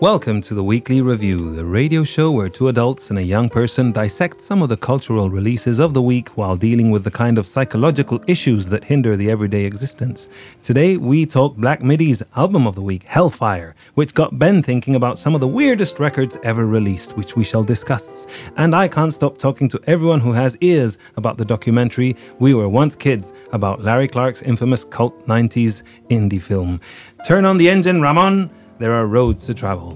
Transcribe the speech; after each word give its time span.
Welcome 0.00 0.40
to 0.42 0.54
the 0.54 0.64
Weekly 0.64 1.02
Review, 1.02 1.54
the 1.54 1.66
radio 1.66 2.04
show 2.04 2.30
where 2.30 2.48
two 2.48 2.68
adults 2.68 3.10
and 3.10 3.18
a 3.18 3.22
young 3.22 3.50
person 3.50 3.92
dissect 3.92 4.40
some 4.40 4.62
of 4.62 4.70
the 4.70 4.76
cultural 4.78 5.28
releases 5.28 5.78
of 5.78 5.92
the 5.92 6.00
week 6.00 6.30
while 6.38 6.56
dealing 6.56 6.90
with 6.90 7.04
the 7.04 7.10
kind 7.10 7.36
of 7.36 7.46
psychological 7.46 8.24
issues 8.26 8.70
that 8.70 8.84
hinder 8.84 9.14
the 9.14 9.30
everyday 9.30 9.66
existence. 9.66 10.30
Today, 10.62 10.96
we 10.96 11.26
talk 11.26 11.54
Black 11.56 11.82
Midi's 11.82 12.22
album 12.34 12.66
of 12.66 12.76
the 12.76 12.80
week, 12.80 13.02
Hellfire, 13.02 13.74
which 13.92 14.14
got 14.14 14.38
Ben 14.38 14.62
thinking 14.62 14.94
about 14.94 15.18
some 15.18 15.34
of 15.34 15.42
the 15.42 15.46
weirdest 15.46 16.00
records 16.00 16.38
ever 16.42 16.66
released, 16.66 17.18
which 17.18 17.36
we 17.36 17.44
shall 17.44 17.62
discuss. 17.62 18.26
And 18.56 18.74
I 18.74 18.88
can't 18.88 19.12
stop 19.12 19.36
talking 19.36 19.68
to 19.68 19.82
everyone 19.86 20.20
who 20.20 20.32
has 20.32 20.56
ears 20.62 20.96
about 21.18 21.36
the 21.36 21.44
documentary 21.44 22.16
We 22.38 22.54
Were 22.54 22.70
Once 22.70 22.96
Kids 22.96 23.34
about 23.52 23.82
Larry 23.82 24.08
Clark's 24.08 24.40
infamous 24.40 24.82
cult 24.82 25.26
90s 25.26 25.82
indie 26.08 26.40
film. 26.40 26.80
Turn 27.28 27.44
on 27.44 27.58
the 27.58 27.68
engine, 27.68 28.00
Ramon 28.00 28.48
there 28.80 28.94
are 28.94 29.06
roads 29.06 29.44
to 29.44 29.52
travel. 29.52 29.94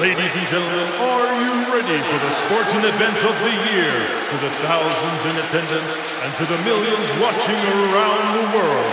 Ladies 0.00 0.34
and 0.34 0.46
gentlemen, 0.48 0.88
are 1.04 1.32
you 1.44 1.52
ready 1.68 2.00
for 2.00 2.18
the 2.24 2.32
sporting 2.32 2.80
event 2.80 3.20
of 3.28 3.36
the 3.44 3.54
year? 3.68 3.92
To 4.32 4.36
the 4.40 4.50
thousands 4.64 5.20
in 5.28 5.36
attendance 5.36 6.00
and 6.24 6.34
to 6.40 6.44
the 6.48 6.56
millions 6.64 7.12
watching 7.20 7.60
around 7.60 8.24
the 8.32 8.56
world, 8.56 8.92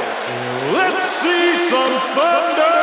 let's 0.76 1.08
see 1.08 1.56
some 1.72 1.96
thunder! 2.20 2.79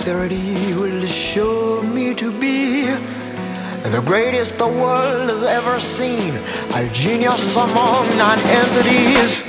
Posterity 0.00 0.72
will 0.76 1.06
show 1.06 1.82
me 1.82 2.14
to 2.14 2.32
be 2.40 2.84
the 2.84 4.02
greatest 4.06 4.56
the 4.56 4.66
world 4.66 5.28
has 5.28 5.42
ever 5.42 5.78
seen, 5.78 6.32
a 6.74 6.88
genius 6.90 7.54
among 7.54 8.08
non-entities. 8.16 9.44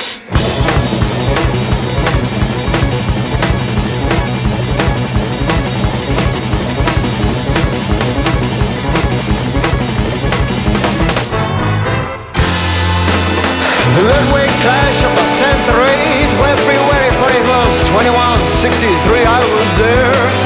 The 13.95 14.03
midway 14.03 14.47
clash 14.59 14.99
of 15.07 15.15
the 15.15 15.27
century, 15.39 16.27
February 16.43 17.11
41st, 17.23 17.87
2163, 17.87 19.23
I 19.23 19.39
was 19.39 19.77
there, 19.79 20.40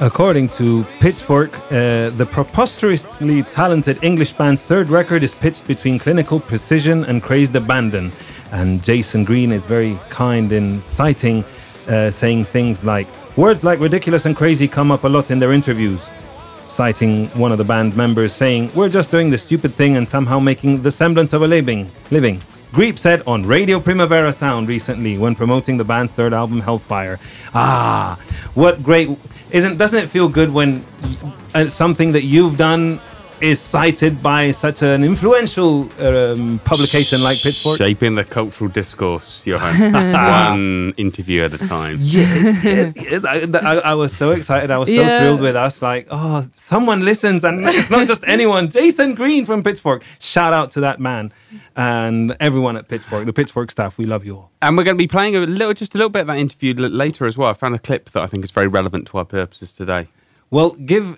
According 0.00 0.48
to 0.50 0.84
Pitchfork, 1.00 1.56
uh, 1.70 2.10
the 2.10 2.26
preposterously 2.30 3.42
talented 3.44 4.02
English 4.02 4.32
band's 4.32 4.62
third 4.62 4.90
record 4.90 5.22
is 5.22 5.34
pitched 5.34 5.66
between 5.66 5.98
clinical 5.98 6.40
precision 6.40 7.04
and 7.04 7.22
crazed 7.22 7.56
abandon. 7.56 8.12
And 8.52 8.82
Jason 8.82 9.24
Green 9.24 9.52
is 9.52 9.64
very 9.66 9.98
kind 10.10 10.52
in 10.52 10.80
citing, 10.80 11.44
uh, 11.88 12.10
saying 12.10 12.44
things 12.44 12.84
like, 12.84 13.06
Words 13.36 13.64
like 13.64 13.80
ridiculous 13.80 14.26
and 14.26 14.36
crazy 14.36 14.68
come 14.68 14.92
up 14.92 15.04
a 15.04 15.08
lot 15.08 15.30
in 15.30 15.38
their 15.38 15.52
interviews 15.52 16.08
citing 16.64 17.26
one 17.38 17.52
of 17.52 17.58
the 17.58 17.64
band's 17.64 17.94
members 17.94 18.32
saying, 18.32 18.70
We're 18.74 18.88
just 18.88 19.10
doing 19.10 19.30
the 19.30 19.38
stupid 19.38 19.72
thing 19.72 19.96
and 19.96 20.08
somehow 20.08 20.38
making 20.38 20.82
the 20.82 20.90
semblance 20.90 21.32
of 21.32 21.42
a 21.42 21.46
living. 21.46 21.90
Greep 22.74 22.98
said 22.98 23.22
on 23.24 23.46
Radio 23.46 23.78
Primavera 23.78 24.32
Sound 24.32 24.66
recently 24.66 25.16
when 25.16 25.36
promoting 25.36 25.76
the 25.76 25.84
band's 25.84 26.10
third 26.10 26.32
album, 26.32 26.60
Hellfire. 26.60 27.20
Ah, 27.54 28.18
what 28.54 28.82
great. 28.82 29.16
Isn't, 29.52 29.76
doesn't 29.78 30.02
it 30.02 30.08
feel 30.08 30.28
good 30.28 30.52
when 30.52 30.84
uh, 31.54 31.68
something 31.68 32.10
that 32.10 32.24
you've 32.24 32.56
done 32.58 33.00
is 33.44 33.60
cited 33.60 34.22
by 34.22 34.50
such 34.52 34.82
an 34.82 35.04
influential 35.04 35.88
um, 36.00 36.58
publication 36.64 37.22
like 37.22 37.38
Pitchfork? 37.42 37.76
Shaping 37.78 38.14
the 38.14 38.24
cultural 38.24 38.70
discourse, 38.70 39.46
Johan. 39.46 39.92
One 39.92 40.92
interview 40.96 41.42
at 41.42 41.52
a 41.52 41.58
time. 41.58 41.98
Yes, 42.00 42.64
yes, 42.64 42.94
yes. 42.96 43.24
I, 43.24 43.46
I, 43.58 43.74
I 43.90 43.94
was 43.94 44.16
so 44.16 44.30
excited. 44.30 44.70
I 44.70 44.78
was 44.78 44.88
so 44.88 44.94
Yeah. 45.02 45.20
thrilled 45.20 45.40
with 45.42 45.56
us. 45.56 45.82
Like, 45.82 46.06
oh, 46.10 46.46
someone 46.54 47.04
listens, 47.04 47.44
and 47.44 47.66
it's 47.66 47.90
not 47.90 48.06
just 48.06 48.24
anyone. 48.26 48.70
Jason 48.70 49.14
Green 49.14 49.44
from 49.44 49.62
Pitchfork. 49.62 50.02
Shout 50.18 50.52
out 50.54 50.70
to 50.72 50.80
that 50.80 50.98
man 50.98 51.30
and 51.76 52.34
everyone 52.40 52.76
at 52.76 52.88
Pitchfork, 52.88 53.26
the 53.26 53.32
Pitchfork 53.32 53.70
staff. 53.70 53.98
We 53.98 54.06
love 54.06 54.24
you 54.24 54.36
all. 54.36 54.50
And 54.62 54.76
we're 54.76 54.84
going 54.84 54.96
to 54.96 55.02
be 55.02 55.08
playing 55.08 55.36
a 55.36 55.40
little, 55.40 55.74
just 55.74 55.94
a 55.94 55.98
little 55.98 56.08
bit 56.10 56.20
of 56.22 56.26
that 56.28 56.38
interview 56.38 56.72
later 56.74 57.26
as 57.26 57.36
well. 57.36 57.50
I 57.50 57.52
found 57.52 57.74
a 57.74 57.78
clip 57.78 58.10
that 58.12 58.22
I 58.22 58.26
think 58.26 58.42
is 58.44 58.50
very 58.50 58.68
relevant 58.68 59.06
to 59.08 59.18
our 59.18 59.24
purposes 59.26 59.72
today. 59.74 60.08
Well, 60.54 60.70
give. 60.70 61.16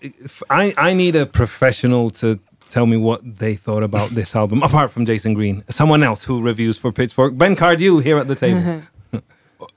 I 0.49 0.73
I 0.79 0.95
need 0.95 1.15
a 1.15 1.27
professional 1.27 2.09
to 2.23 2.41
tell 2.71 2.87
me 2.87 2.97
what 2.97 3.21
they 3.39 3.55
thought 3.55 3.83
about 3.83 4.09
this 4.11 4.35
album, 4.41 4.63
apart 4.63 4.91
from 4.91 5.05
Jason 5.05 5.35
Green. 5.35 5.63
Someone 5.69 6.03
else 6.03 6.25
who 6.25 6.41
reviews 6.41 6.79
for 6.79 6.91
Pitchfork. 6.91 7.37
Ben 7.37 7.55
Cardew 7.55 7.99
here 7.99 8.17
at 8.17 8.29
the 8.29 8.35
table. 8.35 8.83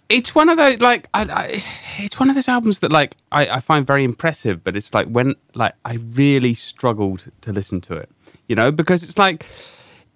It's 0.09 0.34
one 0.34 0.50
of 0.50 0.58
those 0.58 0.80
like 0.81 1.08
I, 1.14 1.22
I 1.22 1.64
it's 2.03 2.19
one 2.19 2.30
of 2.30 2.36
those 2.36 2.48
albums 2.48 2.80
that 2.80 2.92
like 2.92 3.16
I, 3.31 3.58
I 3.58 3.59
find 3.59 3.86
very 3.86 4.03
impressive, 4.03 4.64
but 4.64 4.75
it's 4.75 4.94
like 4.94 5.08
when 5.08 5.36
like 5.53 5.74
I 5.86 5.94
really 5.94 6.53
struggled 6.53 7.25
to 7.42 7.53
listen 7.53 7.80
to 7.81 7.94
it, 7.94 8.09
you 8.48 8.56
know, 8.56 8.72
because 8.72 9.03
it's 9.03 9.18
like 9.18 9.46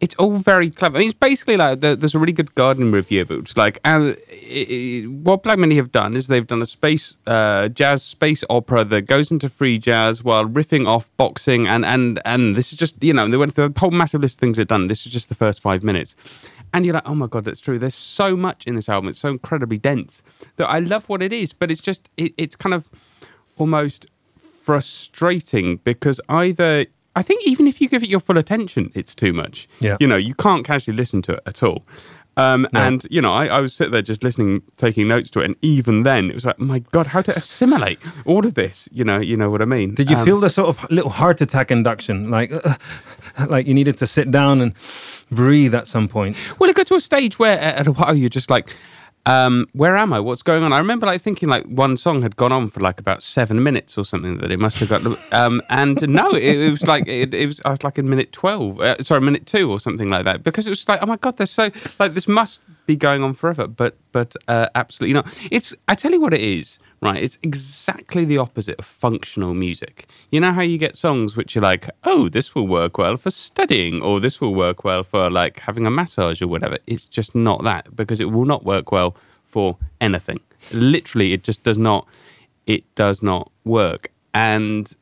it's 0.04 0.16
all 0.16 0.36
very 0.36 0.70
clever. 0.70 0.98
I 0.98 1.00
mean, 1.00 1.10
it's 1.10 1.18
basically 1.18 1.56
like 1.56 1.80
there, 1.80 1.96
there's 1.96 2.14
a 2.14 2.20
really 2.20 2.34
good 2.34 2.54
Guardian 2.56 2.92
review 2.92 3.22
it, 3.22 3.56
like 3.56 3.80
it, 3.86 4.20
it, 4.42 5.08
what 5.10 5.44
Black 5.44 5.58
Midi 5.58 5.78
have 5.78 5.94
done 5.94 6.18
is 6.18 6.28
they've 6.28 6.46
done 6.46 6.62
a 6.62 6.66
space 6.66 7.16
uh, 7.26 7.70
jazz 7.70 8.04
space 8.04 8.44
opera 8.50 8.84
that 8.84 9.04
goes 9.04 9.32
into 9.32 9.48
free 9.48 9.78
jazz 9.78 10.22
while 10.22 10.46
riffing 10.46 10.86
off 10.86 11.10
boxing 11.16 11.70
and 11.70 11.86
and 11.86 12.20
and 12.26 12.58
this 12.58 12.74
is 12.74 12.78
just 12.78 13.02
you 13.02 13.14
know 13.14 13.30
they 13.30 13.38
went 13.38 13.56
through 13.56 13.72
a 13.74 13.80
whole 13.80 13.92
massive 13.92 14.20
list 14.20 14.36
of 14.36 14.40
things 14.42 14.58
they've 14.58 14.68
done. 14.68 14.88
This 14.88 15.06
is 15.06 15.12
just 15.14 15.30
the 15.30 15.36
first 15.36 15.62
five 15.62 15.84
minutes. 15.84 16.18
And 16.74 16.86
you're 16.86 16.96
like, 16.96 17.08
oh 17.08 17.16
my 17.16 17.28
god, 17.28 17.46
that's 17.46 17.62
true. 17.62 17.80
There's 17.80 17.96
so 17.96 18.36
much 18.36 18.68
in 18.68 18.76
this 18.76 18.90
album. 18.90 19.08
It's 19.08 19.20
so 19.20 19.30
incredibly 19.30 19.78
dense 19.78 20.22
that 20.58 20.68
I 20.68 20.80
love 20.80 21.08
what 21.08 21.22
it 21.22 21.32
is, 21.32 21.54
but 21.54 21.72
it's 21.72 21.82
just 21.82 22.10
it, 22.18 22.34
it's 22.38 22.58
kind 22.58 22.74
of 22.74 22.90
almost 23.58 24.08
frustrating 24.36 25.78
because 25.78 26.20
either 26.28 26.88
I 27.16 27.22
think 27.22 27.46
even 27.46 27.68
if 27.68 27.80
you 27.80 27.88
give 27.90 28.04
it 28.04 28.10
your 28.10 28.20
full 28.20 28.38
attention, 28.38 28.92
it's 28.96 29.14
too 29.16 29.34
much. 29.34 29.68
Yeah. 29.80 29.98
You 30.00 30.08
know, 30.08 30.16
you 30.16 30.34
can't 30.34 30.66
casually 30.66 30.98
listen 30.98 31.22
to 31.24 31.34
it 31.34 31.42
at 31.46 31.62
all. 31.64 31.86
Um, 32.36 32.68
And 32.74 33.06
you 33.12 33.22
know, 33.22 33.32
I, 33.32 33.46
I 33.46 33.62
was 33.62 33.76
sitting 33.76 33.92
there 33.94 34.02
just 34.02 34.24
listening, 34.24 34.64
taking 34.78 35.08
notes 35.08 35.30
to 35.32 35.42
it, 35.42 35.46
and 35.46 35.56
even 35.62 36.02
then, 36.02 36.32
it 36.32 36.34
was 36.34 36.46
like, 36.46 36.58
my 36.58 36.80
God, 36.92 37.06
how 37.08 37.22
to 37.22 37.36
assimilate 37.38 38.00
all 38.26 38.44
of 38.48 38.56
this? 38.56 38.90
You 38.92 39.04
know, 39.04 39.20
you 39.20 39.38
know 39.38 39.52
what 39.52 39.62
I 39.62 39.66
mean? 39.66 39.94
Did 39.94 40.10
you 40.10 40.18
Um, 40.18 40.26
feel 40.26 40.40
the 40.40 40.50
sort 40.50 40.70
of 40.70 40.90
little 40.90 41.12
heart 41.12 41.42
attack 41.42 41.70
induction, 41.70 42.32
like 42.32 42.52
uh, 42.52 42.76
like 43.48 43.68
you 43.68 43.76
needed 43.76 43.98
to 43.98 44.08
sit 44.08 44.32
down 44.32 44.62
and 44.62 44.74
breathe 45.30 45.76
at 45.76 45.88
some 45.88 46.08
point? 46.08 46.36
Well, 46.58 46.70
it 46.72 46.76
got 46.76 46.88
to 46.88 46.96
a 46.96 47.00
stage 47.00 47.38
where 47.38 47.60
at 47.60 47.86
a 47.86 47.92
while 47.92 48.16
you're 48.16 48.30
just 48.30 48.50
like, 48.50 48.76
um, 49.26 49.68
where 49.72 49.96
am 49.96 50.12
I? 50.12 50.20
What's 50.20 50.44
going 50.44 50.64
on? 50.64 50.74
I 50.74 50.80
remember 50.80 51.06
like 51.06 51.22
thinking 51.22 51.48
like 51.48 51.66
one 51.66 51.96
song 51.96 52.22
had 52.24 52.36
gone 52.36 52.52
on 52.52 52.68
for 52.68 52.82
like 52.82 53.00
about 53.00 53.24
seven 53.24 53.64
minutes 53.64 53.98
or 53.98 54.04
something 54.04 54.40
that 54.40 54.52
it 54.52 54.60
must 54.60 54.78
have 54.80 54.90
got. 54.90 55.18
Um, 55.32 55.62
and 55.70 56.08
no, 56.10 56.32
it, 56.32 56.44
it 56.44 56.70
was 56.70 56.84
like 56.84 57.08
it, 57.08 57.34
it 57.34 57.48
was. 57.48 57.62
I 57.64 57.70
was 57.70 57.84
like 57.84 57.98
in 57.98 58.10
minute 58.10 58.34
twelve. 58.34 58.82
Uh, 58.82 59.02
sorry, 59.02 59.22
minute 59.22 59.46
two 59.46 59.72
or 59.72 59.80
something 59.80 60.10
like 60.10 60.26
that. 60.26 60.44
Because 60.44 60.68
it 60.68 60.72
was 60.72 60.88
like, 60.90 61.02
oh 61.02 61.06
my 61.06 61.16
god, 61.16 61.38
there's 61.38 61.52
so 61.52 61.70
like 62.00 62.14
this 62.14 62.28
must 62.28 62.62
be 62.86 62.98
going 62.98 63.24
on 63.24 63.34
forever. 63.34 63.66
But 63.68 63.96
but 64.12 64.36
uh, 64.50 64.68
absolutely 64.76 65.14
not. 65.14 65.48
It's. 65.52 65.74
I 65.88 65.96
tell 65.96 66.12
you 66.12 66.20
what 66.20 66.34
it 66.34 66.42
is. 66.42 66.78
Right, 67.04 67.22
it's 67.22 67.38
exactly 67.44 68.24
the 68.24 68.38
opposite 68.38 68.80
of 68.80 68.86
functional 68.86 69.54
music. 69.54 70.08
You 70.32 70.40
know 70.40 70.54
how 70.54 70.62
you 70.62 70.78
get 70.78 70.96
songs 70.96 71.36
which 71.36 71.58
are 71.58 71.62
like, 71.62 71.90
oh, 72.06 72.30
this 72.30 72.56
will 72.56 72.68
work 72.68 72.98
well 72.98 73.18
for 73.18 73.30
studying, 73.30 74.02
or 74.02 74.20
this 74.20 74.40
will 74.40 74.56
work 74.56 74.84
well 74.84 75.04
for 75.04 75.30
like 75.30 75.60
having 75.60 75.86
a 75.86 75.92
massage 75.92 76.42
or 76.42 76.48
whatever. 76.48 76.78
It's 76.88 77.06
just 77.06 77.36
not 77.36 77.64
that 77.64 77.96
because 77.96 78.20
it 78.20 78.32
will 78.32 78.46
not 78.46 78.64
work 78.64 78.92
well 78.92 79.16
for 79.44 79.78
anything. 80.00 80.40
Literally, 80.72 81.34
it 81.34 81.44
just 81.44 81.64
does 81.64 81.78
not. 81.78 82.08
It 82.66 82.84
does 82.96 83.22
not 83.22 83.52
work, 83.66 84.10
and 84.34 84.96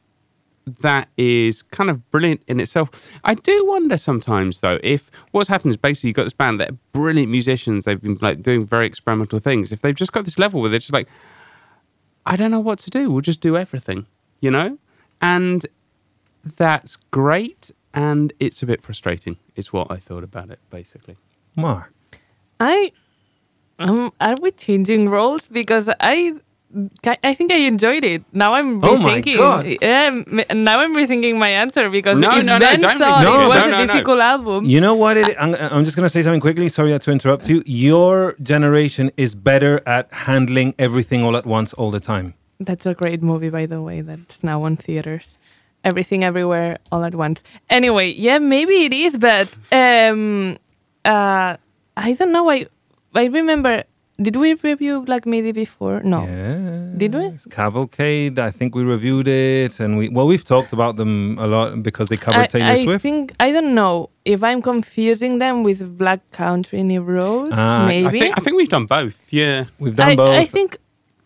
that 0.79 1.07
is 1.17 1.61
kind 1.61 1.89
of 1.89 2.09
brilliant 2.11 2.41
in 2.47 2.59
itself. 2.59 2.89
I 3.23 3.33
do 3.33 3.65
wonder 3.67 3.97
sometimes 3.97 4.61
though 4.61 4.79
if 4.83 5.09
what's 5.31 5.49
happened 5.49 5.71
is 5.71 5.77
basically 5.77 6.09
you've 6.09 6.15
got 6.15 6.23
this 6.23 6.33
band 6.33 6.59
that 6.59 6.69
are 6.71 6.77
brilliant 6.93 7.31
musicians. 7.31 7.85
They've 7.85 8.01
been 8.01 8.17
like 8.21 8.41
doing 8.41 8.65
very 8.65 8.85
experimental 8.85 9.39
things. 9.39 9.71
If 9.71 9.81
they've 9.81 9.95
just 9.95 10.11
got 10.11 10.25
this 10.25 10.39
level 10.39 10.61
where 10.61 10.69
they're 10.69 10.79
just 10.79 10.93
like, 10.93 11.07
I 12.25 12.35
don't 12.35 12.51
know 12.51 12.59
what 12.59 12.79
to 12.79 12.89
do. 12.89 13.09
We'll 13.09 13.21
just 13.21 13.41
do 13.41 13.57
everything, 13.57 14.05
you 14.39 14.51
know? 14.51 14.77
And 15.21 15.65
that's 16.43 16.95
great. 17.11 17.71
And 17.93 18.33
it's 18.39 18.63
a 18.63 18.65
bit 18.65 18.81
frustrating, 18.81 19.37
is 19.55 19.73
what 19.73 19.91
I 19.91 19.97
thought 19.97 20.23
about 20.23 20.49
it, 20.49 20.59
basically. 20.69 21.17
Mar. 21.55 21.91
I 22.59 22.91
um, 23.79 24.13
are 24.21 24.35
we 24.39 24.51
changing 24.51 25.09
roles 25.09 25.47
because 25.47 25.89
I 25.99 26.35
I 27.23 27.33
think 27.33 27.51
I 27.51 27.57
enjoyed 27.67 28.03
it. 28.03 28.23
Now 28.33 28.53
I'm 28.53 28.83
Oh 28.83 28.95
my 28.97 29.21
rethinking. 29.21 29.37
God. 29.37 29.65
Yeah, 29.81 30.09
now 30.53 30.79
I'm 30.79 30.95
rethinking 30.95 31.37
my 31.37 31.49
answer 31.49 31.89
because 31.89 32.17
No, 32.19 32.29
if 32.37 32.45
no, 32.45 32.53
no, 32.53 32.59
Ben 32.59 32.79
don't 32.79 32.97
thought 32.97 33.25
rethink 33.25 33.45
it 33.45 33.47
was 33.47 33.55
No, 33.57 33.65
a 33.65 33.69
no, 33.71 33.77
no. 33.85 33.87
difficult 33.87 34.19
album, 34.19 34.65
You 34.65 34.79
know 34.79 34.95
what? 34.95 35.17
It, 35.17 35.35
I'm, 35.39 35.53
I'm 35.55 35.83
just 35.85 35.95
going 35.97 36.05
to 36.05 36.09
say 36.09 36.21
something 36.21 36.39
quickly. 36.39 36.69
Sorry 36.69 36.97
to 36.97 37.11
interrupt 37.11 37.49
you. 37.49 37.61
Your 37.65 38.35
generation 38.41 39.11
is 39.17 39.35
better 39.35 39.81
at 39.85 40.11
handling 40.13 40.73
everything 40.79 41.23
all 41.23 41.35
at 41.35 41.45
once 41.45 41.73
all 41.73 41.91
the 41.91 41.99
time. 41.99 42.33
That's 42.59 42.85
a 42.85 42.93
great 42.93 43.21
movie, 43.21 43.49
by 43.49 43.65
the 43.65 43.81
way. 43.81 44.01
That's 44.01 44.43
now 44.43 44.63
on 44.63 44.77
theaters. 44.77 45.37
Everything, 45.83 46.23
everywhere, 46.23 46.77
all 46.91 47.03
at 47.03 47.15
once. 47.15 47.41
Anyway, 47.69 48.11
yeah, 48.11 48.37
maybe 48.37 48.85
it 48.85 48.93
is, 48.93 49.17
but 49.17 49.49
um, 49.71 50.57
uh, 51.03 51.57
I 51.97 52.13
don't 52.13 52.31
know. 52.31 52.49
I 52.51 52.67
I 53.15 53.25
remember. 53.25 53.83
Did 54.21 54.35
we 54.35 54.53
review 54.53 55.01
Black 55.01 55.25
Midi 55.25 55.51
before? 55.51 56.01
No. 56.03 56.25
Yeah. 56.25 56.97
Did 56.97 57.15
we? 57.15 57.31
Cavalcade, 57.49 58.37
I 58.39 58.51
think 58.51 58.75
we 58.75 58.83
reviewed 58.83 59.27
it, 59.27 59.79
and 59.79 59.97
we 59.97 60.09
well, 60.09 60.27
we've 60.27 60.43
talked 60.43 60.73
about 60.73 60.97
them 60.97 61.39
a 61.39 61.47
lot 61.47 61.81
because 61.81 62.09
they 62.09 62.17
covered 62.17 62.41
I, 62.41 62.47
Taylor 62.47 62.65
I 62.65 62.83
Swift. 62.83 63.01
think 63.01 63.33
I 63.39 63.51
don't 63.51 63.73
know 63.73 64.09
if 64.25 64.43
I'm 64.43 64.61
confusing 64.61 65.39
them 65.39 65.63
with 65.63 65.97
Black 65.97 66.21
Country 66.31 66.83
New 66.83 67.01
Road. 67.01 67.51
I 67.51 67.87
maybe 67.87 68.07
I 68.07 68.11
think, 68.11 68.37
I 68.37 68.41
think 68.41 68.57
we've 68.57 68.69
done 68.69 68.85
both. 68.85 69.17
Yeah. 69.31 69.65
We've 69.79 69.95
done 69.95 70.09
I, 70.11 70.15
both. 70.15 70.35
I 70.35 70.45
think 70.45 70.77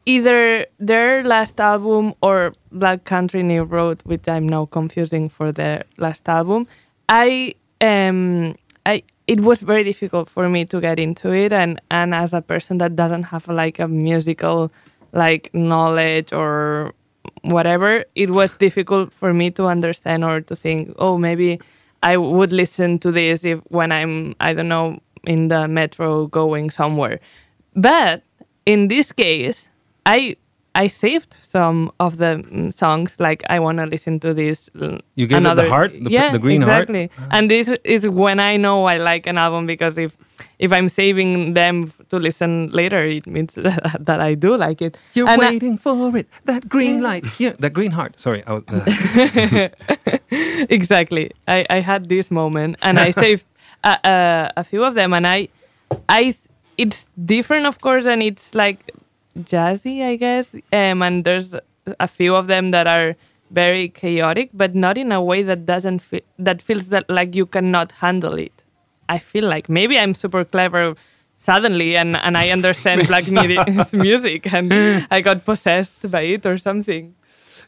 either 0.06 0.65
their 0.80 1.24
last 1.24 1.59
album 1.59 2.13
or 2.21 2.53
Black 2.71 3.03
Country 3.06 3.44
New 3.44 3.63
Road, 3.63 4.01
which 4.06 4.27
I'm 4.27 4.48
now 4.48 4.65
confusing 4.65 5.30
for 5.30 5.51
their 5.51 5.83
last 5.98 6.30
album. 6.30 6.68
I 7.09 7.56
um 7.81 8.56
I 8.86 9.03
it 9.27 9.39
was 9.39 9.62
very 9.62 9.83
difficult 9.83 10.30
for 10.30 10.50
me 10.50 10.66
to 10.66 10.80
get 10.80 11.00
into 11.00 11.33
it 11.33 11.51
and 11.51 11.81
and 11.89 12.13
as 12.13 12.33
a 12.33 12.42
person 12.42 12.77
that 12.77 12.95
doesn't 12.95 13.24
have 13.24 13.48
like 13.48 13.80
a 13.80 13.88
musical 13.88 14.72
like 15.13 15.50
knowledge 15.54 16.33
or 16.33 16.94
whatever, 17.42 18.06
it 18.16 18.30
was 18.30 18.57
difficult 18.57 19.13
for 19.13 19.33
me 19.33 19.50
to 19.51 19.66
understand 19.66 20.24
or 20.24 20.42
to 20.42 20.56
think, 20.56 20.94
oh 21.00 21.18
maybe 21.18 21.60
I 22.04 22.18
would 22.18 22.51
listen 22.51 23.00
to 23.00 23.12
this 23.12 23.44
if 23.44 23.60
when 23.69 23.92
I'm 23.92 24.36
I 24.39 24.54
don't 24.54 24.68
know 24.68 25.00
in 25.25 25.48
the 25.48 25.68
metro 25.68 26.27
going 26.27 26.69
somewhere. 26.69 27.19
But 27.75 28.24
in 28.66 28.88
this 28.88 29.12
case, 29.12 29.69
I 30.06 30.38
I 30.75 30.88
saved 30.88 31.36
some 31.56 31.90
of 32.06 32.18
the 32.18 32.31
mm, 32.52 32.74
songs. 32.74 33.16
Like 33.28 33.42
I 33.56 33.57
want 33.66 33.78
to 33.80 33.86
listen 33.86 34.19
to 34.19 34.34
this. 34.34 34.69
You 35.16 35.28
gave 35.28 35.46
it 35.46 35.56
the 35.56 35.69
heart, 35.75 35.92
the- 36.06 36.12
yeah, 36.12 36.31
the 36.31 36.40
green 36.40 36.62
heart? 36.62 36.90
exactly. 36.90 37.10
And 37.31 37.50
this 37.50 37.68
is 37.84 38.02
when 38.10 38.40
I 38.52 38.57
know 38.57 38.78
I 38.94 38.98
like 39.12 39.30
an 39.31 39.38
album 39.38 39.66
because 39.66 39.96
if 40.06 40.12
if 40.60 40.72
I'm 40.78 40.90
saving 40.90 41.54
them 41.54 41.92
to 42.10 42.18
listen 42.19 42.69
later, 42.72 43.02
it 43.18 43.25
means 43.28 43.54
that, 43.56 43.98
that 44.07 44.19
I 44.30 44.36
do 44.36 44.57
like 44.57 44.81
it. 44.88 44.98
You're 45.16 45.30
And 45.31 45.42
I- 45.42 45.50
waiting 45.52 45.78
for 45.78 46.18
it. 46.18 46.28
That 46.46 46.68
green 46.68 47.02
light. 47.02 47.25
Yeah, 47.40 47.54
that 47.60 47.74
green 47.74 47.92
heart. 47.92 48.19
Sorry, 48.19 48.42
I 48.48 48.51
was. 48.54 48.63
Uh, 48.68 49.69
exactly. 50.69 51.31
I, 51.48 51.66
I 51.69 51.80
had 51.81 52.10
this 52.10 52.31
moment 52.31 52.75
and 52.81 53.00
I 53.00 53.12
saved 53.24 53.46
a, 53.84 53.98
a, 54.04 54.51
a 54.58 54.63
few 54.63 54.84
of 54.84 54.94
them 54.96 55.13
and 55.13 55.25
I 55.28 55.48
I 56.10 56.34
it's 56.78 57.08
different 57.25 57.66
of 57.66 57.80
course 57.80 58.06
and 58.12 58.22
it's 58.22 58.54
like 58.54 58.80
jazzy 59.40 60.04
I 60.04 60.16
guess 60.16 60.56
um, 60.72 61.02
and 61.02 61.24
there's 61.24 61.56
a 62.00 62.08
few 62.08 62.36
of 62.36 62.48
them 62.48 62.72
that 62.72 62.88
are 62.88 63.16
very 63.52 63.90
chaotic 63.90 64.50
but 64.54 64.74
not 64.76 64.98
in 64.98 65.12
a 65.12 65.22
way 65.22 65.44
that 65.44 65.66
doesn't 65.66 66.00
feel 66.00 66.22
that 66.40 66.62
feels 66.62 66.88
that 66.88 67.10
like 67.10 67.36
you 67.36 67.46
cannot 67.46 67.92
handle 67.94 68.34
it. 68.36 68.64
I 69.08 69.20
feel 69.20 69.48
like 69.48 69.70
maybe 69.70 70.00
I'm 70.00 70.14
super 70.16 70.44
clever 70.44 70.96
suddenly 71.34 71.96
and, 71.96 72.16
and 72.16 72.38
I 72.38 72.50
understand 72.50 73.08
black 73.08 73.28
music 73.94 74.52
and 74.52 74.74
I 75.12 75.22
got 75.22 75.46
possessed 75.46 76.10
by 76.10 76.22
it 76.22 76.46
or 76.46 76.58
something. 76.58 77.14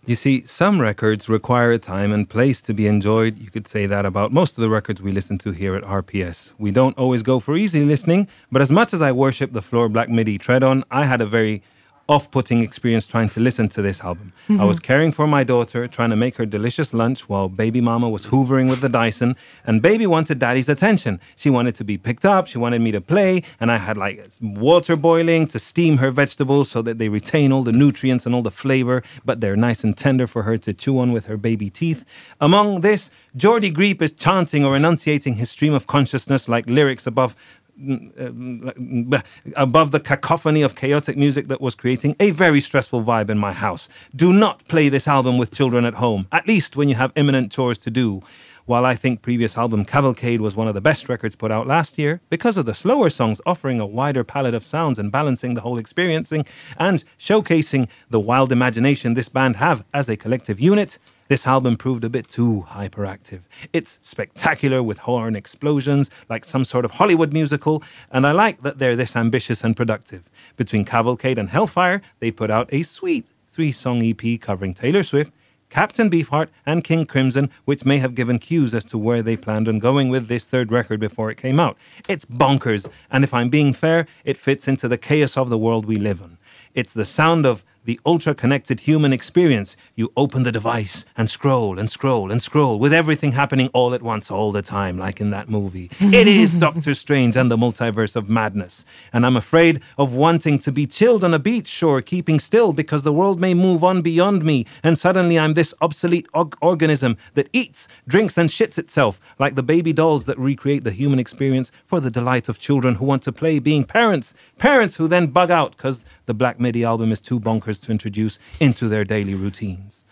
You 0.07 0.15
see, 0.15 0.43
some 0.45 0.79
records 0.79 1.27
require 1.27 1.73
a 1.73 1.77
time 1.77 2.13
and 2.13 2.29
place 2.29 2.61
to 2.61 2.73
be 2.73 2.87
enjoyed. 2.87 3.37
You 3.39 3.51
could 3.51 3.67
say 3.67 3.85
that 3.87 4.05
about 4.05 4.31
most 4.31 4.57
of 4.57 4.61
the 4.61 4.69
records 4.69 5.01
we 5.01 5.11
listen 5.11 5.37
to 5.39 5.51
here 5.51 5.75
at 5.75 5.83
RPS. 5.83 6.53
We 6.57 6.71
don't 6.71 6.97
always 6.97 7.23
go 7.23 7.41
for 7.41 7.57
easy 7.57 7.83
listening, 7.83 8.29
but 8.49 8.61
as 8.61 8.71
much 8.71 8.93
as 8.93 9.01
I 9.01 9.11
worship 9.11 9.51
the 9.51 9.61
Floor 9.61 9.89
Black 9.89 10.07
MIDI 10.09 10.37
tread 10.37 10.63
on, 10.63 10.85
I 10.89 11.03
had 11.03 11.19
a 11.19 11.25
very 11.25 11.61
off 12.07 12.31
putting 12.31 12.61
experience 12.61 13.05
trying 13.05 13.29
to 13.29 13.39
listen 13.39 13.67
to 13.69 13.81
this 13.81 14.01
album. 14.01 14.31
I 14.49 14.63
was 14.63 14.77
mm-hmm. 14.77 14.85
caring 14.85 15.11
for 15.11 15.27
my 15.27 15.43
daughter, 15.43 15.87
trying 15.87 16.09
to 16.11 16.15
make 16.15 16.37
her 16.37 16.45
delicious 16.45 16.93
lunch 16.93 17.27
while 17.27 17.49
baby 17.49 17.81
mama 17.81 18.09
was 18.09 18.27
hoovering 18.27 18.69
with 18.69 18.81
the 18.81 18.89
Dyson, 18.89 19.35
and 19.65 19.81
baby 19.81 20.07
wanted 20.07 20.39
daddy's 20.39 20.69
attention. 20.69 21.19
She 21.35 21.49
wanted 21.49 21.75
to 21.75 21.83
be 21.83 21.97
picked 21.97 22.25
up, 22.25 22.47
she 22.47 22.57
wanted 22.57 22.81
me 22.81 22.91
to 22.91 23.01
play, 23.01 23.43
and 23.59 23.71
I 23.71 23.77
had 23.77 23.97
like 23.97 24.25
water 24.41 24.95
boiling 24.95 25.47
to 25.47 25.59
steam 25.59 25.97
her 25.97 26.11
vegetables 26.11 26.71
so 26.71 26.81
that 26.81 26.97
they 26.97 27.09
retain 27.09 27.51
all 27.51 27.63
the 27.63 27.71
nutrients 27.73 28.25
and 28.25 28.33
all 28.33 28.41
the 28.41 28.51
flavor, 28.51 29.03
but 29.25 29.41
they're 29.41 29.57
nice 29.57 29.83
and 29.83 29.97
tender 29.97 30.27
for 30.27 30.43
her 30.43 30.57
to 30.57 30.73
chew 30.73 30.99
on 30.99 31.11
with 31.11 31.25
her 31.25 31.37
baby 31.37 31.69
teeth. 31.69 32.05
Among 32.39 32.81
this, 32.81 33.11
Geordie 33.35 33.71
Greep 33.71 34.01
is 34.01 34.13
chanting 34.13 34.63
or 34.63 34.75
enunciating 34.75 35.35
his 35.35 35.51
stream 35.51 35.73
of 35.73 35.87
consciousness 35.87 36.47
like 36.47 36.67
lyrics 36.67 37.05
above 37.05 37.35
Uh, 37.77 39.21
above 39.55 39.91
the 39.91 39.99
cacophony 39.99 40.63
of 40.63 40.75
chaotic 40.75 41.15
music 41.15 41.47
that 41.47 41.61
was 41.61 41.75
creating 41.75 42.15
a 42.19 42.31
very 42.31 42.59
stressful 42.59 43.03
vibe 43.03 43.29
in 43.29 43.37
my 43.37 43.53
house. 43.53 43.87
Do 44.15 44.33
not 44.33 44.67
play 44.67 44.89
this 44.89 45.07
album 45.07 45.37
with 45.37 45.51
children 45.51 45.85
at 45.85 45.93
home, 45.95 46.27
at 46.31 46.47
least 46.47 46.75
when 46.75 46.89
you 46.89 46.95
have 46.95 47.11
imminent 47.15 47.51
chores 47.51 47.77
to 47.79 47.91
do. 47.91 48.23
While 48.65 48.83
I 48.83 48.95
think 48.95 49.21
previous 49.21 49.57
album 49.57 49.85
Cavalcade 49.85 50.41
was 50.41 50.55
one 50.55 50.67
of 50.67 50.73
the 50.73 50.81
best 50.81 51.07
records 51.07 51.35
put 51.35 51.51
out 51.51 51.67
last 51.67 51.99
year 51.99 52.19
because 52.31 52.57
of 52.57 52.65
the 52.65 52.73
slower 52.73 53.11
songs 53.11 53.39
offering 53.45 53.79
a 53.79 53.85
wider 53.85 54.23
palette 54.23 54.55
of 54.55 54.65
sounds 54.65 54.97
and 54.97 55.11
balancing 55.11 55.53
the 55.53 55.61
whole 55.61 55.77
experiencing 55.77 56.45
and 56.77 57.03
showcasing 57.19 57.87
the 58.09 58.19
wild 58.19 58.51
imagination 58.51 59.13
this 59.13 59.29
band 59.29 59.57
have 59.57 59.85
as 59.93 60.09
a 60.09 60.17
collective 60.17 60.59
unit, 60.59 60.97
this 61.27 61.45
album 61.47 61.77
proved 61.77 62.03
a 62.03 62.09
bit 62.09 62.27
too 62.27 62.65
hyperactive. 62.69 63.41
It's 63.73 63.99
spectacular 64.01 64.81
with 64.81 64.99
horn 64.99 65.35
explosions, 65.35 66.09
like 66.29 66.45
some 66.45 66.63
sort 66.63 66.85
of 66.85 66.91
Hollywood 66.91 67.33
musical, 67.33 67.83
and 68.11 68.25
I 68.25 68.31
like 68.31 68.61
that 68.61 68.79
they're 68.79 68.95
this 68.95 69.15
ambitious 69.15 69.63
and 69.63 69.75
productive. 69.75 70.29
Between 70.55 70.85
Cavalcade 70.85 71.39
and 71.39 71.49
Hellfire, 71.49 72.01
they 72.19 72.31
put 72.31 72.49
out 72.51 72.69
a 72.71 72.83
sweet 72.83 73.33
three 73.47 73.71
song 73.71 74.03
EP 74.03 74.39
covering 74.39 74.73
Taylor 74.73 75.03
Swift, 75.03 75.31
Captain 75.69 76.09
Beefheart, 76.09 76.47
and 76.65 76.83
King 76.83 77.05
Crimson, 77.05 77.49
which 77.65 77.83
may 77.83 77.97
have 77.97 78.15
given 78.15 78.39
cues 78.39 78.73
as 78.73 78.85
to 78.85 78.97
where 78.97 79.21
they 79.21 79.35
planned 79.35 79.67
on 79.67 79.79
going 79.79 80.09
with 80.09 80.27
this 80.27 80.47
third 80.47 80.71
record 80.71 80.99
before 80.99 81.29
it 81.29 81.37
came 81.37 81.59
out. 81.59 81.77
It's 82.07 82.23
bonkers, 82.23 82.89
and 83.11 83.23
if 83.23 83.33
I'm 83.33 83.49
being 83.49 83.73
fair, 83.73 84.07
it 84.23 84.37
fits 84.37 84.67
into 84.67 84.87
the 84.87 84.97
chaos 84.97 85.35
of 85.35 85.49
the 85.49 85.57
world 85.57 85.85
we 85.85 85.97
live 85.97 86.21
in. 86.21 86.37
It's 86.73 86.93
the 86.93 87.05
sound 87.05 87.45
of 87.45 87.65
the 87.87 87.99
ultra 88.05 88.35
connected 88.35 88.81
human 88.81 89.13
experience. 89.13 89.77
You 89.95 90.11
open 90.17 90.43
the 90.43 90.51
device 90.51 91.05
and 91.15 91.29
scroll 91.29 91.79
and 91.79 91.89
scroll 91.89 92.29
and 92.33 92.43
scroll 92.43 92.79
with 92.79 92.91
everything 92.91 93.31
happening 93.31 93.69
all 93.69 93.93
at 93.93 94.01
once, 94.01 94.29
all 94.29 94.51
the 94.51 94.61
time, 94.61 94.97
like 94.97 95.21
in 95.21 95.29
that 95.29 95.47
movie. 95.47 95.89
it 96.01 96.27
is 96.27 96.55
Doctor 96.55 96.93
Strange 96.93 97.37
and 97.37 97.49
the 97.49 97.55
multiverse 97.55 98.17
of 98.17 98.29
madness. 98.29 98.83
And 99.13 99.25
I'm 99.25 99.37
afraid 99.37 99.79
of 99.97 100.13
wanting 100.13 100.59
to 100.59 100.71
be 100.73 100.85
chilled 100.85 101.23
on 101.23 101.33
a 101.33 101.39
beach 101.39 101.69
shore, 101.69 102.01
keeping 102.01 102.41
still 102.41 102.73
because 102.73 103.03
the 103.03 103.13
world 103.13 103.39
may 103.39 103.53
move 103.53 103.85
on 103.85 104.01
beyond 104.01 104.43
me. 104.43 104.65
And 104.83 104.97
suddenly 104.97 105.39
I'm 105.39 105.53
this 105.53 105.73
obsolete 105.79 106.27
og- 106.33 106.57
organism 106.61 107.15
that 107.35 107.47
eats, 107.53 107.87
drinks, 108.05 108.37
and 108.37 108.49
shits 108.49 108.77
itself, 108.77 109.17
like 109.39 109.55
the 109.55 109.63
baby 109.63 109.93
dolls 109.93 110.25
that 110.25 110.37
recreate 110.37 110.83
the 110.83 110.91
human 110.91 111.19
experience 111.19 111.71
for 111.85 112.01
the 112.01 112.11
delight 112.11 112.49
of 112.49 112.59
children 112.59 112.95
who 112.95 113.05
want 113.05 113.23
to 113.23 113.31
play 113.31 113.59
being 113.59 113.85
parents. 113.85 114.33
Parents 114.57 114.97
who 114.97 115.07
then 115.07 115.27
bug 115.27 115.51
out 115.51 115.77
because 115.77 116.03
the 116.25 116.33
Black 116.33 116.59
MIDI 116.59 116.83
album 116.83 117.13
is 117.13 117.21
too 117.21 117.39
bonkers 117.39 117.76
to 117.81 117.91
introduce 117.91 118.39
into 118.59 118.87
their 118.87 119.03
daily 119.03 119.35
routines. 119.35 120.05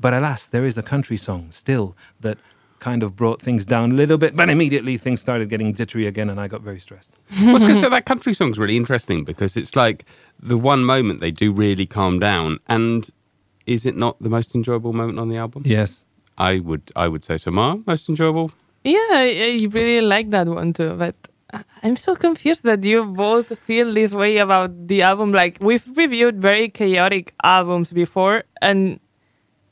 But 0.00 0.14
alas, 0.14 0.46
there 0.46 0.64
is 0.64 0.78
a 0.78 0.82
country 0.82 1.16
song 1.16 1.48
still 1.50 1.96
that 2.20 2.38
kind 2.78 3.02
of 3.02 3.16
brought 3.16 3.42
things 3.42 3.66
down 3.66 3.90
a 3.92 3.94
little 3.94 4.16
bit, 4.18 4.36
but 4.36 4.48
immediately 4.48 4.96
things 4.96 5.20
started 5.20 5.48
getting 5.48 5.74
jittery 5.74 6.06
again 6.06 6.30
and 6.30 6.40
I 6.40 6.46
got 6.48 6.62
very 6.62 6.78
stressed. 6.78 7.12
I 7.36 7.52
was 7.52 7.62
going 7.62 7.74
to 7.74 7.80
say 7.80 7.88
that 7.90 8.06
country 8.06 8.32
song's 8.32 8.56
really 8.58 8.76
interesting 8.76 9.24
because 9.24 9.56
it's 9.56 9.74
like 9.74 10.04
the 10.38 10.56
one 10.56 10.84
moment 10.84 11.20
they 11.20 11.32
do 11.32 11.52
really 11.52 11.86
calm 11.86 12.18
down. 12.20 12.60
And 12.68 13.10
is 13.66 13.84
it 13.84 13.96
not 13.96 14.16
the 14.22 14.30
most 14.30 14.54
enjoyable 14.54 14.92
moment 14.92 15.18
on 15.18 15.28
the 15.28 15.36
album? 15.36 15.62
Yes. 15.66 16.04
I 16.38 16.60
would 16.60 16.92
I 16.94 17.08
would 17.08 17.24
say 17.24 17.36
so. 17.36 17.50
Ma, 17.50 17.76
most 17.84 18.08
enjoyable? 18.08 18.52
Yeah, 18.84 18.96
I, 19.10 19.58
I 19.62 19.66
really 19.70 20.00
like 20.06 20.30
that 20.30 20.46
one 20.46 20.72
too. 20.72 20.94
But 20.94 21.16
I- 21.16 21.28
I'm 21.82 21.96
so 21.96 22.14
confused 22.14 22.64
that 22.64 22.84
you 22.84 23.04
both 23.04 23.58
feel 23.60 23.92
this 23.94 24.12
way 24.12 24.38
about 24.38 24.88
the 24.88 25.02
album. 25.02 25.32
Like 25.32 25.56
we've 25.60 25.86
reviewed 25.96 26.40
very 26.40 26.68
chaotic 26.68 27.32
albums 27.42 27.92
before, 27.92 28.44
and 28.60 29.00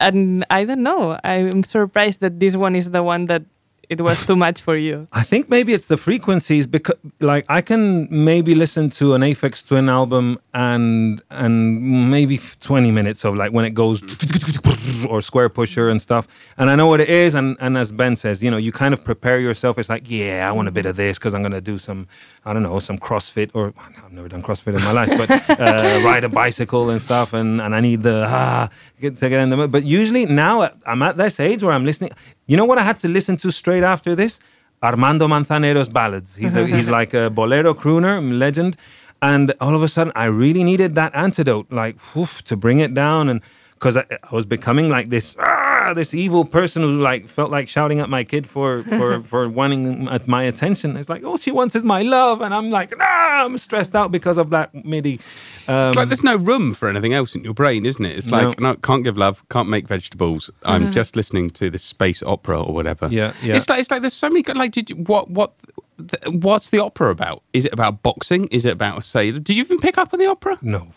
and 0.00 0.44
I 0.50 0.64
don't 0.64 0.82
know. 0.82 1.18
I'm 1.22 1.62
surprised 1.62 2.20
that 2.20 2.40
this 2.40 2.56
one 2.56 2.76
is 2.76 2.90
the 2.90 3.02
one 3.02 3.26
that 3.26 3.42
it 3.88 4.00
was 4.00 4.24
too 4.26 4.36
much 4.36 4.60
for 4.60 4.76
you. 4.76 5.06
I 5.12 5.22
think 5.22 5.48
maybe 5.48 5.72
it's 5.72 5.86
the 5.86 5.96
frequencies 5.96 6.66
because 6.66 6.96
like 7.20 7.44
I 7.48 7.60
can 7.60 8.08
maybe 8.10 8.54
listen 8.54 8.90
to 8.90 9.14
an 9.14 9.22
Aphex 9.22 9.66
Twin 9.66 9.88
album 9.88 10.38
and 10.54 11.22
and 11.30 12.10
maybe 12.10 12.40
20 12.60 12.90
minutes 12.90 13.24
of 13.24 13.36
like 13.36 13.52
when 13.52 13.64
it 13.64 13.74
goes 13.74 14.00
or 15.08 15.20
Squarepusher 15.20 15.90
and 15.90 16.00
stuff. 16.00 16.26
And 16.56 16.70
I 16.70 16.76
know 16.76 16.86
what 16.86 17.00
it 17.00 17.08
is. 17.08 17.34
And, 17.34 17.56
and 17.60 17.76
as 17.76 17.92
Ben 17.92 18.16
says, 18.16 18.42
you 18.42 18.50
know, 18.50 18.56
you 18.56 18.72
kind 18.72 18.94
of 18.94 19.04
prepare 19.04 19.38
yourself. 19.40 19.78
It's 19.78 19.88
like, 19.88 20.10
yeah, 20.10 20.48
I 20.48 20.52
want 20.52 20.68
a 20.68 20.70
bit 20.70 20.86
of 20.86 20.96
this 20.96 21.18
because 21.18 21.34
I'm 21.34 21.42
going 21.42 21.52
to 21.52 21.60
do 21.60 21.78
some, 21.78 22.08
I 22.44 22.52
don't 22.52 22.62
know, 22.62 22.78
some 22.78 22.98
CrossFit 22.98 23.50
or 23.54 23.72
I've 24.04 24.12
never 24.12 24.28
done 24.28 24.42
CrossFit 24.42 24.76
in 24.76 24.82
my 24.82 24.92
life, 24.92 25.10
but 25.16 25.30
uh, 25.60 26.00
ride 26.04 26.24
a 26.24 26.28
bicycle 26.28 26.90
and 26.90 27.00
stuff. 27.00 27.32
And, 27.32 27.60
and 27.60 27.74
I 27.74 27.80
need 27.80 28.02
the, 28.02 28.24
ah, 28.26 28.68
get 29.00 29.16
to 29.16 29.28
get 29.28 29.40
in 29.40 29.50
the 29.50 29.56
mood. 29.56 29.72
But 29.72 29.84
usually 29.84 30.26
now 30.26 30.70
I'm 30.86 31.02
at 31.02 31.16
this 31.16 31.40
age 31.40 31.62
where 31.62 31.72
I'm 31.72 31.84
listening. 31.84 32.12
You 32.46 32.56
know 32.56 32.64
what 32.64 32.78
I 32.78 32.82
had 32.82 32.98
to 33.00 33.08
listen 33.08 33.36
to 33.38 33.52
straight 33.52 33.82
after 33.82 34.14
this? 34.14 34.40
Armando 34.82 35.26
Manzanero's 35.26 35.88
ballads. 35.88 36.36
He's 36.36 36.56
a, 36.56 36.66
he's 36.66 36.90
like 36.98 37.14
a 37.14 37.30
bolero 37.30 37.74
crooner 37.74 38.38
legend, 38.38 38.76
and 39.22 39.52
all 39.60 39.74
of 39.74 39.82
a 39.82 39.88
sudden 39.88 40.12
I 40.14 40.26
really 40.26 40.64
needed 40.64 40.94
that 40.94 41.14
antidote, 41.14 41.70
like 41.72 41.96
oof, 42.16 42.42
to 42.44 42.56
bring 42.56 42.78
it 42.78 42.94
down, 42.94 43.28
and 43.28 43.42
because 43.78 43.96
I, 43.96 44.04
I 44.10 44.34
was 44.34 44.46
becoming 44.46 44.88
like 44.88 45.08
this. 45.10 45.36
Ah, 45.38 45.92
this 45.94 46.14
evil 46.14 46.44
person 46.44 46.82
who 46.82 46.98
like 47.00 47.28
felt 47.28 47.50
like 47.50 47.68
shouting 47.68 48.00
at 48.00 48.08
my 48.10 48.24
kid 48.24 48.46
for 48.46 48.82
for 48.82 49.20
for 49.30 49.48
wanting 49.48 50.08
at 50.08 50.26
my 50.26 50.42
attention. 50.42 50.96
It's 50.96 51.08
like 51.08 51.22
all 51.24 51.36
she 51.38 51.52
wants 51.52 51.76
is 51.76 51.84
my 51.84 52.02
love, 52.02 52.40
and 52.40 52.52
I'm 52.54 52.70
like, 52.70 52.92
ah, 53.00 53.44
I'm 53.44 53.56
stressed 53.58 53.94
out 53.94 54.10
because 54.10 54.38
of 54.38 54.50
that 54.50 54.74
MIDI. 54.84 55.20
Um, 55.68 55.88
It's 55.88 55.96
like 55.96 56.08
there's 56.08 56.24
no 56.24 56.36
room 56.36 56.74
for 56.74 56.88
anything 56.88 57.14
else 57.14 57.34
in 57.36 57.44
your 57.44 57.54
brain, 57.54 57.86
isn't 57.86 58.04
it? 58.04 58.16
It's 58.18 58.30
like 58.30 58.60
no, 58.60 58.74
can't 58.76 59.04
give 59.04 59.16
love, 59.16 59.44
can't 59.48 59.68
make 59.68 59.86
vegetables. 59.86 60.50
I'm 60.64 60.92
just 60.92 61.14
listening 61.16 61.50
to 61.50 61.70
this 61.70 61.84
space 61.84 62.22
opera 62.22 62.60
or 62.62 62.72
whatever. 62.74 63.08
Yeah, 63.10 63.32
yeah. 63.42 63.56
It's 63.56 63.68
like 63.68 63.80
it's 63.80 63.90
like 63.90 64.00
there's 64.02 64.14
so 64.14 64.28
many 64.28 64.42
good. 64.42 64.56
Like, 64.56 64.72
did 64.72 64.90
you 64.90 64.96
what 64.96 65.30
what? 65.30 65.52
th- 65.98 66.34
What's 66.44 66.70
the 66.70 66.78
opera 66.80 67.10
about? 67.10 67.42
Is 67.52 67.64
it 67.64 67.72
about 67.72 68.02
boxing? 68.02 68.48
Is 68.48 68.64
it 68.64 68.72
about 68.72 68.98
a 68.98 69.02
sailor? 69.02 69.38
Did 69.38 69.56
you 69.56 69.62
even 69.64 69.78
pick 69.78 69.96
up 69.98 70.12
on 70.12 70.18
the 70.18 70.26
opera? 70.26 70.58
no. 70.62 70.88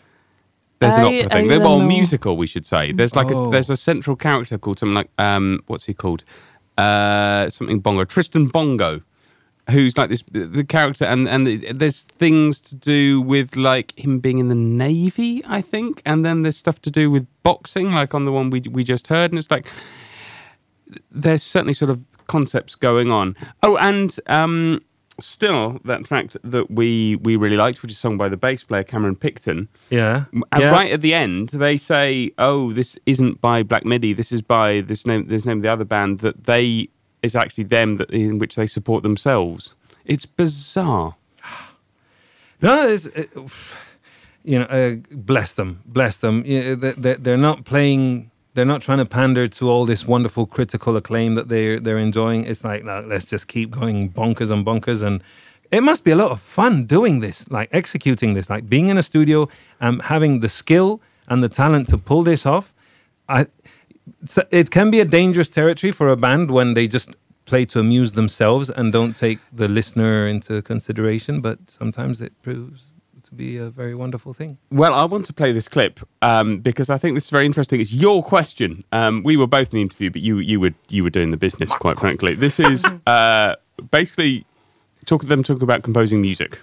There's 0.80 0.94
an 0.94 1.00
I- 1.04 1.06
opera 1.20 1.26
I 1.26 1.28
thing. 1.40 1.48
don't 1.48 1.62
well, 1.62 1.78
know. 1.78 1.86
musical, 1.86 2.36
we 2.36 2.46
should 2.46 2.66
say. 2.66 2.92
There's 2.92 3.14
like 3.14 3.30
Oh. 3.34 3.44
a 3.46 3.50
there's 3.50 3.70
a 3.70 3.76
central 3.76 4.16
character 4.16 4.58
called 4.58 4.78
something 4.78 4.94
like 4.94 5.10
um 5.18 5.60
what's 5.66 5.84
he 5.86 5.94
called? 5.94 6.24
Uh 6.78 7.48
something 7.50 7.80
Bongo. 7.80 8.04
Tristan 8.04 8.46
Bongo. 8.46 9.02
Who's 9.70 9.96
like 9.98 10.08
this 10.08 10.24
the 10.32 10.64
character 10.64 11.04
and 11.04 11.28
and 11.28 11.46
there's 11.80 12.02
things 12.04 12.60
to 12.62 12.74
do 12.74 13.20
with 13.20 13.54
like 13.56 13.96
him 13.96 14.18
being 14.18 14.38
in 14.38 14.48
the 14.48 14.54
navy, 14.56 15.42
I 15.46 15.60
think, 15.60 16.02
and 16.04 16.24
then 16.24 16.42
there's 16.42 16.56
stuff 16.56 16.80
to 16.82 16.90
do 16.90 17.08
with 17.10 17.26
boxing, 17.44 17.92
like 17.92 18.14
on 18.14 18.24
the 18.24 18.32
one 18.32 18.50
we 18.50 18.62
we 18.68 18.82
just 18.82 19.06
heard, 19.08 19.30
and 19.30 19.38
it's 19.38 19.50
like 19.50 19.66
there's 21.10 21.42
certainly 21.42 21.74
sort 21.74 21.90
of 21.90 22.00
concepts 22.26 22.74
going 22.74 23.10
on. 23.12 23.36
Oh, 23.62 23.76
and 23.76 24.18
um, 24.26 24.80
still 25.20 25.80
that 25.84 26.04
track 26.04 26.30
that 26.42 26.70
we 26.70 27.16
we 27.16 27.36
really 27.36 27.56
liked, 27.56 27.82
which 27.82 27.92
is 27.92 27.98
sung 27.98 28.16
by 28.16 28.28
the 28.28 28.36
bass 28.36 28.64
player 28.64 28.82
Cameron 28.84 29.16
Picton. 29.16 29.68
Yeah. 29.90 30.24
And 30.32 30.44
yeah. 30.62 30.70
right 30.70 30.90
at 30.92 31.00
the 31.02 31.14
end, 31.14 31.50
they 31.50 31.76
say, 31.76 32.32
"Oh, 32.38 32.72
this 32.72 32.98
isn't 33.06 33.40
by 33.40 33.62
Black 33.62 33.84
Midi. 33.84 34.12
This 34.12 34.32
is 34.32 34.42
by 34.42 34.80
this 34.80 35.06
name. 35.06 35.28
This 35.28 35.44
name 35.44 35.58
of 35.58 35.62
the 35.62 35.72
other 35.72 35.84
band 35.84 36.20
that 36.20 36.44
they 36.44 36.88
is 37.22 37.36
actually 37.36 37.64
them 37.64 37.96
that 37.96 38.10
in 38.10 38.38
which 38.38 38.54
they 38.56 38.66
support 38.66 39.02
themselves." 39.02 39.74
It's 40.04 40.26
bizarre. 40.26 41.16
No, 42.62 42.86
it's, 42.88 43.06
it, 43.06 43.30
you 44.44 44.58
know, 44.58 44.66
uh, 44.66 44.96
bless 45.10 45.54
them, 45.54 45.80
bless 45.86 46.18
them. 46.18 46.42
Yeah, 46.46 46.74
they- 46.74 46.92
they- 46.92 47.14
They're 47.14 47.36
not 47.38 47.64
playing. 47.64 48.29
They're 48.54 48.64
not 48.64 48.82
trying 48.82 48.98
to 48.98 49.06
pander 49.06 49.46
to 49.48 49.70
all 49.70 49.86
this 49.86 50.06
wonderful 50.06 50.46
critical 50.46 50.96
acclaim 50.96 51.34
that 51.36 51.48
they're 51.48 51.78
they're 51.78 51.98
enjoying. 51.98 52.44
It's 52.44 52.64
like, 52.64 52.84
no, 52.84 53.00
let's 53.00 53.26
just 53.26 53.46
keep 53.48 53.70
going 53.70 54.10
bonkers 54.10 54.50
and 54.50 54.66
bonkers, 54.66 55.02
and 55.02 55.22
it 55.70 55.82
must 55.82 56.04
be 56.04 56.10
a 56.10 56.16
lot 56.16 56.30
of 56.32 56.40
fun 56.40 56.84
doing 56.84 57.20
this, 57.20 57.48
like 57.50 57.68
executing 57.72 58.34
this, 58.34 58.50
like 58.50 58.68
being 58.68 58.88
in 58.88 58.98
a 58.98 59.02
studio, 59.02 59.48
um, 59.80 60.00
having 60.00 60.40
the 60.40 60.48
skill 60.48 61.00
and 61.28 61.42
the 61.42 61.48
talent 61.48 61.88
to 61.88 61.98
pull 61.98 62.22
this 62.22 62.44
off. 62.44 62.74
I, 63.28 63.46
it 64.50 64.70
can 64.70 64.90
be 64.90 65.00
a 65.00 65.04
dangerous 65.04 65.48
territory 65.48 65.92
for 65.92 66.08
a 66.08 66.16
band 66.16 66.50
when 66.50 66.74
they 66.74 66.88
just 66.88 67.14
play 67.44 67.64
to 67.66 67.78
amuse 67.78 68.12
themselves 68.12 68.68
and 68.70 68.92
don't 68.92 69.14
take 69.14 69.38
the 69.52 69.68
listener 69.68 70.26
into 70.26 70.60
consideration. 70.62 71.40
But 71.40 71.70
sometimes 71.70 72.20
it 72.20 72.32
proves 72.42 72.92
to 73.30 73.36
be 73.36 73.56
a 73.56 73.70
very 73.70 73.94
wonderful 73.94 74.32
thing. 74.32 74.58
Well, 74.70 74.92
I 74.92 75.04
want 75.04 75.24
to 75.26 75.32
play 75.32 75.52
this 75.52 75.68
clip 75.68 76.00
um, 76.20 76.58
because 76.58 76.90
I 76.90 76.98
think 76.98 77.14
this 77.14 77.24
is 77.24 77.30
very 77.30 77.46
interesting. 77.46 77.80
It's 77.80 77.92
your 77.92 78.22
question. 78.22 78.84
Um, 78.92 79.22
we 79.22 79.36
were 79.36 79.46
both 79.46 79.72
in 79.72 79.76
the 79.76 79.82
interview, 79.82 80.10
but 80.10 80.22
you 80.22 80.38
you 80.38 80.60
were 80.60 80.74
you 80.88 81.02
were 81.02 81.10
doing 81.10 81.30
the 81.30 81.36
business, 81.36 81.70
quite 81.72 81.98
frankly. 81.98 82.34
This 82.34 82.60
is 82.60 82.84
uh, 83.06 83.56
basically 83.90 84.44
talk 85.06 85.24
them 85.24 85.42
talking 85.42 85.62
about 85.62 85.82
composing 85.82 86.20
music. 86.20 86.60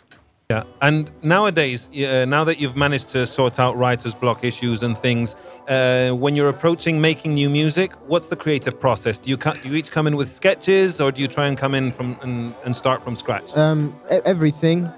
Yeah, 0.50 0.64
and 0.82 1.12
nowadays, 1.24 1.90
uh, 1.90 2.24
now 2.24 2.46
that 2.46 2.58
you've 2.58 2.78
managed 2.78 3.10
to 3.10 3.28
sort 3.28 3.60
out 3.60 3.76
writer's 3.76 4.16
block 4.16 4.46
issues 4.46 4.82
and 4.82 4.98
things, 4.98 5.36
uh, 5.68 6.12
when 6.12 6.38
you're 6.38 6.48
approaching 6.48 7.02
making 7.02 7.34
new 7.34 7.50
music, 7.50 7.92
what's 8.08 8.30
the 8.30 8.38
creative 8.38 8.80
process? 8.80 9.20
Do 9.20 9.30
you 9.30 9.36
co- 9.36 9.56
do 9.62 9.68
you 9.68 9.76
each 9.76 9.92
come 9.92 10.08
in 10.08 10.16
with 10.16 10.32
sketches, 10.32 11.02
or 11.02 11.12
do 11.12 11.22
you 11.22 11.28
try 11.28 11.48
and 11.48 11.58
come 11.58 11.76
in 11.76 11.92
from 11.92 12.18
and, 12.22 12.54
and 12.64 12.74
start 12.74 13.04
from 13.04 13.16
scratch? 13.16 13.56
um, 13.58 13.94
everything, 14.10 14.90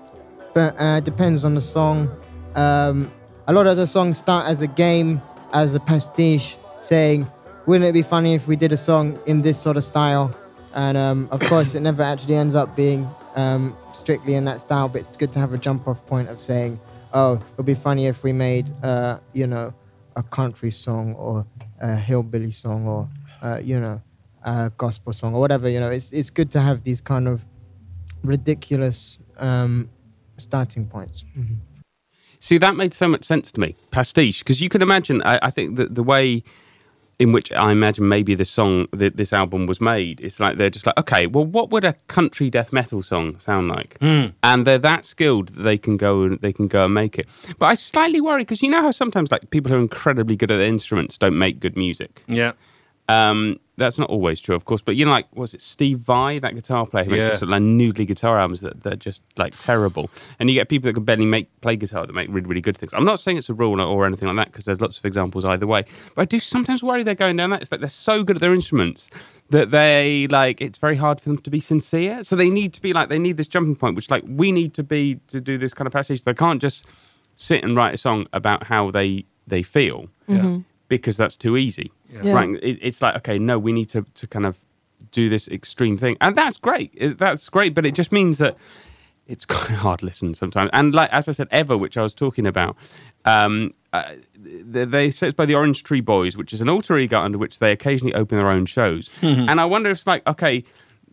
but 0.54 0.76
uh, 0.80 1.00
depends 1.00 1.46
on 1.46 1.56
the 1.56 1.62
song. 1.62 2.10
Um, 2.56 3.12
a 3.48 3.54
lot 3.54 3.68
of 3.68 3.78
the 3.78 3.88
songs 3.88 4.18
start 4.18 4.48
as 4.48 4.62
a 4.62 4.68
game, 4.68 5.22
as 5.54 5.74
a 5.76 5.80
pastiche, 5.80 6.58
saying, 6.82 7.28
"Wouldn't 7.66 7.88
it 7.88 7.94
be 7.94 8.02
funny 8.02 8.34
if 8.36 8.48
we 8.48 8.56
did 8.56 8.72
a 8.72 8.78
song 8.78 9.20
in 9.26 9.42
this 9.42 9.60
sort 9.60 9.78
of 9.78 9.84
style?" 9.84 10.36
And 10.74 10.98
um, 10.98 11.28
of 11.32 11.40
course, 11.42 11.74
it 11.74 11.82
never 11.82 12.04
actually 12.04 12.36
ends 12.36 12.56
up 12.56 12.76
being 12.76 13.08
um, 13.36 13.76
strictly 13.94 14.36
in 14.36 14.46
that 14.46 14.62
style. 14.62 14.88
But 14.90 15.02
it's 15.02 15.18
good 15.18 15.34
to 15.34 15.40
have 15.40 15.54
a 15.54 15.58
jump-off 15.58 16.06
point 16.06 16.30
of 16.30 16.42
saying, 16.42 16.80
"Oh, 17.14 17.42
it'll 17.54 17.64
be 17.64 17.76
funny 17.76 18.08
if 18.08 18.24
we 18.24 18.34
made, 18.34 18.72
uh, 18.84 19.20
you 19.34 19.48
know, 19.48 19.74
a 20.16 20.24
country 20.24 20.72
song 20.72 21.16
or 21.16 21.46
a 21.80 21.96
hillbilly 21.96 22.52
song 22.52 22.88
or, 22.88 23.10
uh, 23.42 23.58
you 23.58 23.80
know." 23.80 24.02
A 24.42 24.72
gospel 24.78 25.12
song 25.12 25.36
or 25.36 25.42
whatever 25.42 25.68
you 25.68 25.82
know 25.82 25.92
it's 25.92 26.14
it's 26.14 26.30
good 26.30 26.50
to 26.54 26.62
have 26.62 26.84
these 26.84 27.02
kind 27.02 27.28
of 27.28 27.46
ridiculous 28.24 29.20
um, 29.38 29.90
starting 30.40 30.86
points. 30.86 31.24
See, 32.40 32.58
that 32.58 32.76
made 32.76 32.94
so 32.94 33.08
much 33.08 33.26
sense 33.26 33.52
to 33.52 33.60
me, 33.60 33.76
pastiche, 33.92 34.40
because 34.40 34.62
you 34.62 34.70
can 34.70 34.82
imagine. 34.82 35.22
I, 35.24 35.40
I 35.42 35.52
think 35.52 35.76
that 35.76 35.96
the 35.96 36.04
way 36.04 36.44
in 37.20 37.34
which 37.34 37.52
I 37.52 37.74
imagine 37.74 38.08
maybe 38.08 38.34
this 38.34 38.50
song, 38.50 38.88
th- 38.98 39.12
this 39.16 39.34
album 39.34 39.66
was 39.66 39.82
made, 39.82 40.22
it's 40.22 40.40
like 40.40 40.56
they're 40.58 40.70
just 40.70 40.86
like, 40.86 40.98
okay, 40.98 41.28
well, 41.28 41.44
what 41.44 41.70
would 41.70 41.84
a 41.84 41.92
country 42.08 42.50
death 42.50 42.72
metal 42.72 43.04
song 43.04 43.38
sound 43.40 43.68
like? 43.68 43.98
And 44.02 44.66
they're 44.66 44.78
that 44.78 45.04
skilled 45.04 45.50
that 45.50 45.64
they 45.64 45.78
can 45.78 45.98
go 45.98 46.24
and 46.24 46.40
they 46.40 46.54
can 46.54 46.68
go 46.70 46.86
and 46.86 46.94
make 46.94 47.20
it. 47.20 47.28
But 47.60 47.66
I 47.66 47.74
slightly 47.74 48.22
worry 48.22 48.44
because 48.44 48.62
you 48.64 48.70
know 48.70 48.82
how 48.82 48.92
sometimes 48.92 49.34
like 49.34 49.50
people 49.50 49.70
who 49.70 49.78
are 49.78 49.82
incredibly 49.82 50.38
good 50.38 50.50
at 50.50 50.58
their 50.58 50.68
instruments 50.70 51.18
don't 51.18 51.38
make 51.38 51.60
good 51.60 51.76
music. 51.76 52.24
yeah, 52.28 52.54
Um, 53.10 53.60
that's 53.80 53.98
not 53.98 54.10
always 54.10 54.40
true, 54.40 54.56
of 54.56 54.66
course, 54.66 54.82
but 54.82 54.96
you 54.96 55.06
know, 55.06 55.12
like, 55.12 55.34
was 55.36 55.54
it 55.54 55.62
Steve 55.62 56.00
Vai, 56.00 56.40
that 56.40 56.54
guitar 56.54 56.86
player 56.86 57.04
who 57.06 57.12
makes 57.12 57.22
Yeah. 57.22 57.30
just 57.30 57.40
sort 57.40 57.52
of 57.52 57.54
like 57.54 57.64
noodly 57.64 58.06
guitar 58.06 58.40
albums 58.40 58.62
that, 58.62 58.84
that 58.84 58.94
are 58.94 58.98
just 58.98 59.24
like 59.38 59.56
terrible? 59.58 60.10
And 60.38 60.50
you 60.50 60.56
get 60.56 60.70
people 60.70 60.88
that 60.88 60.94
can 60.94 61.04
barely 61.04 61.26
make 61.26 61.50
play 61.62 61.76
guitar 61.76 62.06
that 62.06 62.14
make 62.14 62.28
really, 62.30 62.48
really 62.48 62.62
good 62.62 62.78
things. 62.78 62.94
I'm 62.94 63.06
not 63.06 63.20
saying 63.20 63.38
it's 63.38 63.50
a 63.50 63.54
rule 63.54 63.82
or, 63.82 63.86
or 63.86 64.06
anything 64.06 64.28
like 64.28 64.38
that 64.38 64.52
because 64.52 64.66
there's 64.66 64.82
lots 64.82 64.98
of 64.98 65.06
examples 65.06 65.46
either 65.46 65.66
way, 65.66 65.86
but 66.16 66.22
I 66.22 66.26
do 66.26 66.40
sometimes 66.40 66.84
worry 66.84 67.04
they're 67.04 67.16
going 67.16 67.38
down 67.38 67.50
that. 67.50 67.62
It's 67.62 67.72
like 67.72 67.80
they're 67.80 67.90
so 67.90 68.24
good 68.24 68.38
at 68.38 68.42
their 68.42 68.54
instruments 68.54 69.10
that 69.50 69.72
they 69.72 70.28
like 70.28 70.62
it's 70.62 70.78
very 70.78 70.96
hard 70.96 71.20
for 71.20 71.30
them 71.30 71.40
to 71.40 71.50
be 71.50 71.60
sincere. 71.60 72.24
So 72.24 72.36
they 72.36 72.50
need 72.50 72.74
to 72.74 72.82
be 72.82 72.94
like 72.94 73.10
they 73.10 73.20
need 73.20 73.38
this 73.38 73.48
jumping 73.48 73.76
point, 73.76 73.96
which 73.96 74.10
like 74.10 74.24
we 74.28 74.52
need 74.52 74.74
to 74.76 74.84
be 74.84 75.20
to 75.28 75.42
do 75.42 75.58
this 75.58 75.74
kind 75.74 75.88
of 75.88 75.94
passage. 75.94 76.24
They 76.24 76.34
can't 76.34 76.62
just 76.62 76.86
sit 77.36 77.64
and 77.64 77.76
write 77.76 77.94
a 77.94 77.98
song 77.98 78.28
about 78.34 78.64
how 78.68 78.92
they 78.92 79.26
they 79.48 79.64
feel 79.64 80.10
mm-hmm. 80.28 80.60
because 80.88 81.18
that's 81.18 81.38
too 81.38 81.58
easy. 81.58 81.92
Yeah. 82.10 82.34
Right? 82.34 82.50
It, 82.64 82.80
it's 82.82 83.02
like 83.02 83.16
okay, 83.18 83.38
no, 83.40 83.58
we 83.60 83.72
need 83.72 83.90
to 83.90 84.04
to 84.16 84.28
kind 84.28 84.46
of 84.46 84.58
do 85.12 85.30
this 85.30 85.48
extreme 85.48 85.98
thing, 85.98 86.18
and 86.22 86.36
that's 86.36 86.58
great. 86.58 86.92
It- 86.94 87.18
that's 87.18 87.50
great, 87.50 87.74
but 87.74 87.86
it 87.86 87.96
just 87.96 88.12
means 88.12 88.38
that 88.38 88.58
it's 89.28 89.46
quite 89.58 89.76
hard 89.78 90.00
to 90.00 90.06
listen 90.06 90.34
sometimes. 90.34 90.70
And 90.74 90.94
like 90.96 91.12
as 91.12 91.28
I 91.28 91.32
said, 91.34 91.48
Ever, 91.52 91.78
which 91.78 91.98
I 91.98 92.04
was 92.04 92.14
talking 92.14 92.46
about, 92.48 92.76
um, 93.26 93.72
uh, 93.94 94.16
they, 94.38 94.86
they 94.86 95.12
say 95.12 95.28
it's 95.28 95.36
by 95.36 95.46
the 95.46 95.56
Orange 95.56 95.84
Tree 95.84 96.02
Boys, 96.02 96.36
which 96.38 96.54
is 96.54 96.62
an 96.62 96.70
alter 96.70 96.98
ego 96.98 97.20
under 97.20 97.38
which 97.38 97.60
they 97.60 97.72
occasionally 97.72 98.14
open 98.14 98.38
their 98.38 98.50
own 98.50 98.66
shows. 98.66 99.10
and 99.22 99.60
I 99.62 99.66
wonder 99.66 99.90
if 99.92 99.98
it's 100.00 100.08
like 100.08 100.26
okay. 100.28 100.64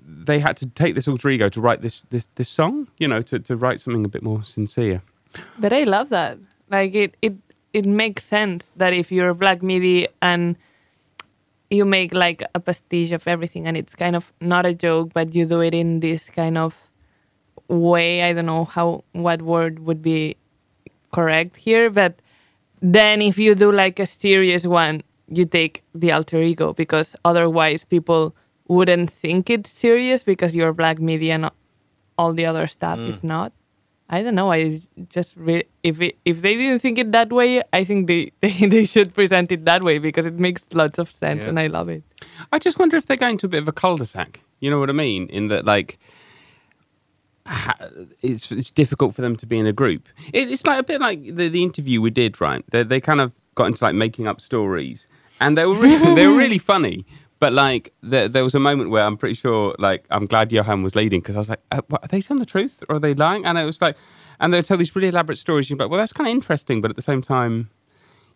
They 0.09 0.39
had 0.39 0.57
to 0.59 0.67
take 0.67 0.95
this 0.95 1.09
alter 1.09 1.29
ego 1.31 1.49
to 1.49 1.61
write 1.61 1.83
this 1.83 2.03
this, 2.11 2.29
this 2.37 2.49
song, 2.49 2.87
you 2.97 3.09
know, 3.09 3.23
to, 3.23 3.41
to 3.41 3.57
write 3.57 3.81
something 3.81 4.05
a 4.05 4.09
bit 4.09 4.23
more 4.23 4.45
sincere. 4.45 5.03
But 5.59 5.73
I 5.73 5.83
love 5.83 6.11
that. 6.11 6.39
Like 6.71 6.95
it, 6.95 7.17
it, 7.23 7.35
it 7.73 7.87
makes 7.87 8.23
sense 8.25 8.71
that 8.77 8.93
if 8.93 9.11
you're 9.11 9.31
a 9.31 9.35
Black 9.35 9.63
Midi 9.65 10.07
and 10.23 10.57
you 11.71 11.85
make 11.85 12.15
like 12.15 12.43
a 12.55 12.61
pastiche 12.61 13.13
of 13.13 13.27
everything, 13.27 13.67
and 13.67 13.77
it's 13.77 13.95
kind 13.95 14.17
of 14.17 14.33
not 14.41 14.67
a 14.67 14.75
joke, 14.75 15.13
but 15.13 15.35
you 15.35 15.47
do 15.47 15.61
it 15.61 15.75
in 15.75 16.01
this 16.01 16.31
kind 16.31 16.59
of 16.59 16.91
way. 17.69 18.23
I 18.23 18.33
don't 18.33 18.47
know 18.47 18.65
how 18.65 19.05
what 19.13 19.43
word 19.43 19.81
would 19.81 20.03
be 20.03 20.37
correct 21.13 21.57
here, 21.57 21.91
but 21.91 22.21
then 22.81 23.23
if 23.23 23.39
you 23.39 23.55
do 23.55 23.73
like 23.73 23.99
a 23.99 24.07
serious 24.07 24.67
one, 24.67 25.03
you 25.29 25.45
take 25.45 25.83
the 25.95 26.13
alter 26.13 26.41
ego 26.41 26.73
because 26.73 27.17
otherwise 27.25 27.85
people 27.85 28.35
wouldn't 28.69 29.11
think 29.11 29.51
it's 29.51 29.71
serious 29.71 30.23
because 30.23 30.55
you're 30.55 30.73
Black 30.73 30.99
Midi 31.01 31.31
and 31.31 31.51
all 32.19 32.33
the 32.33 32.47
other 32.47 32.67
stuff 32.67 32.99
is 32.99 33.21
mm. 33.21 33.25
not. 33.25 33.53
I 34.09 34.23
don't 34.23 34.37
know. 34.37 34.53
I 34.53 34.81
just 35.11 35.35
re- 35.37 35.65
if 35.83 36.01
it, 36.01 36.17
if 36.25 36.41
they 36.41 36.55
didn't 36.55 36.81
think 36.81 36.97
it 36.99 37.11
that 37.13 37.33
way, 37.33 37.63
I 37.73 37.83
think 37.85 38.07
they, 38.07 38.31
they 38.41 38.53
they 38.69 38.85
should 38.85 39.15
present 39.15 39.51
it 39.51 39.65
that 39.65 39.83
way 39.83 39.99
because 39.99 40.27
it 40.27 40.35
makes 40.39 40.65
lots 40.73 40.99
of 40.99 41.11
sense 41.11 41.43
Yeah. 41.43 41.49
and 41.49 41.59
I 41.59 41.67
love 41.67 41.89
it. 41.89 42.05
I 42.53 42.59
just 42.61 42.79
wonder 42.79 42.97
if 42.97 43.07
they're 43.07 43.17
going 43.17 43.39
to 43.39 43.47
a 43.47 43.49
bit 43.49 43.63
of 43.63 43.69
a 43.69 43.73
cul-de-sac. 43.73 44.41
You 44.61 44.71
know 44.71 44.79
what 44.81 44.91
I 44.91 44.93
mean? 44.95 45.27
In 45.29 45.49
that, 45.49 45.65
like, 45.65 45.99
it's 48.23 48.51
it's 48.51 48.71
difficult 48.71 49.15
for 49.15 49.23
them 49.23 49.37
to 49.37 49.47
be 49.47 49.59
in 49.59 49.67
a 49.67 49.73
group. 49.73 50.09
It, 50.33 50.51
it's 50.51 50.67
like 50.67 50.79
a 50.81 50.83
bit 50.83 51.01
like 51.01 51.23
the, 51.37 51.49
the 51.49 51.63
interview 51.63 52.01
we 52.01 52.11
did, 52.11 52.41
right? 52.41 52.65
They 52.71 52.83
they 52.83 53.01
kind 53.01 53.21
of 53.21 53.33
got 53.55 53.67
into 53.67 53.85
like 53.85 53.95
making 53.95 54.27
up 54.27 54.41
stories, 54.41 55.07
and 55.41 55.57
they 55.57 55.67
were 55.67 55.75
really, 55.75 56.15
they 56.15 56.27
were 56.27 56.37
really 56.37 56.59
funny. 56.73 57.05
But 57.39 57.53
like, 57.53 57.93
there, 58.03 58.29
there 58.29 58.45
was 58.45 58.55
a 58.55 58.59
moment 58.59 58.91
where 58.91 59.05
I'm 59.05 59.17
pretty 59.17 59.35
sure, 59.35 59.75
like, 59.79 60.07
I'm 60.11 60.27
glad 60.27 60.51
Johan 60.53 60.83
was 60.83 60.97
leading 60.97 61.21
because 61.21 61.35
I 61.35 61.39
was 61.39 61.49
like, 61.49 61.61
uh, 61.71 61.83
what, 61.89 62.05
are 62.05 62.09
they 62.09 62.23
telling 62.23 62.41
the 62.41 62.47
truth 62.47 62.83
or 62.89 62.97
are 62.97 62.99
they 62.99 63.15
lying? 63.15 63.45
And 63.45 63.59
it 63.59 63.65
was 63.65 63.83
like, 63.83 63.97
and 64.41 64.53
they 64.53 64.59
would 64.59 64.65
tell 64.67 64.79
these 64.79 64.95
really 64.97 65.09
elaborate 65.09 65.39
stories. 65.39 65.69
You're 65.69 65.79
like, 65.79 65.91
well, 65.91 65.99
that's 65.99 66.13
kind 66.13 66.29
of 66.29 66.35
interesting, 66.35 66.81
but 66.81 66.91
at 66.91 66.97
the 66.97 67.03
same 67.03 67.21
time, 67.23 67.71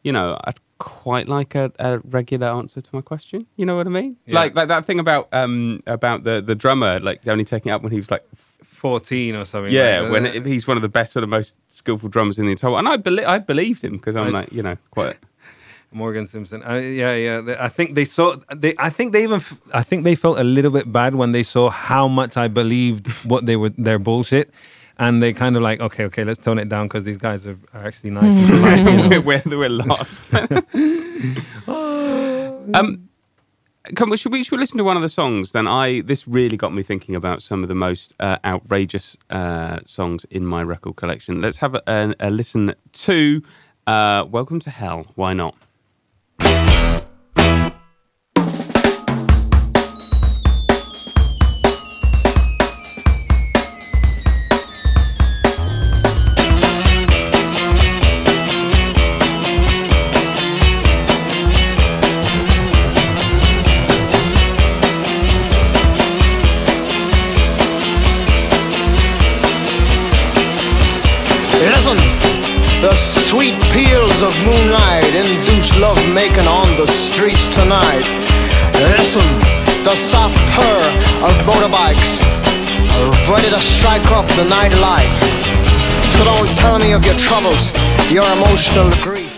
you 0.02 0.12
know, 0.12 0.38
I'd 0.44 0.58
quite 0.78 1.28
like 1.28 1.54
a, 1.54 1.70
a 1.78 1.98
regular 1.98 2.48
answer 2.48 2.80
to 2.80 2.90
my 2.92 3.02
question. 3.02 3.46
You 3.56 3.66
know 3.66 3.76
what 3.76 3.86
I 3.86 3.90
mean? 3.90 4.16
Yeah. 4.26 4.36
Like 4.36 4.54
like 4.54 4.68
that 4.68 4.84
thing 4.86 4.98
about 4.98 5.28
um 5.32 5.80
about 5.86 6.24
the 6.24 6.40
the 6.40 6.54
drummer 6.54 6.98
like 7.00 7.26
only 7.28 7.44
taking 7.44 7.70
it 7.70 7.74
up 7.74 7.82
when 7.82 7.92
he 7.92 7.98
was 7.98 8.10
like 8.10 8.24
14 8.64 9.36
or 9.36 9.44
something. 9.44 9.72
yeah 9.72 10.00
like 10.00 10.10
when 10.12 10.26
it, 10.26 10.46
he's 10.46 10.66
one 10.66 10.78
of 10.78 10.82
the 10.82 10.88
best 10.88 11.12
sort 11.12 11.22
of 11.22 11.28
most 11.28 11.54
skillful 11.68 12.08
drummers 12.08 12.38
in 12.38 12.46
the 12.46 12.52
entire 12.52 12.70
world. 12.70 12.78
and 12.78 12.88
I 12.88 12.96
believe 12.96 13.26
I 13.26 13.38
believed 13.38 13.84
him 13.84 13.92
because 13.92 14.16
I'm 14.16 14.32
like 14.32 14.50
you 14.52 14.62
know 14.62 14.78
quite 14.90 15.18
Morgan 15.92 16.26
Simpson. 16.26 16.62
Uh, 16.62 16.74
yeah, 16.74 17.14
yeah. 17.16 17.40
They- 17.40 17.56
I 17.58 17.68
think 17.68 17.94
they 17.94 18.04
saw. 18.04 18.36
They. 18.54 18.74
I 18.78 18.90
think 18.90 19.12
they 19.12 19.22
even. 19.24 19.36
f- 19.40 19.60
I 19.74 19.82
think 19.82 20.04
they 20.04 20.14
felt 20.14 20.38
a 20.38 20.44
little 20.44 20.70
bit 20.70 20.92
bad 20.92 21.14
when 21.14 21.32
they 21.32 21.42
saw 21.42 21.68
how 21.70 22.06
much 22.08 22.36
I 22.36 22.48
believed 22.48 23.08
what 23.24 23.46
they 23.46 23.56
were 23.56 23.70
their 23.70 23.98
bullshit, 23.98 24.50
and 24.98 25.20
they 25.22 25.32
kind 25.32 25.56
of 25.56 25.62
like, 25.62 25.80
okay, 25.80 26.04
okay, 26.04 26.24
let's 26.24 26.38
tone 26.38 26.58
it 26.58 26.68
down 26.68 26.86
because 26.86 27.04
these 27.04 27.18
guys 27.18 27.46
are, 27.46 27.58
are 27.74 27.84
actually 27.86 28.10
nice. 28.10 28.24
and 28.24 28.48
polite, 28.48 28.78
you 28.78 29.08
know? 29.10 29.20
we're, 29.20 29.42
we're 29.46 29.68
lost. 29.68 30.32
um, 32.74 33.08
come, 33.96 34.14
should 34.16 34.32
we 34.32 34.44
should 34.44 34.52
we 34.52 34.58
listen 34.58 34.78
to 34.78 34.84
one 34.84 34.96
of 34.96 35.02
the 35.02 35.08
songs? 35.08 35.52
Then 35.52 35.66
I 35.66 36.02
this 36.02 36.28
really 36.28 36.56
got 36.56 36.72
me 36.72 36.82
thinking 36.84 37.16
about 37.16 37.42
some 37.42 37.62
of 37.64 37.68
the 37.68 37.74
most 37.74 38.14
uh, 38.20 38.38
outrageous 38.44 39.16
uh, 39.30 39.78
songs 39.84 40.24
in 40.30 40.46
my 40.46 40.62
record 40.62 40.96
collection. 40.96 41.40
Let's 41.40 41.58
have 41.58 41.74
a, 41.74 41.82
a, 41.86 42.14
a 42.20 42.30
listen 42.30 42.74
to 42.92 43.42
uh, 43.86 44.24
"Welcome 44.30 44.60
to 44.60 44.70
Hell." 44.70 45.06
Why 45.16 45.32
not? 45.32 45.56
Listen, 46.42 46.69
ready 83.50 83.62
to 83.62 83.68
strike 83.68 84.10
up 84.12 84.26
the 84.36 84.44
night 84.44 84.72
light. 84.80 85.12
So 86.16 86.24
don't 86.24 86.48
tell 86.58 86.78
me 86.78 86.92
of 86.92 87.04
your 87.04 87.14
troubles, 87.14 87.72
your 88.10 88.24
emotional 88.32 88.90
grief. 89.02 89.36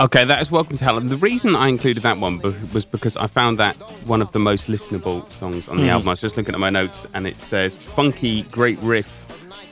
Okay, 0.00 0.24
that 0.24 0.40
is 0.40 0.50
Welcome 0.50 0.76
to 0.78 0.84
Hell. 0.84 0.98
And 0.98 1.10
the 1.10 1.16
reason 1.18 1.54
I 1.54 1.68
included 1.68 2.02
that 2.02 2.18
one 2.18 2.38
be- 2.38 2.54
was 2.72 2.84
because 2.84 3.16
I 3.16 3.26
found 3.28 3.58
that 3.58 3.76
one 4.06 4.20
of 4.22 4.32
the 4.32 4.40
most 4.40 4.66
listenable 4.66 5.30
songs 5.34 5.68
on 5.68 5.76
the 5.76 5.88
album. 5.88 6.08
I 6.08 6.12
was 6.12 6.20
just 6.20 6.36
looking 6.36 6.54
at 6.54 6.60
my 6.60 6.70
notes 6.70 7.06
and 7.14 7.26
it 7.26 7.40
says 7.40 7.76
funky, 7.76 8.42
great 8.44 8.78
riff, 8.80 9.08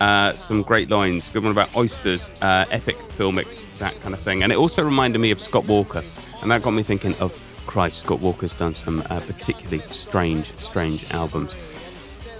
uh, 0.00 0.32
some 0.34 0.62
great 0.62 0.88
lines, 0.88 1.28
good 1.30 1.42
one 1.42 1.52
about 1.52 1.74
oysters, 1.74 2.30
uh, 2.40 2.66
epic, 2.70 2.96
filmic, 3.16 3.48
that 3.78 4.00
kind 4.02 4.14
of 4.14 4.20
thing. 4.20 4.44
And 4.44 4.52
it 4.52 4.58
also 4.58 4.84
reminded 4.84 5.18
me 5.18 5.32
of 5.32 5.40
Scott 5.40 5.64
Walker. 5.64 6.04
And 6.40 6.50
that 6.50 6.62
got 6.62 6.70
me 6.70 6.82
thinking 6.84 7.16
of 7.16 7.36
Christ, 7.66 8.00
Scott 8.00 8.20
Walker's 8.20 8.54
done 8.54 8.74
some 8.74 9.02
uh, 9.10 9.20
particularly 9.20 9.80
strange, 9.88 10.52
strange 10.58 11.10
albums. 11.10 11.52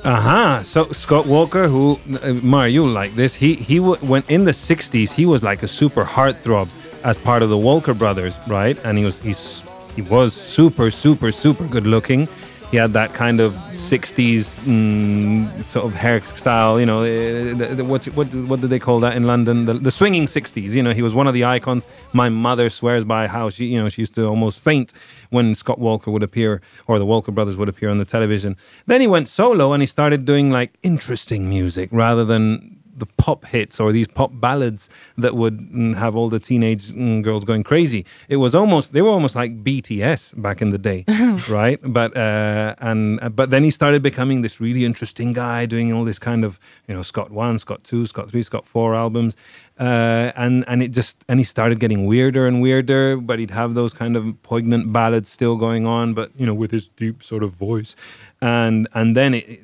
Uh-huh. 0.05 0.62
So 0.65 0.91
Scott 0.93 1.27
Walker, 1.27 1.69
who 1.69 1.99
uh, 2.23 2.33
Mar, 2.43 2.67
you 2.67 2.85
like 2.85 3.15
this? 3.15 3.35
He 3.35 3.55
he 3.55 3.77
w- 3.77 3.97
when 4.05 4.25
in 4.29 4.45
the 4.45 4.51
'60s, 4.51 5.12
he 5.12 5.27
was 5.27 5.43
like 5.45 5.62
a 5.62 5.69
super 5.69 6.05
heartthrob 6.05 6.69
as 7.05 7.17
part 7.17 7.43
of 7.43 7.51
the 7.51 7.57
Walker 7.59 7.95
Brothers, 7.95 8.37
right? 8.49 8.77
And 8.85 8.99
he 8.99 9.05
was 9.05 9.23
he's 9.23 9.62
he 9.95 10.03
was 10.03 10.33
super 10.35 10.91
super 10.91 11.31
super 11.31 11.67
good 11.69 11.87
looking. 11.87 12.29
He 12.73 12.79
had 12.79 12.95
that 12.95 13.13
kind 13.13 13.39
of 13.39 13.53
'60s 13.71 14.57
mm, 14.65 15.63
sort 15.63 15.85
of 15.85 15.93
hairstyle, 15.93 16.81
you 16.81 16.87
know. 16.87 17.01
uh, 17.03 17.55
the, 17.55 17.75
the, 17.77 17.85
what's 17.85 18.07
what 18.07 18.35
what 18.35 18.63
do 18.63 18.67
they 18.67 18.79
call 18.79 18.99
that 19.01 19.15
in 19.15 19.27
London? 19.27 19.67
The, 19.67 19.75
the 19.75 19.91
swinging 19.91 20.25
'60s. 20.25 20.71
You 20.71 20.83
know, 20.83 20.93
he 20.93 21.03
was 21.03 21.15
one 21.15 21.27
of 21.27 21.35
the 21.35 21.45
icons. 21.45 21.87
My 22.15 22.31
mother 22.31 22.71
swears 22.71 23.05
by 23.05 23.27
how 23.27 23.51
she, 23.51 23.67
you 23.67 23.79
know, 23.79 23.91
she 23.91 24.01
used 24.01 24.15
to 24.15 24.27
almost 24.27 24.59
faint 24.59 24.95
when 25.29 25.55
Scott 25.55 25.79
Walker 25.79 26.11
would 26.11 26.23
appear 26.23 26.63
or 26.87 26.99
the 26.99 27.05
Walker 27.05 27.31
brothers 27.31 27.59
would 27.59 27.69
appear 27.69 27.91
on 27.91 27.99
the 27.99 28.07
television. 28.07 28.57
Then 28.87 29.03
he 29.03 29.07
went 29.07 29.29
solo 29.29 29.75
and 29.75 29.83
he 29.83 29.87
started 29.87 30.25
doing 30.25 30.51
like 30.51 30.73
interesting 30.83 31.51
music 31.51 31.91
rather 31.93 32.25
than 32.25 32.82
the 33.03 33.07
pop 33.25 33.45
hits 33.47 33.81
or 33.81 33.91
these 33.91 34.07
pop 34.07 34.31
ballads 34.33 34.88
that 35.19 35.35
would 35.35 35.59
mm, 35.59 35.97
have 35.97 36.15
all 36.15 36.29
the 36.29 36.38
teenage 36.38 36.85
mm, 36.93 37.21
girls 37.21 37.43
going 37.45 37.65
crazy. 37.65 38.07
It 38.29 38.37
was 38.37 38.55
almost 38.55 38.93
they 38.93 39.03
were 39.03 39.15
almost 39.19 39.35
like 39.35 39.65
BTS 39.65 40.41
back 40.41 40.62
in 40.62 40.71
the 40.71 40.79
day, 40.79 41.05
right? 41.51 41.81
But 41.83 42.17
uh, 42.17 42.77
and 42.79 43.21
uh, 43.21 43.29
but 43.29 43.51
then 43.51 43.65
he 43.65 43.73
started 43.73 44.03
becoming 44.03 44.43
this 44.43 44.61
really 44.61 44.85
interesting 44.85 45.33
guy, 45.33 45.67
doing 45.67 45.93
all 45.93 46.05
this 46.05 46.21
kind 46.21 46.45
of 46.45 46.61
you 46.87 46.95
know 46.95 47.03
Scott 47.03 47.31
one, 47.33 47.59
Scott 47.59 47.83
two, 47.83 48.07
Scott 48.07 48.31
three, 48.31 48.45
Scott 48.45 48.65
four 48.67 48.95
albums, 48.95 49.37
uh, 49.81 50.31
and 50.37 50.65
and 50.69 50.81
it 50.81 50.93
just 50.93 51.25
and 51.29 51.41
he 51.41 51.45
started 51.45 51.81
getting 51.81 52.07
weirder 52.07 52.47
and 52.47 52.62
weirder. 52.62 53.17
But 53.17 53.41
he'd 53.41 53.51
have 53.51 53.75
those 53.75 53.93
kind 53.93 54.17
of 54.17 54.41
poignant 54.45 54.93
ballads 54.93 55.29
still 55.29 55.57
going 55.57 55.88
on, 55.88 56.15
but 56.15 56.31
you 56.37 56.47
know 56.47 56.55
with 56.55 56.71
his 56.71 56.87
deep 56.87 57.21
sort 57.21 57.43
of 57.43 57.51
voice, 57.51 57.97
and 58.41 58.87
and 58.95 59.17
then 59.17 59.35
it, 59.35 59.61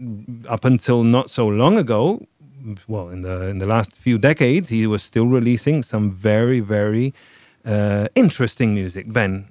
up 0.48 0.64
until 0.64 1.04
not 1.04 1.30
so 1.30 1.46
long 1.46 1.78
ago 1.78 2.26
well 2.86 3.08
in 3.08 3.22
the 3.22 3.48
in 3.48 3.58
the 3.58 3.66
last 3.66 3.96
few 3.96 4.18
decades 4.18 4.68
he 4.68 4.86
was 4.86 5.02
still 5.02 5.26
releasing 5.26 5.82
some 5.82 6.10
very 6.10 6.60
very 6.60 7.14
uh, 7.64 8.08
interesting 8.14 8.74
music 8.74 9.12
ben 9.12 9.50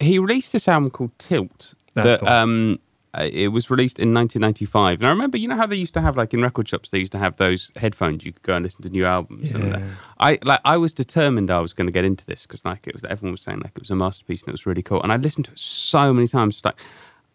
he 0.00 0.18
released 0.18 0.52
this 0.52 0.68
album 0.68 0.90
called 0.90 1.18
Tilt. 1.18 1.74
That's 1.94 2.20
that 2.20 2.30
um, 2.30 2.78
uh, 3.14 3.28
it 3.32 3.48
was 3.48 3.70
released 3.70 3.98
in 3.98 4.12
1995, 4.12 5.00
and 5.00 5.06
I 5.06 5.10
remember, 5.10 5.38
you 5.38 5.48
know 5.48 5.56
how 5.56 5.66
they 5.66 5.76
used 5.76 5.94
to 5.94 6.02
have 6.02 6.16
like 6.16 6.34
in 6.34 6.42
record 6.42 6.68
shops, 6.68 6.90
they 6.90 6.98
used 6.98 7.12
to 7.12 7.18
have 7.18 7.36
those 7.36 7.72
headphones 7.76 8.24
you 8.24 8.32
could 8.32 8.42
go 8.42 8.56
and 8.56 8.62
listen 8.62 8.82
to 8.82 8.90
new 8.90 9.06
albums. 9.06 9.52
And 9.52 9.72
that. 9.72 9.82
I 10.18 10.38
like 10.42 10.60
I 10.64 10.76
was 10.76 10.92
determined 10.92 11.50
I 11.50 11.60
was 11.60 11.72
going 11.72 11.86
to 11.86 11.92
get 11.92 12.04
into 12.04 12.26
this 12.26 12.42
because 12.42 12.64
like 12.64 12.86
it 12.86 12.94
was 12.94 13.04
everyone 13.04 13.32
was 13.32 13.42
saying 13.42 13.60
like 13.60 13.72
it 13.74 13.80
was 13.80 13.90
a 13.90 13.96
masterpiece 13.96 14.42
and 14.42 14.48
it 14.48 14.52
was 14.52 14.66
really 14.66 14.82
cool, 14.82 15.02
and 15.02 15.12
I 15.12 15.16
listened 15.16 15.46
to 15.46 15.52
it 15.52 15.58
so 15.58 16.12
many 16.12 16.28
times. 16.28 16.62
Like 16.64 16.78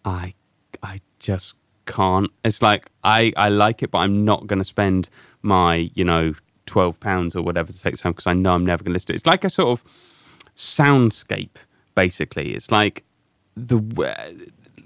I 0.06 0.36
I 0.84 1.02
just 1.20 1.56
can't. 1.92 2.30
It's 2.46 2.62
like 2.62 2.92
I 3.04 3.34
I 3.38 3.50
like 3.50 3.84
it, 3.84 3.92
but 3.92 4.00
I'm 4.00 4.26
not 4.26 4.48
going 4.48 4.60
to 4.60 4.66
spend 4.66 5.10
my 5.42 5.90
you 5.94 6.04
know 6.04 6.34
twelve 6.66 7.00
pounds 7.00 7.36
or 7.36 7.42
whatever 7.42 7.72
to 7.72 7.80
take 7.80 7.94
this 7.94 8.02
home 8.02 8.14
because 8.14 8.28
I 8.28 8.34
know 8.34 8.54
I'm 8.54 8.66
never 8.66 8.84
going 8.84 8.92
to 8.92 8.96
listen 8.96 9.08
to 9.08 9.14
it. 9.14 9.18
It's 9.18 9.26
like 9.26 9.44
a 9.44 9.50
sort 9.50 9.80
of 9.80 9.84
soundscape 10.56 11.58
basically 11.96 12.54
it's 12.54 12.72
like 12.72 13.04
the 13.56 13.80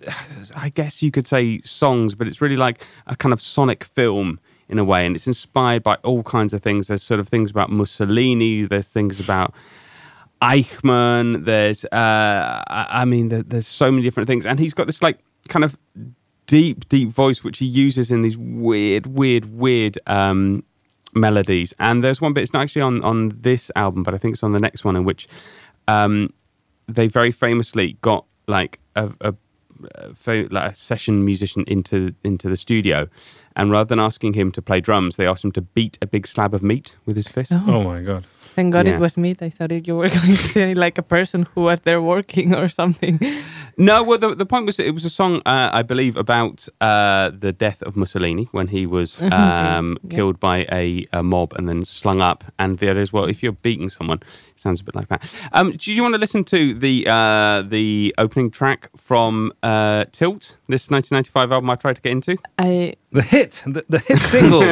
I 0.55 0.69
guess 0.69 1.01
you 1.01 1.11
could 1.11 1.27
say 1.27 1.59
songs 1.59 2.15
but 2.15 2.27
it's 2.27 2.41
really 2.41 2.57
like 2.57 2.83
a 3.07 3.15
kind 3.15 3.33
of 3.33 3.41
sonic 3.41 3.83
film 3.83 4.39
in 4.69 4.79
a 4.79 4.83
way 4.83 5.05
and 5.05 5.15
it's 5.15 5.27
inspired 5.27 5.83
by 5.83 5.95
all 6.03 6.23
kinds 6.23 6.53
of 6.53 6.61
things 6.61 6.87
there's 6.87 7.03
sort 7.03 7.19
of 7.19 7.27
things 7.27 7.51
about 7.51 7.69
mussolini 7.69 8.63
there's 8.63 8.89
things 8.89 9.19
about 9.19 9.53
eichmann 10.41 11.45
there's 11.45 11.85
uh 11.85 12.63
i, 12.67 12.87
I 12.89 13.05
mean 13.05 13.29
there's 13.29 13.67
so 13.67 13.91
many 13.91 14.03
different 14.03 14.27
things 14.27 14.45
and 14.45 14.59
he's 14.59 14.73
got 14.73 14.87
this 14.87 15.01
like 15.01 15.19
kind 15.49 15.63
of 15.63 15.77
deep 16.47 16.87
deep 16.89 17.09
voice 17.09 17.43
which 17.43 17.57
he 17.59 17.65
uses 17.65 18.11
in 18.11 18.21
these 18.21 18.37
weird 18.37 19.07
weird 19.07 19.45
weird 19.57 19.97
um 20.07 20.63
melodies 21.13 21.73
and 21.79 22.03
there's 22.03 22.19
one 22.21 22.33
bit 22.33 22.43
it's 22.43 22.53
not 22.53 22.61
actually 22.63 22.81
on 22.81 23.01
on 23.03 23.29
this 23.41 23.71
album 23.75 24.03
but 24.03 24.13
i 24.13 24.17
think 24.17 24.33
it's 24.33 24.43
on 24.43 24.51
the 24.51 24.59
next 24.59 24.83
one 24.83 24.95
in 24.95 25.03
which 25.05 25.27
um 25.87 26.29
they 26.87 27.07
very 27.07 27.31
famously 27.31 27.97
got 28.01 28.25
like 28.47 28.79
a, 28.95 29.09
a, 29.21 29.33
a 30.27 30.47
like 30.51 30.71
a 30.71 30.75
session 30.75 31.25
musician 31.25 31.63
into 31.67 32.13
into 32.23 32.47
the 32.47 32.55
studio, 32.55 33.07
and 33.55 33.71
rather 33.71 33.87
than 33.87 33.99
asking 33.99 34.33
him 34.33 34.51
to 34.51 34.61
play 34.61 34.79
drums, 34.79 35.15
they 35.15 35.25
asked 35.27 35.43
him 35.43 35.51
to 35.53 35.61
beat 35.61 35.97
a 36.01 36.05
big 36.07 36.27
slab 36.27 36.53
of 36.53 36.61
meat 36.61 36.95
with 37.05 37.15
his 37.15 37.27
fist. 37.27 37.51
oh 37.51 37.83
my 37.83 38.01
god 38.01 38.25
Thank 38.55 38.71
God 38.71 38.87
Yeah. 38.87 38.93
it 38.95 38.99
was 39.01 39.17
meat. 39.17 39.41
I 39.41 39.49
thought 39.49 39.71
you 39.85 39.97
were 39.97 40.09
going 40.19 40.35
to 40.37 40.47
say 40.47 40.73
like 40.75 40.97
a 40.97 41.03
person 41.03 41.45
who 41.55 41.61
was 41.63 41.81
there 41.81 42.01
working 42.01 42.53
or 42.55 42.69
something. 42.69 43.19
No, 43.77 44.03
well, 44.03 44.17
the, 44.17 44.33
the 44.35 44.45
point 44.45 44.65
was 44.65 44.77
that 44.77 44.85
it 44.87 44.91
was 44.91 45.03
a 45.05 45.09
song, 45.09 45.41
uh, 45.45 45.69
I 45.73 45.81
believe, 45.81 46.15
about 46.15 46.67
uh, 46.79 47.31
the 47.37 47.51
death 47.51 47.81
of 47.81 47.95
Mussolini 47.95 48.47
when 48.51 48.67
he 48.67 48.85
was 48.85 49.21
um, 49.21 49.97
Yeah. 50.03 50.15
killed 50.15 50.39
by 50.39 50.65
a, 50.71 51.05
a 51.11 51.21
mob 51.23 51.53
and 51.53 51.67
then 51.67 51.83
slung 51.83 52.21
up. 52.21 52.43
And 52.57 52.77
the 52.79 52.89
idea 52.89 53.01
is, 53.01 53.11
well, 53.11 53.25
if 53.25 53.43
you're 53.43 53.51
beating 53.51 53.89
someone, 53.89 54.19
it 54.55 54.59
sounds 54.59 54.79
a 54.81 54.83
bit 54.83 54.95
like 54.95 55.09
that. 55.09 55.23
Um, 55.51 55.73
do 55.73 55.93
you 55.93 56.01
want 56.03 56.15
to 56.15 56.19
listen 56.19 56.43
to 56.45 56.73
the 56.73 57.05
uh, 57.07 57.63
the 57.67 58.13
opening 58.17 58.49
track 58.49 58.89
from 58.95 59.51
uh, 59.61 60.05
Tilt, 60.11 60.57
this 60.69 60.89
1995 60.89 61.51
album 61.51 61.69
I 61.69 61.75
tried 61.75 61.95
to 61.97 62.01
get 62.01 62.11
into? 62.13 62.37
I 62.57 62.93
The 63.11 63.21
hit, 63.21 63.63
the, 63.65 63.83
the 63.89 63.99
hit 63.99 64.19
single. 64.19 64.63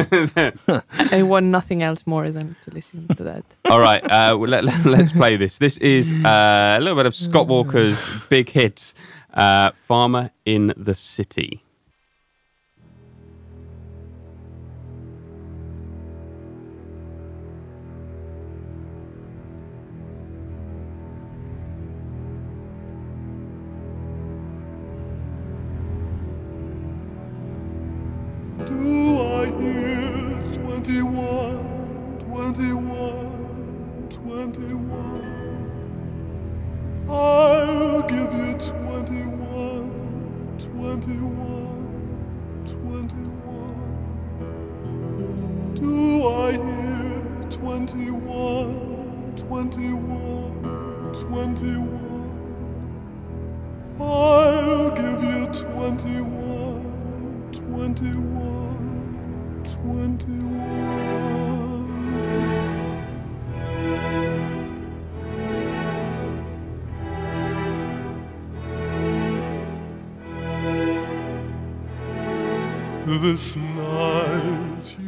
I 1.18 1.22
want 1.22 1.46
nothing 1.46 1.82
else 1.82 2.06
more 2.06 2.30
than 2.30 2.56
to 2.64 2.70
listen 2.74 3.08
to 3.16 3.24
that. 3.24 3.44
All 3.70 3.80
right, 3.80 4.02
uh, 4.04 4.36
well, 4.38 4.50
let, 4.50 4.64
let, 4.64 5.00
us 5.00 5.12
play 5.12 5.36
this. 5.36 5.58
This 5.58 5.76
is 5.78 6.12
uh, 6.24 6.76
a 6.78 6.80
little 6.80 6.96
bit 6.96 7.06
of 7.06 7.14
Scott 7.14 7.46
Walker's 7.48 7.98
big 8.28 8.50
hits, 8.50 8.93
uh, 9.34 9.72
Farmer 9.74 10.30
in 10.44 10.72
the 10.76 10.94
City. 10.94 11.63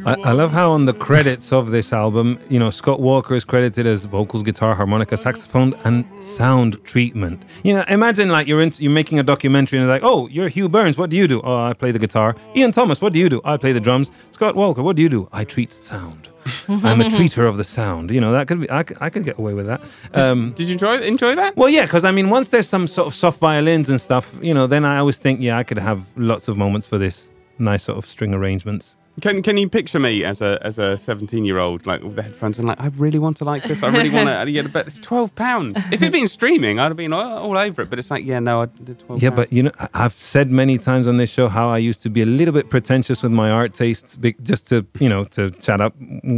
I, 0.07 0.15
I 0.23 0.31
love 0.31 0.51
how 0.51 0.71
on 0.71 0.85
the 0.85 0.93
credits 0.93 1.53
of 1.53 1.69
this 1.69 1.93
album, 1.93 2.39
you 2.49 2.57
know, 2.57 2.71
Scott 2.71 2.99
Walker 2.99 3.35
is 3.35 3.45
credited 3.45 3.85
as 3.85 4.05
vocals, 4.05 4.41
guitar, 4.41 4.73
harmonica, 4.73 5.17
saxophone, 5.17 5.75
and 5.83 6.03
sound 6.23 6.83
treatment. 6.83 7.43
You 7.63 7.75
know, 7.75 7.83
imagine 7.87 8.29
like 8.29 8.47
you're 8.47 8.61
in, 8.61 8.71
you're 8.79 8.91
making 8.91 9.19
a 9.19 9.23
documentary 9.23 9.77
and 9.77 9.87
it's 9.87 9.91
like, 9.91 10.01
oh, 10.03 10.27
you're 10.29 10.47
Hugh 10.47 10.67
Burns. 10.67 10.97
What 10.97 11.11
do 11.11 11.15
you 11.15 11.27
do? 11.27 11.41
Oh, 11.43 11.65
I 11.65 11.73
play 11.73 11.91
the 11.91 11.99
guitar. 11.99 12.35
Ian 12.55 12.71
Thomas. 12.71 13.01
What 13.01 13.13
do 13.13 13.19
you 13.19 13.29
do? 13.29 13.39
I 13.45 13.55
play 13.57 13.71
the 13.71 13.79
drums. 13.79 14.09
Scott 14.31 14.55
Walker. 14.55 14.81
What 14.81 14.95
do 14.95 15.03
you 15.03 15.09
do? 15.09 15.29
I 15.31 15.43
treat 15.43 15.71
sound. 15.71 16.29
I'm 16.67 17.01
a 17.01 17.05
treater 17.05 17.47
of 17.47 17.57
the 17.57 17.63
sound. 17.63 18.09
You 18.09 18.19
know, 18.19 18.31
that 18.31 18.47
could 18.47 18.61
be. 18.61 18.71
I 18.71 18.81
could, 18.81 18.97
I 18.99 19.11
could 19.11 19.25
get 19.25 19.37
away 19.37 19.53
with 19.53 19.67
that. 19.67 19.81
Um, 20.15 20.53
Did 20.53 20.69
you 20.69 20.73
enjoy 20.73 21.01
enjoy 21.01 21.35
that? 21.35 21.55
well, 21.55 21.69
yeah, 21.69 21.83
because 21.83 22.03
I 22.03 22.11
mean, 22.11 22.31
once 22.31 22.47
there's 22.47 22.67
some 22.67 22.87
sort 22.87 23.07
of 23.07 23.13
soft 23.13 23.39
violins 23.39 23.89
and 23.89 24.01
stuff, 24.01 24.33
you 24.41 24.55
know, 24.55 24.65
then 24.65 24.85
I 24.85 24.97
always 24.97 25.19
think, 25.19 25.39
yeah, 25.41 25.57
I 25.57 25.63
could 25.63 25.77
have 25.77 26.03
lots 26.15 26.47
of 26.47 26.57
moments 26.57 26.87
for 26.87 26.97
this 26.97 27.29
nice 27.59 27.83
sort 27.83 27.97
of 27.97 28.05
string 28.05 28.33
arrangements. 28.33 28.97
Can 29.19 29.41
Can 29.41 29.57
you 29.57 29.67
picture 29.67 29.99
me 29.99 30.23
as 30.23 30.41
a 30.41 30.59
as 30.61 30.77
a 30.77 30.95
seventeen 30.95 31.43
year 31.43 31.57
old 31.57 31.87
like 31.87 32.03
with 32.03 32.15
the 32.15 32.21
headphones 32.21 32.59
and 32.59 32.67
like 32.67 32.79
I 32.79 32.89
really 32.97 33.17
want 33.17 33.37
to 33.37 33.45
like 33.45 33.63
this. 33.63 33.81
I 33.81 33.89
really 33.89 34.11
want 34.11 34.29
to. 34.29 34.51
Yeah, 34.51 34.67
but 34.67 34.85
it's 34.85 34.99
twelve 34.99 35.33
pounds. 35.33 35.75
If 35.91 36.03
it'd 36.03 36.11
been 36.11 36.27
streaming, 36.27 36.79
I'd 36.79 36.89
have 36.89 36.97
been 36.97 37.13
all, 37.13 37.37
all 37.37 37.57
over 37.57 37.81
it. 37.81 37.89
But 37.89 37.97
it's 37.97 38.11
like, 38.11 38.25
yeah, 38.25 38.37
no, 38.37 38.61
I 38.61 38.65
did 38.67 38.99
twelve. 38.99 39.23
Yeah, 39.23 39.31
but 39.31 39.51
you 39.51 39.63
know, 39.63 39.71
I've 39.95 40.13
said 40.13 40.51
many 40.51 40.77
times 40.77 41.07
on 41.07 41.17
this 41.17 41.31
show 41.31 41.47
how 41.47 41.67
I 41.67 41.79
used 41.79 42.03
to 42.03 42.11
be 42.11 42.21
a 42.21 42.27
little 42.27 42.53
bit 42.53 42.69
pretentious 42.69 43.23
with 43.23 43.31
my 43.31 43.49
art 43.49 43.73
tastes, 43.73 44.19
just 44.43 44.67
to 44.67 44.85
you 44.99 45.09
know 45.09 45.23
to 45.25 45.49
chat 45.49 45.81
up 45.81 45.95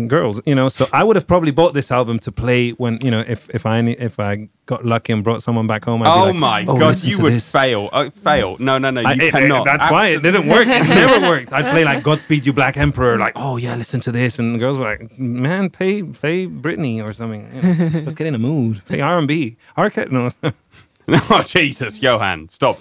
girls. 0.08 0.42
You 0.46 0.56
know, 0.56 0.70
so 0.70 0.88
I 0.94 1.04
would 1.04 1.18
have 1.18 1.28
probably 1.28 1.52
bought 1.52 1.74
this 1.74 1.92
album 1.92 2.18
to 2.20 2.32
play 2.32 2.72
when 2.72 2.98
you 3.02 3.12
know 3.12 3.26
if 3.28 3.50
if 3.50 3.66
I 3.66 3.80
if 3.82 4.22
I 4.22 4.48
got 4.70 4.86
lucky 4.86 5.12
and 5.14 5.24
brought 5.24 5.42
someone 5.42 5.66
back 5.68 5.84
home. 5.86 6.04
I'd 6.04 6.08
Oh 6.08 6.26
like, 6.28 6.36
my 6.36 6.66
"Oh, 6.68 6.78
god, 6.78 6.96
you 7.04 7.18
would 7.24 7.34
this." 7.34 7.52
fail. 7.52 7.90
Uh, 7.92 8.10
fail. 8.12 8.56
No, 8.60 8.78
no, 8.78 8.90
no. 8.92 9.02
You 9.02 9.08
I- 9.08 9.14
it- 9.14 9.22
it- 9.22 9.32
cannot. 9.32 9.66
that's 9.66 9.90
why 9.92 10.08
it 10.16 10.22
didn't 10.22 10.48
work. 10.48 10.68
It 10.68 10.88
never 10.88 11.20
worked. 11.28 11.52
I'd 11.52 11.72
play 11.74 11.84
like 11.84 12.04
Godspeed 12.10 12.46
You 12.46 12.54
Black 12.54 12.78
Emperor, 12.78 13.18
like, 13.18 13.34
oh 13.36 13.58
yeah, 13.58 13.74
listen 13.76 14.00
to 14.02 14.12
this, 14.12 14.38
and 14.40 14.54
the 14.56 14.60
girls 14.60 14.78
were 14.78 14.86
like, 14.92 15.18
man, 15.20 15.70
pay 15.72 16.04
pay 16.04 16.46
Britney 16.48 17.04
or 17.04 17.12
something. 17.14 17.44
You 17.54 17.62
know, 17.90 18.00
let's 18.06 18.16
get 18.16 18.28
in 18.28 18.36
a 18.36 18.40
mood. 18.50 18.82
Pay 18.88 19.02
R 19.02 19.18
and 19.18 19.28
B. 19.28 19.58
Arcade, 19.78 20.12
no. 20.12 20.30
oh 21.08 21.42
Jesus, 21.42 22.02
Johan, 22.02 22.48
stop. 22.50 22.78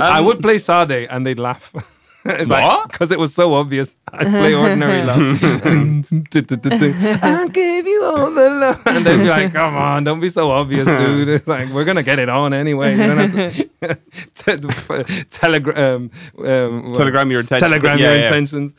I 0.00 0.18
Um, 0.18 0.24
would 0.26 0.40
play 0.40 0.58
Sade 0.58 1.06
and 1.10 1.24
they'd 1.24 1.38
laugh. 1.38 1.72
it's 2.40 2.50
What? 2.50 2.90
Because 2.90 3.10
it 3.10 3.18
was 3.18 3.34
so 3.34 3.54
obvious. 3.54 3.96
I'd 4.12 4.26
play 4.26 4.54
Ordinary 4.54 5.02
Love. 5.02 5.42
I 7.22 7.48
gave 7.48 7.86
you 7.86 8.02
all 8.04 8.30
the 8.30 8.50
love. 8.50 8.82
And 8.86 9.06
they'd 9.06 9.16
be 9.16 9.28
like, 9.28 9.52
come 9.52 9.74
on, 9.74 10.04
don't 10.04 10.20
be 10.20 10.28
so 10.28 10.50
obvious, 10.50 10.86
dude. 10.86 11.28
It's 11.28 11.46
like, 11.46 11.70
we're 11.70 11.84
going 11.84 11.96
to 11.96 12.02
get 12.02 12.18
it 12.18 12.28
on 12.28 12.52
anyway. 12.52 12.92
You 12.92 12.98
don't 12.98 13.16
have 13.16 13.64
to 14.34 15.24
telegram, 15.30 16.10
um, 16.38 16.46
um, 16.46 16.92
Telegram 16.92 17.30
your 17.30 17.40
intentions. 17.40 17.70
Telegram 17.70 17.98
Yeah, 17.98 18.10
your 18.10 18.16
yeah. 18.18 18.26
intentions. 18.26 18.74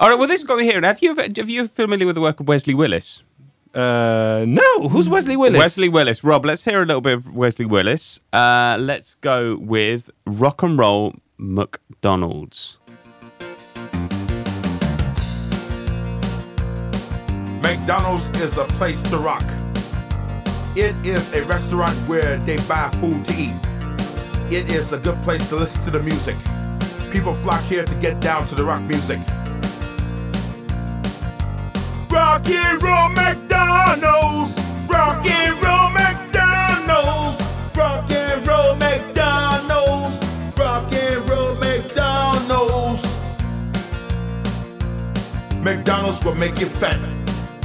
All 0.00 0.08
right. 0.10 0.18
Well, 0.18 0.28
this 0.28 0.40
has 0.40 0.46
got 0.46 0.58
me 0.58 0.64
here. 0.64 0.80
Have 0.80 1.00
you 1.00 1.14
have 1.14 1.48
you 1.48 1.68
familiar 1.68 2.06
with 2.06 2.16
the 2.16 2.20
work 2.20 2.40
of 2.40 2.48
Wesley 2.48 2.74
Willis? 2.74 3.22
Uh, 3.74 4.44
no, 4.48 4.88
who's 4.88 5.08
Wesley 5.08 5.36
Willis? 5.36 5.58
Wesley 5.58 5.88
Willis. 5.88 6.24
Rob, 6.24 6.44
let's 6.44 6.64
hear 6.64 6.82
a 6.82 6.86
little 6.86 7.00
bit 7.00 7.14
of 7.14 7.34
Wesley 7.34 7.66
Willis. 7.66 8.18
Uh, 8.32 8.76
let's 8.80 9.14
go 9.16 9.56
with 9.56 10.10
Rock 10.26 10.62
and 10.62 10.78
Roll 10.78 11.14
McDonald's. 11.40 12.78
McDonald's 17.62 18.28
is 18.40 18.58
a 18.58 18.64
place 18.64 19.04
to 19.04 19.18
rock. 19.18 19.44
It 20.74 20.96
is 21.06 21.32
a 21.34 21.44
restaurant 21.44 21.96
where 22.08 22.38
they 22.38 22.56
buy 22.66 22.88
food 22.94 23.24
to 23.26 23.34
eat. 23.34 23.54
It 24.52 24.72
is 24.74 24.92
a 24.92 24.98
good 24.98 25.20
place 25.22 25.48
to 25.50 25.56
listen 25.56 25.84
to 25.84 25.92
the 25.92 26.02
music. 26.02 26.34
People 27.12 27.34
flock 27.36 27.62
here 27.62 27.84
to 27.84 27.94
get 27.96 28.18
down 28.20 28.48
to 28.48 28.56
the 28.56 28.64
rock 28.64 28.82
music. 28.82 29.20
Rock 32.10 32.48
and 32.48 32.82
roll 32.82 33.10
McDonald's. 33.10 34.58
Rock 34.88 35.24
and 35.24 35.54
roll 35.62 35.90
McDonald's. 35.90 36.07
McDonald's 45.76 46.24
will 46.24 46.34
make 46.34 46.58
you 46.60 46.66
fat. 46.66 46.98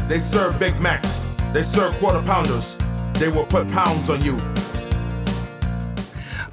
They 0.10 0.20
serve 0.20 0.60
Big 0.60 0.78
Macs. 0.78 1.26
They 1.54 1.64
serve 1.64 1.94
quarter 2.00 2.22
pounders. 2.22 2.76
They 3.14 3.30
will 3.30 3.46
put 3.46 3.66
pounds 3.70 4.10
on 4.10 4.22
you. 4.22 4.36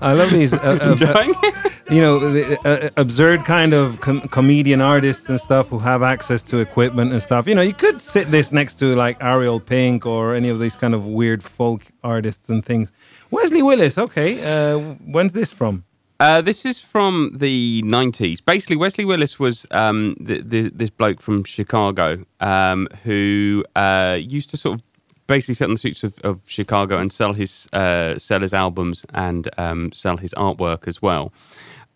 I 0.00 0.12
love 0.12 0.30
these, 0.30 0.52
uh, 0.52 0.58
uh, 0.62 0.96
uh, 1.04 1.72
you 1.90 2.00
know, 2.00 2.20
the, 2.20 2.56
uh, 2.60 2.90
absurd 2.96 3.44
kind 3.44 3.74
of 3.74 4.00
com- 4.00 4.20
comedian 4.28 4.80
artists 4.80 5.28
and 5.28 5.40
stuff 5.40 5.68
who 5.68 5.80
have 5.80 6.04
access 6.04 6.44
to 6.44 6.58
equipment 6.58 7.10
and 7.10 7.20
stuff. 7.20 7.48
You 7.48 7.56
know, 7.56 7.62
you 7.62 7.74
could 7.74 8.00
sit 8.00 8.30
this 8.30 8.52
next 8.52 8.76
to 8.76 8.94
like 8.94 9.20
Ariel 9.20 9.58
Pink 9.58 10.06
or 10.06 10.36
any 10.36 10.50
of 10.50 10.60
these 10.60 10.76
kind 10.76 10.94
of 10.94 11.04
weird 11.04 11.42
folk 11.42 11.84
artists 12.04 12.48
and 12.48 12.64
things. 12.64 12.92
Wesley 13.32 13.60
Willis, 13.60 13.98
okay. 13.98 14.30
Uh, 14.40 14.78
when's 15.04 15.32
this 15.32 15.50
from? 15.50 15.82
Uh, 16.20 16.42
this 16.42 16.66
is 16.66 16.78
from 16.78 17.30
the 17.34 17.82
90s. 17.82 18.44
Basically, 18.44 18.76
Wesley 18.76 19.06
Willis 19.06 19.38
was 19.38 19.66
um, 19.70 20.14
th- 20.26 20.50
th- 20.50 20.72
this 20.74 20.90
bloke 20.90 21.22
from 21.22 21.44
Chicago 21.44 22.26
um, 22.40 22.88
who 23.04 23.64
uh, 23.74 24.18
used 24.20 24.50
to 24.50 24.58
sort 24.58 24.78
of 24.78 24.84
basically 25.26 25.54
sit 25.54 25.64
on 25.64 25.70
the 25.70 25.78
streets 25.78 26.04
of, 26.04 26.18
of 26.18 26.42
Chicago 26.46 26.98
and 26.98 27.10
sell 27.10 27.32
his 27.32 27.66
uh, 27.72 28.18
sell 28.18 28.40
his 28.40 28.52
albums 28.52 29.06
and 29.14 29.48
um, 29.56 29.92
sell 29.92 30.18
his 30.18 30.34
artwork 30.34 30.86
as 30.86 31.00
well. 31.00 31.32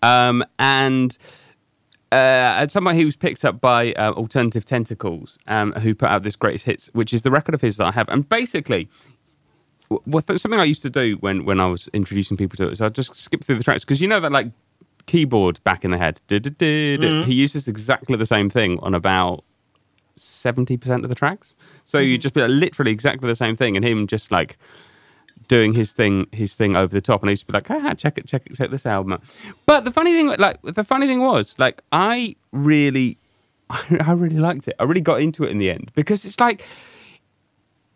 Um, 0.03 0.43
and 0.59 1.19
uh, 2.11 2.63
at 2.63 2.71
some 2.71 2.85
point, 2.85 2.97
he 2.97 3.05
was 3.05 3.17
picked 3.17 3.45
up 3.45 3.61
by 3.61 3.93
uh, 3.93 4.13
Alternative 4.13 4.65
Tentacles, 4.65 5.37
um, 5.49 5.73
who 5.73 5.95
put 5.95 6.09
out 6.09 6.23
this 6.23 6.37
greatest 6.37 6.65
hits, 6.65 6.89
which 6.95 7.13
is 7.13 7.21
the 7.23 7.31
record 7.31 7.55
of 7.55 7.61
his 7.61 7.77
that 7.77 7.89
I 7.89 7.93
have. 7.93 8.09
And 8.09 8.27
basically, 8.27 8.89
w- 9.95 10.03
what 10.05 10.39
something 10.41 10.61
I 10.61 10.65
used 10.65 10.83
to 10.83 10.91
do 10.91 11.17
when 11.21 11.45
when 11.45 11.61
I 11.61 11.67
was 11.67 11.89
introducing 11.93 12.37
people 12.37 12.57
to 12.59 12.65
it 12.69 12.73
is 12.73 12.81
I'd 12.81 12.95
just 12.95 13.15
skip 13.15 13.45
through 13.45 13.57
the 13.57 13.65
tracks 13.65 13.85
because 13.85 14.01
you 14.01 14.09
know 14.09 14.21
that 14.21 14.33
like 14.33 14.49
keyboard 15.07 15.63
back 15.65 15.85
in 15.85 15.91
the 15.91 15.99
head. 15.99 16.21
Du-du-du-du. 16.29 17.23
He 17.25 17.35
uses 17.35 17.69
exactly 17.69 18.17
the 18.17 18.27
same 18.27 18.49
thing 18.51 18.79
on 18.81 18.95
about 18.95 19.45
seventy 20.17 20.77
percent 20.77 21.05
of 21.05 21.09
the 21.11 21.15
tracks. 21.15 21.55
So 21.85 21.99
you'd 21.99 22.23
just 22.23 22.35
be 22.35 22.41
like, 22.41 22.51
literally 22.51 22.93
exactly 22.93 23.29
the 23.29 23.35
same 23.37 23.57
thing, 23.57 23.77
and 23.77 23.85
him 23.85 24.07
just 24.07 24.31
like 24.33 24.57
doing 25.49 25.75
his 25.75 25.93
thing, 25.93 26.27
his 26.33 26.55
thing 26.57 26.75
over 26.75 26.95
the 26.95 27.01
top, 27.03 27.23
and 27.23 27.29
I 27.29 27.33
used 27.33 27.47
to 27.47 27.53
be 27.53 27.59
like, 27.59 27.71
ah, 27.71 27.93
check 27.95 28.17
it, 28.17 28.27
check 28.27 28.47
it, 28.47 28.57
check 28.57 28.71
this 28.71 28.87
album 28.87 29.13
out. 29.15 29.23
But 29.67 29.85
the 29.85 29.91
funny 29.91 30.13
thing, 30.13 30.29
like 30.39 30.61
the 30.63 30.85
funny 30.85 31.07
thing 31.07 31.21
was, 31.21 31.55
like 31.59 31.83
I 31.93 32.37
really, 32.53 33.19
I 33.71 34.13
really 34.13 34.39
liked 34.39 34.69
it. 34.69 34.77
I 34.79 34.85
really 34.85 35.03
got 35.03 35.21
into 35.21 35.45
it 35.45 35.51
in 35.51 35.59
the 35.59 35.71
end 35.71 35.91
because 35.95 36.25
it's 36.25 36.41
like, 36.41 36.67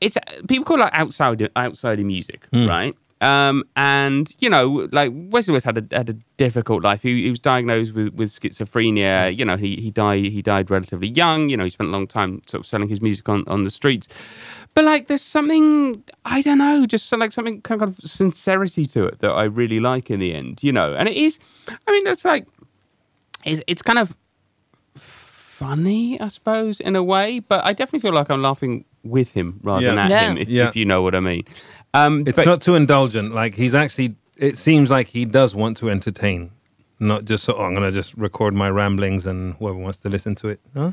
it's 0.01 0.17
people 0.47 0.65
call 0.65 0.77
it 0.79 0.81
like 0.81 0.95
outside 0.95 1.51
outside 1.57 1.99
music, 2.05 2.47
right? 2.53 2.95
Um, 3.21 3.65
and 3.75 4.33
you 4.39 4.49
know, 4.49 4.89
like 4.93 5.13
Wesley 5.13 5.53
West 5.53 5.65
had 5.65 5.79
a 5.79 5.97
had 5.97 6.11
a 6.11 6.15
difficult 6.37 6.85
life. 6.85 7.03
He, 7.03 7.25
he 7.25 7.31
was 7.31 7.41
diagnosed 7.41 7.95
with, 7.95 8.15
with 8.15 8.31
schizophrenia. 8.31 9.37
You 9.37 9.45
know, 9.45 9.57
he 9.57 9.77
he 9.77 9.91
died 9.91 10.25
he 10.25 10.41
died 10.41 10.71
relatively 10.71 11.09
young. 11.09 11.49
You 11.49 11.57
know, 11.57 11.65
he 11.65 11.71
spent 11.71 11.89
a 11.89 11.93
long 11.93 12.07
time 12.07 12.43
sort 12.47 12.61
of 12.61 12.67
selling 12.67 12.89
his 12.89 13.01
music 13.01 13.29
on, 13.29 13.45
on 13.49 13.65
the 13.65 13.71
streets. 13.71 14.07
But 14.75 14.85
like, 14.85 15.09
there's 15.09 15.23
something 15.23 16.05
I 16.25 16.43
don't 16.43 16.59
know, 16.59 16.87
just 16.87 17.11
like 17.13 17.33
something 17.33 17.61
kind 17.63 17.83
of 17.83 17.99
sincerity 18.05 18.87
to 18.87 19.07
it 19.07 19.19
that 19.21 19.31
I 19.31 19.45
really 19.45 19.81
like 19.81 20.11
in 20.11 20.21
the 20.21 20.33
end. 20.33 20.63
You 20.63 20.73
know, 20.73 20.95
and 20.95 21.09
it 21.09 21.17
is. 21.17 21.41
I 21.87 21.91
mean, 21.91 22.07
it's 22.07 22.25
like 22.25 22.47
it, 23.45 23.65
it's 23.67 23.83
kind 23.83 23.99
of 23.99 24.17
funny, 24.95 26.21
I 26.21 26.29
suppose, 26.29 26.79
in 26.79 26.95
a 26.95 27.03
way. 27.03 27.41
But 27.41 27.65
I 27.65 27.73
definitely 27.73 28.01
feel 28.01 28.15
like 28.15 28.31
I'm 28.31 28.43
laughing 28.43 28.85
with 29.09 29.33
him 29.33 29.61
rather 29.63 29.83
Yeah. 29.85 29.91
than 29.91 29.99
at 29.99 30.11
Yeah. 30.11 30.31
him, 30.31 30.39
if, 30.39 30.49
Yeah. 30.49 30.69
if 30.69 30.77
you 30.77 30.85
know 30.85 31.03
what 31.03 31.15
I 31.15 31.21
mean. 31.21 31.45
Um, 31.95 32.25
It's 32.27 32.37
but- 32.37 32.47
not 32.47 32.61
too 32.63 32.75
indulgent. 32.75 33.35
Like 33.35 33.55
he's 33.55 33.75
actually. 33.75 34.17
It 34.37 34.57
seems 34.57 34.89
like 34.89 35.09
he 35.09 35.25
does 35.25 35.55
want 35.55 35.77
to 35.79 35.91
entertain, 35.91 36.51
not 37.01 37.25
just 37.25 37.43
so. 37.45 37.55
Oh, 37.55 37.65
I'm 37.65 37.75
gonna 37.75 37.91
just 37.91 38.15
record 38.15 38.55
my 38.55 38.71
ramblings 38.71 39.27
and 39.27 39.55
whoever 39.55 39.79
wants 39.79 39.99
to 40.01 40.09
listen 40.09 40.35
to 40.37 40.49
it. 40.49 40.61
Huh? 40.77 40.93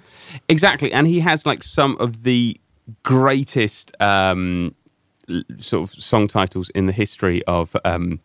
Exactly, 0.49 0.91
and 0.91 1.05
he 1.05 1.19
has 1.19 1.45
like 1.45 1.61
some 1.61 1.95
of 1.99 2.23
the 2.23 2.57
greatest 3.03 3.91
um, 3.99 4.73
sort 5.59 5.89
of 5.89 5.95
song 6.03 6.27
titles 6.27 6.69
in 6.75 6.85
the 6.87 6.91
history 6.91 7.43
of 7.45 7.75
um, 7.85 8.19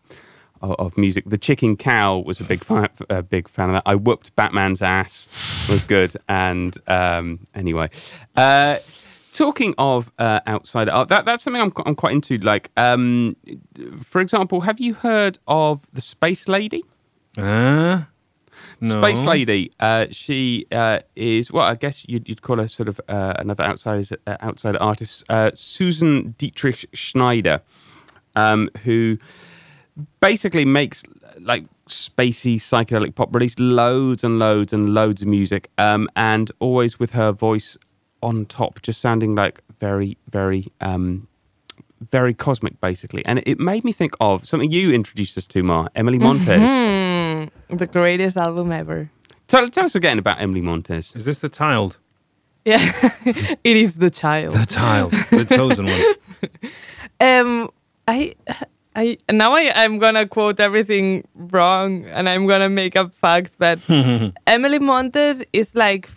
of, 0.61 0.75
of 0.79 0.97
music. 0.97 1.23
The 1.27 1.37
Chicken 1.37 1.75
Cow 1.77 2.17
was 2.19 2.39
a 2.39 2.43
big 2.43 2.63
fan, 2.63 2.87
a 3.09 3.21
big 3.21 3.47
fan 3.47 3.69
of 3.69 3.73
that. 3.75 3.83
I 3.85 3.95
whooped 3.95 4.35
Batman's 4.35 4.81
ass 4.81 5.27
was 5.69 5.83
good, 5.83 6.15
and 6.27 6.75
um, 6.87 7.39
anyway. 7.53 7.89
Uh, 8.35 8.77
Talking 9.31 9.73
of 9.77 10.11
uh, 10.19 10.41
outside 10.45 10.89
art, 10.89 11.07
that, 11.07 11.23
that's 11.23 11.43
something 11.43 11.61
I'm, 11.61 11.71
I'm 11.85 11.95
quite 11.95 12.13
into. 12.13 12.37
Like, 12.37 12.69
um, 12.75 13.37
for 14.01 14.19
example, 14.19 14.61
have 14.61 14.79
you 14.81 14.93
heard 14.93 15.39
of 15.47 15.87
the 15.93 16.01
Space 16.01 16.49
Lady? 16.49 16.83
Uh, 17.37 18.01
no. 18.81 19.01
Space 19.01 19.23
Lady. 19.23 19.71
Uh, 19.79 20.07
she 20.11 20.65
uh, 20.71 20.99
is 21.15 21.51
well, 21.51 21.65
I 21.65 21.75
guess 21.75 22.03
you'd, 22.09 22.27
you'd 22.27 22.41
call 22.41 22.57
her 22.57 22.67
sort 22.67 22.89
of 22.89 22.99
uh, 23.07 23.35
another 23.39 23.63
outside 23.63 24.05
uh, 24.27 24.37
outside 24.41 24.75
artist, 24.77 25.23
uh, 25.29 25.51
Susan 25.53 26.35
Dietsche 26.37 26.85
Schneider, 26.93 27.61
um, 28.35 28.69
who 28.83 29.17
basically 30.19 30.65
makes 30.65 31.03
like 31.39 31.65
spacey 31.87 32.55
psychedelic 32.55 33.15
pop. 33.15 33.33
Released 33.33 33.59
loads 33.59 34.23
and 34.23 34.39
loads 34.39 34.73
and 34.73 34.93
loads 34.93 35.21
of 35.21 35.27
music, 35.27 35.69
um, 35.77 36.09
and 36.15 36.51
always 36.59 36.99
with 36.99 37.11
her 37.11 37.31
voice 37.31 37.77
on 38.21 38.45
top, 38.45 38.81
just 38.81 39.01
sounding 39.01 39.35
like 39.35 39.61
very 39.79 40.17
very. 40.29 40.67
Um, 40.81 41.27
very 42.09 42.33
cosmic, 42.33 42.81
basically, 42.81 43.23
and 43.27 43.43
it 43.45 43.59
made 43.59 43.83
me 43.83 43.91
think 43.91 44.15
of 44.19 44.43
something 44.47 44.71
you 44.71 44.91
introduced 44.91 45.37
us 45.37 45.45
to, 45.45 45.61
Mar, 45.61 45.87
Emily 45.93 46.17
Montes. 46.17 46.47
Hmm, 46.47 47.75
the 47.77 47.85
greatest 47.85 48.37
album 48.37 48.71
ever. 48.71 49.11
Tell, 49.47 49.69
tell 49.69 49.85
us 49.85 49.93
again 49.93 50.17
about 50.17 50.41
Emily 50.41 50.61
Montes. 50.61 51.15
Is 51.15 51.25
this 51.25 51.37
the 51.37 51.47
child? 51.49 51.99
Yeah, 52.65 52.79
it 53.63 53.77
is 53.77 53.93
the 53.93 54.09
child. 54.09 54.55
The 54.55 54.65
child, 54.65 55.11
the 55.11 55.45
chosen 55.45 55.85
one. 55.85 56.01
Um, 57.19 57.69
I, 58.07 58.33
I 58.95 59.17
now 59.31 59.53
I 59.53 59.83
I'm 59.83 59.99
gonna 59.99 60.27
quote 60.27 60.59
everything 60.59 61.23
wrong 61.35 62.05
and 62.05 62.27
I'm 62.27 62.47
gonna 62.47 62.67
make 62.67 62.95
up 62.95 63.13
facts, 63.13 63.55
but 63.59 63.79
Emily 64.47 64.79
Montes 64.79 65.43
is 65.53 65.75
like 65.75 66.09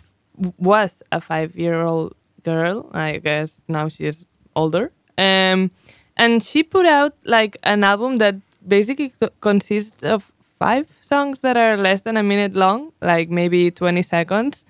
was 0.57 1.01
a 1.11 1.21
five 1.21 1.55
year 1.55 1.81
old 1.81 2.15
girl. 2.43 2.89
I 2.93 3.17
guess 3.17 3.61
now 3.67 3.87
she 3.87 4.05
is 4.05 4.25
older. 4.55 4.91
Um, 5.17 5.71
and 6.17 6.43
she 6.43 6.63
put 6.63 6.85
out 6.85 7.13
like 7.25 7.57
an 7.63 7.83
album 7.83 8.17
that 8.17 8.35
basically 8.67 9.09
co- 9.09 9.29
consists 9.41 10.03
of 10.03 10.31
five 10.59 10.87
songs 11.01 11.39
that 11.41 11.57
are 11.57 11.77
less 11.77 12.01
than 12.01 12.17
a 12.17 12.23
minute 12.23 12.55
long, 12.55 12.91
like 13.01 13.29
maybe 13.29 13.71
20 13.71 14.01
seconds. 14.01 14.65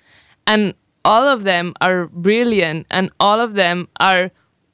And 0.48 0.74
all 1.04 1.24
of 1.24 1.44
them 1.44 1.74
are 1.82 2.08
brilliant 2.08 2.88
and 2.90 3.12
all 3.20 3.40
of 3.40 3.54
them 3.54 3.88
are 4.00 4.32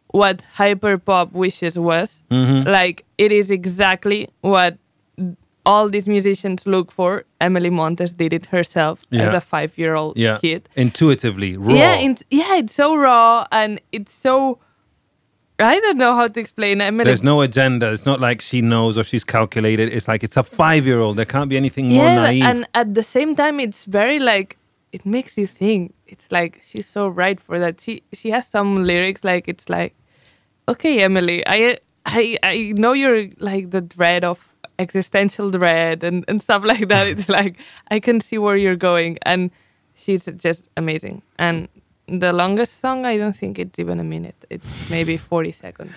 what 0.08 0.44
hyperpop 0.56 1.32
wishes 1.32 1.78
was. 1.80 2.24
Like 2.66 3.06
it 3.18 3.32
is 3.32 3.50
exactly 3.52 4.30
what 4.42 4.78
all 5.66 5.90
these 5.90 6.08
musicians 6.08 6.66
look 6.66 6.92
for. 6.92 7.24
Emily 7.40 7.70
Montes 7.70 8.14
did 8.14 8.34
it 8.34 8.48
herself 8.48 9.02
as 9.12 9.34
a 9.34 9.42
five 9.42 9.78
year 9.78 9.96
old 9.96 10.18
Yeah. 10.18 10.38
kid. 10.40 10.68
Intuitively, 10.76 11.58
raw. 11.58 11.74
Yeah, 11.74 11.96
int- 11.96 12.24
yeah, 12.32 12.56
it's 12.58 12.74
so 12.74 12.96
raw 12.96 13.46
and 13.52 13.80
it's 13.92 14.14
so. 14.14 14.60
I 15.60 15.80
don't 15.80 15.98
know 15.98 16.16
how 16.16 16.28
to 16.28 16.40
explain. 16.40 16.82
Emily. 16.82 17.04
There's 17.06 17.22
no 17.24 17.42
agenda. 17.42 17.92
It's 17.92 18.06
not 18.06 18.20
like 18.20 18.42
she 18.42 18.62
knows 18.62 18.98
or 18.98 19.04
she's 19.04 19.24
calculated. 19.24 19.94
It's 19.94 20.08
like 20.08 20.24
it's 20.24 20.36
a 20.38 20.44
five 20.44 20.88
year 20.88 21.00
old. 21.00 21.18
There 21.18 21.26
can't 21.26 21.50
be 21.50 21.58
anything 21.58 21.90
more 21.90 22.04
yeah, 22.04 22.16
naive. 22.16 22.44
and 22.44 22.68
at 22.74 22.96
the 22.96 23.04
same 23.04 23.36
time, 23.36 23.60
it's 23.60 23.84
very 23.86 24.18
like 24.20 24.58
it 24.92 25.06
makes 25.06 25.38
you 25.38 25.46
think. 25.46 25.94
It's 26.08 26.32
like 26.32 26.62
she's 26.68 26.88
so 26.88 27.08
right 27.08 27.40
for 27.40 27.60
that. 27.60 27.80
She 27.80 28.02
she 28.12 28.32
has 28.32 28.48
some 28.48 28.84
lyrics 28.84 29.24
like 29.24 29.48
it's 29.48 29.70
like, 29.70 29.94
okay, 30.68 31.04
Emily, 31.04 31.44
I 31.46 31.78
I 32.08 32.38
I 32.42 32.74
know 32.78 32.94
you're 32.94 33.28
like 33.38 33.70
the 33.70 33.82
dread 33.82 34.24
of 34.24 34.51
existential 34.82 35.50
dread 35.50 36.04
and 36.04 36.26
and 36.28 36.42
stuff 36.42 36.64
like 36.64 36.88
that. 36.90 37.08
it's 37.08 37.30
like 37.40 37.56
I 37.96 38.00
can 38.00 38.20
see 38.22 38.38
where 38.38 38.58
you're 38.58 38.76
going, 38.92 39.18
and 39.26 39.52
she's 39.94 40.26
just 40.38 40.68
amazing. 40.76 41.22
And 41.38 41.68
the 42.08 42.34
longest 42.34 42.82
song, 42.82 43.06
I 43.06 43.18
don't 43.18 43.36
think 43.38 43.58
it's 43.58 43.80
even 43.80 44.00
a 44.00 44.04
minute. 44.04 44.36
It's 44.50 44.90
maybe 44.90 45.18
forty 45.32 45.52
seconds. 45.52 45.96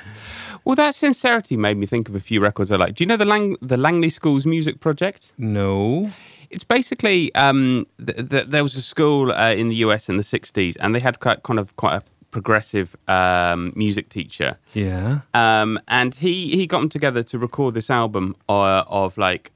Well, 0.64 0.77
that 0.77 0.94
sincerity 0.94 1.57
made 1.57 1.77
me 1.77 1.87
think 1.87 2.09
of 2.09 2.14
a 2.14 2.20
few 2.20 2.40
records 2.40 2.70
I 2.73 2.77
like. 2.77 2.94
Do 2.94 3.05
you 3.05 3.09
know 3.09 3.16
the 3.18 3.25
Lang- 3.35 3.57
the 3.61 3.77
Langley 3.77 4.11
Schools 4.11 4.47
Music 4.47 4.81
Project? 4.81 5.33
no. 5.38 6.11
It's 6.51 6.62
basically 6.79 7.35
um, 7.35 7.85
th- 8.07 8.29
th- 8.31 8.47
there 8.47 8.62
was 8.62 8.77
a 8.77 8.83
school 8.83 9.33
uh, 9.33 9.53
in 9.61 9.70
the 9.70 9.77
US 9.87 10.09
in 10.09 10.18
the 10.18 10.23
'60s, 10.23 10.77
and 10.79 10.94
they 10.94 11.01
had 11.01 11.18
quite, 11.18 11.42
kind 11.42 11.59
of 11.59 11.75
quite 11.75 11.97
a 11.97 12.03
progressive 12.35 12.97
um, 13.07 13.73
music 13.77 14.09
teacher. 14.09 14.59
Yeah. 14.75 15.20
um, 15.33 15.79
and 15.87 16.14
he 16.16 16.57
he 16.57 16.66
got 16.66 16.81
them 16.81 16.88
together 16.88 17.23
to 17.23 17.38
record 17.38 17.75
this 17.75 17.90
album 17.90 18.35
uh, 18.49 18.83
of 18.88 19.16
like 19.16 19.53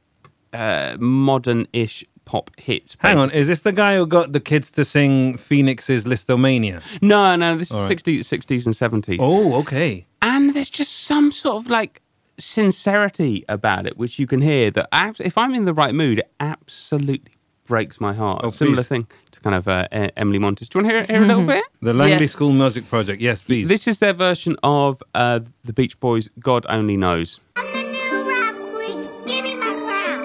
uh, 0.52 0.96
modern-ish 1.00 2.04
pop 2.24 2.50
hits. 2.56 2.96
Hang 3.00 3.18
on. 3.18 3.30
Is 3.32 3.48
this 3.48 3.62
the 3.62 3.72
guy 3.72 3.96
who 3.96 4.06
got 4.06 4.32
the 4.32 4.40
kids 4.40 4.70
to 4.72 4.84
sing 4.84 5.36
Phoenix's 5.36 6.04
Lisztomania? 6.04 6.80
No, 7.02 7.34
no, 7.36 7.56
this 7.56 7.72
All 7.72 7.82
is 7.82 7.88
right. 7.88 7.98
60s, 7.98 8.20
60s 8.20 8.66
and 8.66 8.74
70s. 8.74 9.18
Oh, 9.20 9.54
okay. 9.60 10.06
And 10.22 10.54
there's 10.54 10.70
just 10.70 11.04
some 11.04 11.32
sort 11.32 11.56
of 11.56 11.70
like 11.70 12.00
sincerity 12.38 13.44
about 13.48 13.86
it, 13.86 13.96
which 13.96 14.18
you 14.20 14.26
can 14.26 14.40
hear 14.40 14.70
that 14.70 14.88
if 15.18 15.36
I'm 15.36 15.52
in 15.54 15.64
the 15.64 15.74
right 15.74 15.94
mood, 15.94 16.20
it 16.20 16.30
absolutely 16.38 17.37
breaks 17.68 18.00
my 18.00 18.12
heart. 18.14 18.40
Oh, 18.42 18.48
a 18.48 18.52
similar 18.52 18.82
please. 18.82 18.86
thing 18.88 19.06
to 19.32 19.40
kind 19.40 19.54
of 19.54 19.68
uh, 19.68 19.86
Emily 20.16 20.38
Montes. 20.38 20.68
Do 20.68 20.78
you 20.78 20.84
want 20.84 20.92
to 20.92 20.98
hear, 21.06 21.18
hear 21.18 21.22
a 21.24 21.26
little 21.26 21.46
bit? 21.46 21.64
The 21.82 21.94
Langley 21.94 22.24
Yes. 22.24 22.32
School 22.32 22.52
Music 22.52 22.88
Project. 22.88 23.20
Yes, 23.20 23.42
please. 23.42 23.68
This 23.68 23.86
is 23.86 23.98
their 24.00 24.14
version 24.14 24.56
of 24.62 25.02
uh, 25.14 25.40
the 25.64 25.72
Beach 25.72 26.00
Boys' 26.00 26.28
God 26.40 26.66
Only 26.68 26.96
Knows. 26.96 27.38
I'm 27.56 27.72
the 27.72 27.82
new 27.82 28.28
rap 28.28 28.54
queen. 28.72 29.08
Give 29.26 29.44
me 29.44 29.54
my 29.54 29.72
crown. 29.84 30.20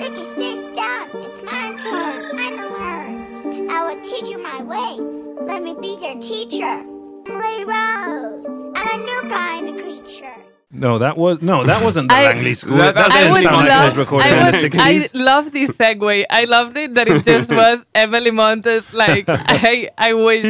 Ricky, 0.00 0.24
sit 0.34 0.74
down. 0.74 1.10
It's 1.14 1.42
my 1.42 1.76
turn. 1.82 2.40
I'm 2.40 2.56
the 2.56 2.68
learn. 2.78 3.70
I 3.70 3.92
will 3.94 4.00
teach 4.02 4.28
you 4.30 4.38
my 4.42 4.62
ways. 4.62 5.14
Let 5.42 5.62
me 5.62 5.74
be 5.80 5.98
your 6.00 6.18
teacher. 6.20 6.84
Play 7.26 7.64
Rose. 7.64 8.72
I'm 8.76 9.00
a 9.00 9.04
new 9.04 9.28
kind 9.28 9.68
of 9.68 9.74
creature. 9.84 10.36
No, 10.72 10.98
that 10.98 11.16
was 11.16 11.40
no, 11.40 11.64
that 11.64 11.82
wasn't 11.84 12.08
the 12.10 12.16
I- 12.16 12.24
Langley 12.24 12.54
School. 12.54 12.76
That- 12.76 12.94
That, 12.96 13.10
that 13.10 13.12
I 13.12 13.18
didn't 13.20 13.32
would 13.34 13.42
sound 13.44 13.56
like 13.56 13.66
it 13.66 13.84
was 13.84 13.88
love. 13.94 13.96
recorded 13.98 14.26
I, 14.26 14.36
in 14.36 14.62
would, 14.62 14.72
the 14.72 14.80
I 14.82 15.22
love 15.24 15.52
this 15.52 15.70
segue. 15.70 16.24
I 16.28 16.44
loved 16.44 16.76
it 16.76 16.94
that 16.94 17.08
it 17.08 17.24
just 17.24 17.50
was 17.62 17.84
Emily 17.94 18.30
Montes. 18.32 18.92
Like 18.92 19.24
I, 19.28 19.88
I 19.96 20.12
wish 20.14 20.42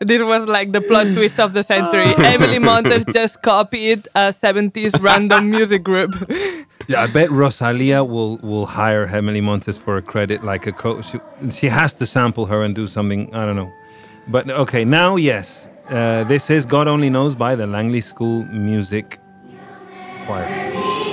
this 0.00 0.22
was 0.22 0.46
like 0.46 0.72
the 0.72 0.80
plot 0.80 1.06
twist 1.14 1.40
of 1.40 1.52
the 1.52 1.62
century. 1.64 2.14
Emily 2.24 2.60
Montes 2.60 3.04
just 3.12 3.42
copied 3.42 4.06
a 4.14 4.32
'70s 4.32 5.02
random 5.02 5.50
music 5.50 5.82
group. 5.82 6.14
Yeah, 6.88 7.02
I 7.02 7.08
bet 7.08 7.30
Rosalia 7.30 8.04
will 8.04 8.38
will 8.38 8.66
hire 8.66 9.06
Emily 9.06 9.40
Montes 9.40 9.76
for 9.76 9.96
a 9.96 10.02
credit, 10.02 10.44
like 10.44 10.66
a 10.68 10.72
co- 10.72 11.02
she, 11.02 11.18
she 11.50 11.66
has 11.68 11.92
to 11.94 12.06
sample 12.06 12.46
her 12.46 12.62
and 12.62 12.72
do 12.74 12.86
something. 12.86 13.34
I 13.34 13.44
don't 13.44 13.56
know, 13.56 13.72
but 14.28 14.48
okay. 14.48 14.84
Now, 14.84 15.16
yes, 15.16 15.68
uh, 15.90 16.22
this 16.24 16.50
is 16.50 16.64
God 16.64 16.86
Only 16.86 17.10
Knows 17.10 17.34
by 17.34 17.56
the 17.56 17.66
Langley 17.66 18.00
School 18.00 18.44
Music 18.44 19.18
Choir. 20.26 21.05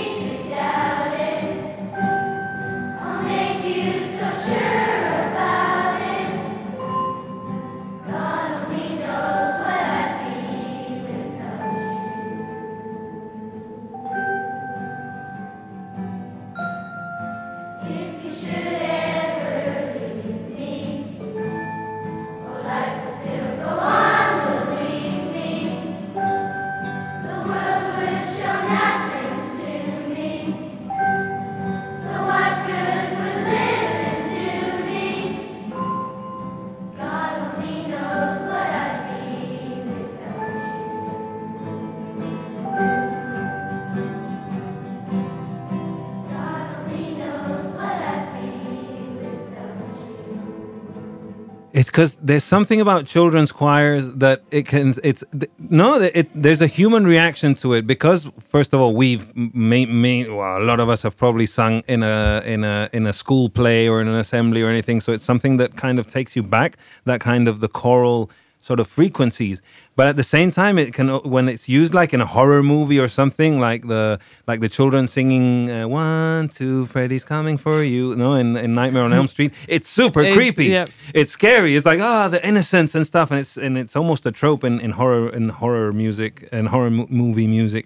Because 51.93 52.15
there's 52.15 52.43
something 52.43 52.81
about 52.81 53.05
children's 53.05 53.51
choirs 53.51 54.11
that 54.13 54.41
it 54.49 54.65
can. 54.65 54.95
It's 55.03 55.23
no, 55.59 56.01
it, 56.01 56.27
there's 56.33 56.59
a 56.59 56.65
human 56.65 57.05
reaction 57.05 57.53
to 57.55 57.73
it 57.73 57.85
because 57.85 58.31
first 58.39 58.73
of 58.73 58.81
all, 58.81 58.95
we've 58.95 59.31
may, 59.35 59.85
may, 59.85 60.27
well, 60.27 60.57
a 60.57 60.65
lot 60.65 60.79
of 60.79 60.89
us 60.89 61.03
have 61.03 61.15
probably 61.15 61.45
sung 61.45 61.83
in 61.87 62.01
a 62.01 62.41
in 62.45 62.63
a 62.63 62.89
in 62.93 63.05
a 63.05 63.13
school 63.13 63.47
play 63.47 63.87
or 63.87 64.01
in 64.01 64.07
an 64.07 64.15
assembly 64.15 64.63
or 64.63 64.69
anything. 64.69 65.01
So 65.01 65.13
it's 65.13 65.23
something 65.23 65.57
that 65.57 65.75
kind 65.75 65.99
of 65.99 66.07
takes 66.07 66.35
you 66.35 66.41
back. 66.41 66.77
That 67.05 67.21
kind 67.21 67.47
of 67.47 67.59
the 67.59 67.69
choral 67.69 68.31
sort 68.67 68.79
of 68.79 68.87
frequencies. 68.87 69.61
But 69.97 70.05
at 70.11 70.15
the 70.21 70.23
same 70.35 70.49
time 70.61 70.75
it 70.83 70.89
can 70.97 71.07
when 71.35 71.45
it's 71.53 71.67
used 71.79 71.93
like 71.93 72.11
in 72.15 72.21
a 72.21 72.25
horror 72.35 72.63
movie 72.63 72.99
or 73.03 73.09
something 73.19 73.53
like 73.67 73.81
the 73.93 74.19
like 74.49 74.59
the 74.65 74.69
children 74.77 75.03
singing 75.07 75.69
uh, 75.69 75.85
one 75.87 76.47
two 76.57 76.85
freddy's 76.93 77.25
coming 77.25 77.57
for 77.65 77.77
you 77.93 78.15
no 78.15 78.29
in, 78.41 78.49
in 78.65 78.69
nightmare 78.81 79.03
on 79.03 79.11
elm 79.19 79.27
street 79.27 79.51
it's 79.75 79.89
super 79.99 80.21
It's- 80.21 80.35
creepy. 80.37 80.67
yeah. 80.77 80.85
it's 81.19 81.31
scary. 81.39 81.71
It's 81.75 81.85
like 81.91 81.99
ah 82.11 82.27
the 82.35 82.41
innocence 82.51 82.91
and 82.97 83.05
stuff 83.13 83.27
and 83.31 83.39
it's 83.43 83.55
and 83.65 83.73
it's 83.77 83.95
almost 84.01 84.25
a 84.25 84.31
trope 84.41 84.63
in, 84.69 84.79
in 84.85 84.91
horror 84.99 85.25
in 85.37 85.49
horror 85.49 85.91
music 86.03 86.33
and 86.55 86.63
horror 86.73 86.89
mo- 86.97 87.07
movie 87.23 87.47
music 87.59 87.85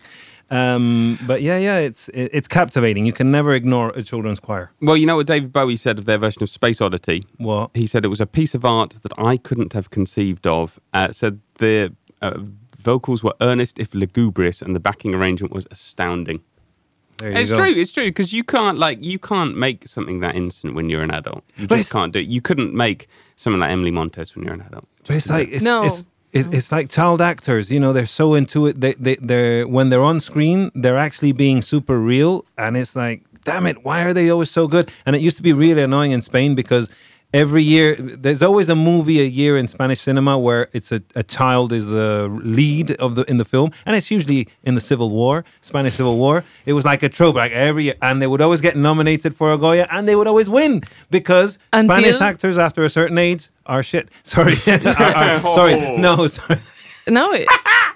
um 0.50 1.20
but 1.28 1.42
yeah 1.42 1.58
yeah 1.58 1.78
it's 1.78 2.08
it, 2.10 2.30
it's 2.34 2.48
captivating 2.48 3.06
you 3.06 3.14
can 3.14 3.30
never 3.32 3.54
ignore 3.54 3.90
a 3.96 4.02
children's 4.04 4.40
choir 4.40 4.72
Well, 4.82 4.96
you 4.96 5.06
know 5.06 5.18
what 5.18 5.28
David 5.28 5.52
Bowie 5.52 5.76
said 5.76 6.00
of 6.00 6.06
their 6.06 6.18
version 6.18 6.42
of 6.44 6.50
Space 6.50 6.80
Oddity? 6.82 7.24
What? 7.38 7.72
He 7.74 7.86
said 7.88 8.06
it 8.06 8.10
was 8.10 8.22
a 8.22 8.26
piece 8.26 8.56
of 8.56 8.64
art 8.64 8.92
that 9.02 9.12
I 9.18 9.38
couldn't 9.38 9.74
have 9.74 9.90
conceived 9.90 10.48
of. 10.48 10.80
Uh, 10.94 11.12
said 11.12 11.40
the 11.56 11.94
uh, 12.22 12.38
vocals 12.80 13.24
were 13.24 13.34
earnest, 13.42 13.78
if 13.80 13.94
lugubrious, 13.94 14.62
and 14.62 14.74
the 14.76 14.80
backing 14.80 15.14
arrangement 15.14 15.54
was 15.54 15.68
astounding. 15.72 16.40
there 17.18 17.32
you 17.32 17.38
It's 17.40 17.50
go. 17.52 17.58
true. 17.58 17.74
It's 17.82 17.92
true 17.92 18.06
because 18.06 18.32
you 18.32 18.44
can't 18.46 18.78
like 18.80 19.04
you 19.04 19.20
can't 19.20 19.58
make 19.58 19.88
something 19.88 20.22
that 20.22 20.36
instant 20.36 20.76
when 20.76 20.90
you're 20.90 21.04
an 21.04 21.12
adult. 21.12 21.44
You 21.58 21.68
But 21.68 21.78
just 21.78 21.92
can't 21.92 22.14
do 22.14 22.20
it. 22.20 22.28
You 22.28 22.42
couldn't 22.42 22.74
make 22.74 23.08
something 23.36 23.60
like 23.60 23.72
Emily 23.72 23.92
Montes 23.92 24.34
when 24.36 24.46
you're 24.46 24.54
an 24.54 24.62
adult. 24.62 24.88
But 25.06 25.16
it's 25.18 25.30
like 25.30 25.50
it's, 25.52 25.64
No. 25.64 25.84
it's, 25.84 26.08
it's 26.34 26.48
mm. 26.48 26.54
it's 26.54 26.72
like 26.72 26.90
child 26.90 27.22
actors. 27.22 27.72
You 27.72 27.80
know, 27.80 27.94
they're 27.94 28.06
so 28.06 28.34
into 28.34 28.66
it. 28.68 28.82
They 28.82 28.94
they 28.94 29.16
they're 29.16 29.68
when 29.68 29.90
they're 29.90 30.04
on 30.04 30.20
screen, 30.20 30.72
they're 30.74 30.98
actually 30.98 31.32
being 31.32 31.62
super 31.62 32.00
real, 32.00 32.46
and 32.58 32.78
it's 32.78 32.96
like, 32.96 33.24
damn 33.44 33.66
it, 33.66 33.84
why 33.84 34.04
are 34.04 34.14
they 34.14 34.30
always 34.30 34.52
so 34.52 34.68
good? 34.68 34.92
And 35.06 35.16
it 35.16 35.22
used 35.22 35.38
to 35.38 35.44
be 35.44 35.54
really 35.54 35.82
annoying 35.82 36.12
in 36.12 36.22
Spain 36.22 36.56
because. 36.56 36.90
Every 37.34 37.62
year, 37.62 37.96
there's 37.96 38.42
always 38.42 38.70
a 38.70 38.76
movie 38.76 39.20
a 39.20 39.26
year 39.26 39.58
in 39.58 39.68
Spanish 39.68 40.00
cinema 40.00 40.40
where 40.40 40.70
it's 40.72 40.94
a, 40.94 41.02
a 41.14 41.24
child 41.24 41.74
is 41.74 41.86
the 41.88 42.30
lead 42.42 42.92
of 42.92 43.16
the 43.16 43.24
in 43.30 43.36
the 43.38 43.44
film, 43.44 43.72
and 43.86 43.98
it's 43.98 44.10
usually 44.10 44.48
in 44.64 44.76
the 44.76 44.82
Civil 44.82 45.10
War, 45.10 45.44
Spanish 45.62 45.96
Civil 45.96 46.18
War. 46.18 46.46
It 46.66 46.72
was 46.72 46.86
like 46.86 47.04
a 47.04 47.10
trope, 47.10 47.36
like 47.36 47.52
every 47.52 47.84
year, 47.84 47.96
and 48.02 48.22
they 48.22 48.28
would 48.28 48.40
always 48.40 48.62
get 48.62 48.78
nominated 48.78 49.36
for 49.36 49.52
a 49.52 49.58
Goya, 49.58 49.88
and 49.92 50.08
they 50.08 50.16
would 50.16 50.26
always 50.28 50.50
win 50.50 50.84
because 51.12 51.60
Until- 51.74 51.98
Spanish 51.98 52.22
actors 52.22 52.58
after 52.58 52.86
a 52.86 52.90
certain 52.90 53.18
age 53.18 53.50
are 53.66 53.84
shit. 53.84 54.08
Sorry, 54.24 54.54
Are- 54.68 54.98
are- 54.98 55.50
sorry, 55.50 55.98
no, 55.98 56.28
sorry. 56.28 56.62
No, 57.10 57.34
it- 57.34 57.48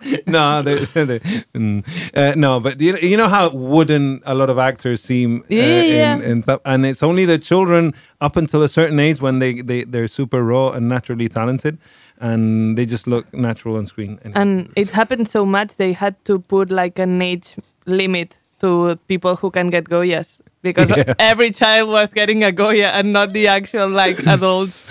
no, 0.28 0.62
they're, 0.62 0.86
they're, 1.06 1.20
mm, 1.54 1.84
uh, 2.16 2.34
no, 2.36 2.60
but 2.60 2.80
you 2.82 2.94
know, 2.94 3.00
you 3.00 3.18
know 3.18 3.28
how 3.30 3.50
wooden 3.50 4.22
a 4.26 4.34
lot 4.34 4.50
of 4.50 4.58
actors 4.58 5.02
seem, 5.02 5.42
uh, 5.42 5.46
Yeah, 5.50 5.82
yeah, 5.82 6.16
in, 6.16 6.22
in 6.22 6.42
stuff, 6.44 6.62
and 6.66 6.86
it's 6.86 7.04
only 7.04 7.26
the 7.26 7.38
children 7.38 7.94
up 8.20 8.36
until 8.36 8.62
a 8.64 8.68
certain 8.68 9.00
age 9.00 9.22
when 9.22 9.40
they 9.40 9.62
they 9.62 9.84
they're 9.84 10.08
super 10.08 10.44
raw 10.44 10.72
and 10.72 10.88
naturally 10.90 11.28
talented, 11.30 11.78
and 12.20 12.78
they 12.78 12.86
just 12.86 13.08
look 13.08 13.34
natural 13.34 13.76
on 13.78 13.86
screen. 13.86 14.20
And, 14.24 14.38
and 14.38 14.70
it 14.76 14.90
happened 14.92 15.28
so 15.28 15.46
much 15.46 15.76
they 15.78 15.94
had 15.94 16.16
to 16.26 16.40
put 16.40 16.72
like 16.72 17.00
an 17.00 17.22
age 17.22 17.56
limit 17.86 18.38
to 18.60 18.96
people 19.08 19.36
who 19.36 19.50
can 19.52 19.70
get 19.70 19.86
Goyas 19.86 20.40
because 20.62 20.92
Yeah. 20.98 21.14
every 21.18 21.52
child 21.52 21.90
was 21.90 22.14
getting 22.14 22.44
a 22.44 22.52
Goya 22.52 22.90
and 22.94 23.12
not 23.12 23.34
the 23.34 23.48
actual 23.48 23.90
like 23.90 24.20
adults. 24.28 24.88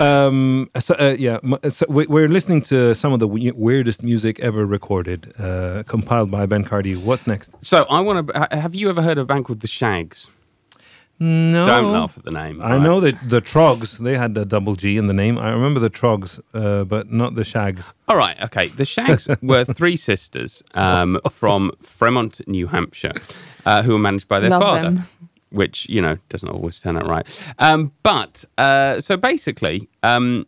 Um, 0.00 0.70
so 0.78 0.94
uh, 0.98 1.14
yeah, 1.18 1.38
so 1.68 1.86
we- 1.88 2.06
we're 2.06 2.28
listening 2.28 2.62
to 2.62 2.94
some 2.94 3.12
of 3.12 3.18
the 3.18 3.28
weirdest 3.28 4.02
music 4.02 4.40
ever 4.40 4.66
recorded, 4.66 5.32
uh, 5.38 5.82
compiled 5.86 6.30
by 6.30 6.46
Ben 6.46 6.64
Cardi. 6.64 6.94
What's 6.96 7.26
next? 7.26 7.50
So 7.60 7.84
I 7.90 8.00
want 8.00 8.26
to. 8.28 8.48
Have 8.50 8.74
you 8.74 8.90
ever 8.90 9.02
heard 9.02 9.18
of 9.18 9.22
a 9.24 9.26
band 9.26 9.44
called 9.44 9.60
the 9.60 9.68
Shags? 9.68 10.28
No, 11.20 11.64
Don't 11.64 11.92
laugh 11.92 12.18
at 12.18 12.24
the 12.24 12.32
name. 12.32 12.60
I 12.60 12.70
right? 12.72 12.82
know 12.82 12.98
that 13.00 13.14
the 13.28 13.40
Troggs, 13.40 13.98
they 13.98 14.16
had 14.16 14.36
a 14.36 14.44
double 14.44 14.74
G 14.74 14.96
in 14.96 15.06
the 15.06 15.12
name. 15.14 15.38
I 15.38 15.50
remember 15.50 15.78
the 15.78 15.90
Troggs, 15.90 16.40
uh, 16.52 16.82
but 16.84 17.12
not 17.12 17.36
the 17.36 17.44
Shags. 17.44 17.94
All 18.08 18.16
right, 18.16 18.36
okay. 18.42 18.68
The 18.68 18.84
Shags 18.84 19.28
were 19.42 19.64
three 19.64 19.94
sisters 19.94 20.64
um, 20.74 21.20
from 21.30 21.70
Fremont, 21.80 22.40
New 22.48 22.66
Hampshire, 22.66 23.12
uh, 23.64 23.82
who 23.84 23.92
were 23.92 24.00
managed 24.00 24.26
by 24.26 24.40
their 24.40 24.50
Love 24.50 24.62
father, 24.62 24.82
them. 24.82 25.02
Which 25.52 25.88
you 25.88 26.00
know 26.00 26.18
doesn't 26.28 26.48
always 26.48 26.80
turn 26.80 26.96
out 26.96 27.06
right. 27.06 27.26
Um, 27.58 27.92
but 28.02 28.44
uh, 28.58 29.00
so 29.00 29.16
basically, 29.16 29.88
um, 30.02 30.46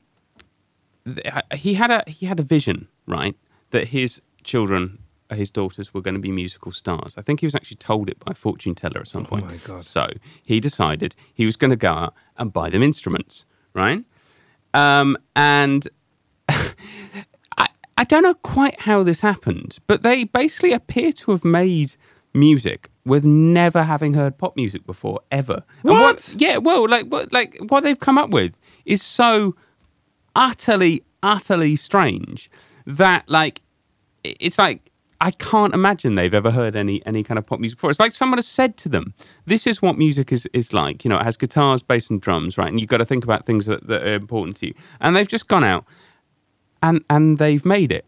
th- 1.05 1.27
he 1.55 1.75
had 1.75 1.91
a 1.91 2.03
he 2.07 2.27
had 2.27 2.41
a 2.41 2.43
vision, 2.43 2.89
right, 3.07 3.37
that 3.71 3.89
his 3.89 4.21
children. 4.43 4.99
His 5.31 5.51
daughters 5.51 5.93
were 5.95 6.03
going 6.03 6.15
to 6.15 6.21
be 6.21 6.31
musical 6.31 6.71
stars. 6.71 7.15
I 7.17 7.23
think 7.23 7.41
he 7.41 7.47
was 7.47 7.55
actually 7.55 7.79
told 7.79 8.11
it 8.11 8.21
by 8.21 8.33
a 8.33 8.35
fortune 8.35 8.75
teller 8.75 9.01
at 9.01 9.09
some 9.09 9.25
point. 9.25 9.47
Oh 9.49 9.53
my 9.53 9.57
God. 9.57 9.83
So 9.83 10.07
he 10.45 10.61
decided 10.61 11.17
he 11.33 11.47
was 11.47 11.57
going 11.57 11.71
to 11.71 11.77
go 11.77 11.91
out 11.91 12.15
and 12.37 12.53
buy 12.53 12.69
them 12.69 12.83
instruments, 12.83 13.47
right? 13.73 14.05
Um, 14.75 15.17
and 15.35 15.89
I, 16.49 17.69
I 17.97 18.05
don't 18.05 18.23
know 18.23 18.35
quite 18.35 18.81
how 18.81 19.03
this 19.03 19.21
happened, 19.21 19.79
but 19.87 20.03
they 20.03 20.25
basically 20.25 20.73
appear 20.73 21.11
to 21.13 21.31
have 21.31 21.43
made 21.45 21.95
music 22.35 22.91
with 23.05 23.25
never 23.25 23.83
having 23.85 24.15
heard 24.15 24.37
pop 24.39 24.57
music 24.57 24.85
before 24.87 25.21
ever. 25.31 25.63
And 25.83 25.93
What? 25.93 26.35
yeah, 26.39 26.59
well, 26.59 26.89
like 26.89 27.07
what 27.07 27.33
like 27.33 27.57
what 27.69 27.83
they've 27.85 27.99
come 27.99 28.19
up 28.19 28.31
with 28.31 28.57
is 28.85 29.03
so 29.03 29.55
utterly, 30.37 31.03
utterly 31.23 31.77
strange 31.77 32.51
that 32.87 33.29
like 33.29 33.63
it's 34.25 34.59
like 34.59 34.91
I 35.21 35.31
can't 35.31 35.73
imagine 35.73 36.17
they've 36.17 36.35
ever 36.35 36.51
heard 36.51 36.77
any 36.77 37.05
any 37.07 37.23
kind 37.23 37.39
of 37.39 37.47
pop 37.47 37.61
music 37.61 37.79
before. 37.79 37.91
It's 37.91 38.01
like 38.01 38.15
someone 38.15 38.39
has 38.39 38.47
said 38.49 38.77
to 38.79 38.89
them, 38.89 39.15
"This 39.47 39.67
is 39.67 39.81
what 39.81 39.97
music 39.97 40.33
is 40.33 40.47
is 40.53 40.73
like." 40.73 41.05
You 41.05 41.09
know, 41.09 41.19
it 41.19 41.25
has 41.25 41.37
guitars, 41.37 41.83
bass, 41.83 42.11
and 42.11 42.21
drums, 42.21 42.59
right? 42.59 42.69
And 42.69 42.81
you've 42.81 42.89
got 42.89 42.99
to 42.99 43.05
think 43.07 43.25
about 43.25 43.47
things 43.47 43.67
that, 43.67 43.87
that 43.87 44.03
are 44.03 44.15
important 44.15 44.57
to 44.59 44.67
you. 44.69 44.75
And 45.01 45.15
they've 45.15 45.29
just 45.29 45.49
gone 45.49 45.65
out 45.65 45.85
and 46.83 47.05
and 47.09 47.39
they've 47.39 47.65
made 47.65 47.93
it. 47.93 48.05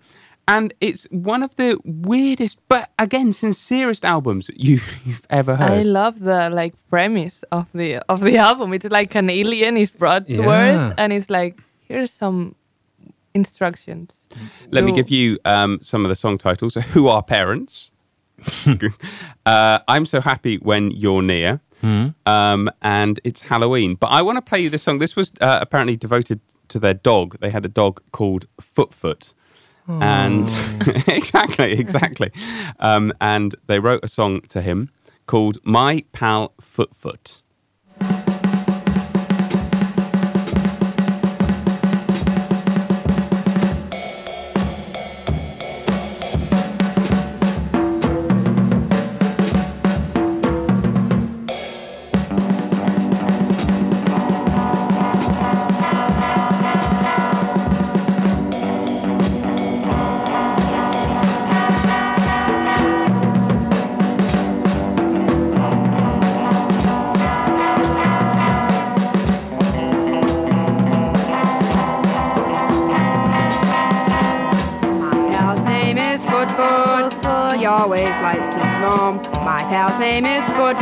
And 0.48 0.72
it's 0.80 1.08
one 1.10 1.42
of 1.42 1.56
the 1.56 1.76
weirdest, 1.84 2.60
but 2.68 2.90
again, 2.98 3.32
sincerest 3.32 4.04
albums 4.04 4.48
you, 4.54 4.80
you've 5.04 5.26
ever 5.28 5.56
heard. 5.56 5.70
I 5.70 5.82
love 5.82 6.20
the 6.20 6.50
like 6.50 6.74
premise 6.88 7.42
of 7.50 7.66
the 7.74 7.96
of 8.08 8.20
the 8.20 8.36
album. 8.36 8.72
It's 8.72 8.88
like 8.90 9.16
an 9.16 9.28
alien 9.28 9.76
is 9.76 9.90
brought 9.90 10.26
to 10.28 10.34
Yeah. 10.34 10.48
Earth, 10.48 10.94
and 10.98 11.12
it's 11.12 11.28
like 11.30 11.58
here's 11.88 12.12
some 12.12 12.54
instructions. 13.34 14.28
Let 14.70 14.84
me 14.84 14.92
give 14.92 15.10
you 15.10 15.38
um, 15.44 15.78
some 15.82 16.04
of 16.04 16.08
the 16.08 16.14
song 16.16 16.38
titles. 16.38 16.74
Who 16.94 17.08
Are 17.08 17.22
Parents? 17.22 17.90
uh, 19.46 19.78
I'm 19.88 20.06
So 20.06 20.20
Happy 20.20 20.56
When 20.58 20.90
You're 20.90 21.22
Near. 21.22 21.60
Um, 22.26 22.70
and 22.82 23.20
it's 23.22 23.42
Halloween. 23.42 23.94
But 23.96 24.08
I 24.08 24.22
want 24.22 24.36
to 24.36 24.42
play 24.42 24.60
you 24.60 24.70
this 24.70 24.82
song. 24.82 24.98
This 24.98 25.14
was 25.14 25.32
uh, 25.40 25.58
apparently 25.60 25.96
devoted 25.96 26.40
to 26.68 26.78
their 26.80 26.94
dog. 26.94 27.38
They 27.40 27.50
had 27.50 27.64
a 27.64 27.68
dog 27.68 28.00
called 28.12 28.46
Foot 28.60 28.92
And 29.88 30.48
exactly, 31.06 31.72
exactly. 31.72 32.32
Um, 32.80 33.12
and 33.20 33.54
they 33.66 33.78
wrote 33.78 34.04
a 34.04 34.08
song 34.08 34.40
to 34.48 34.60
him 34.60 34.90
called 35.26 35.58
My 35.64 36.04
Pal 36.12 36.52
Foot 36.60 36.94
Foot. 36.94 37.42
Name 80.06 80.26
is 80.26 80.46
Foot 80.50 80.78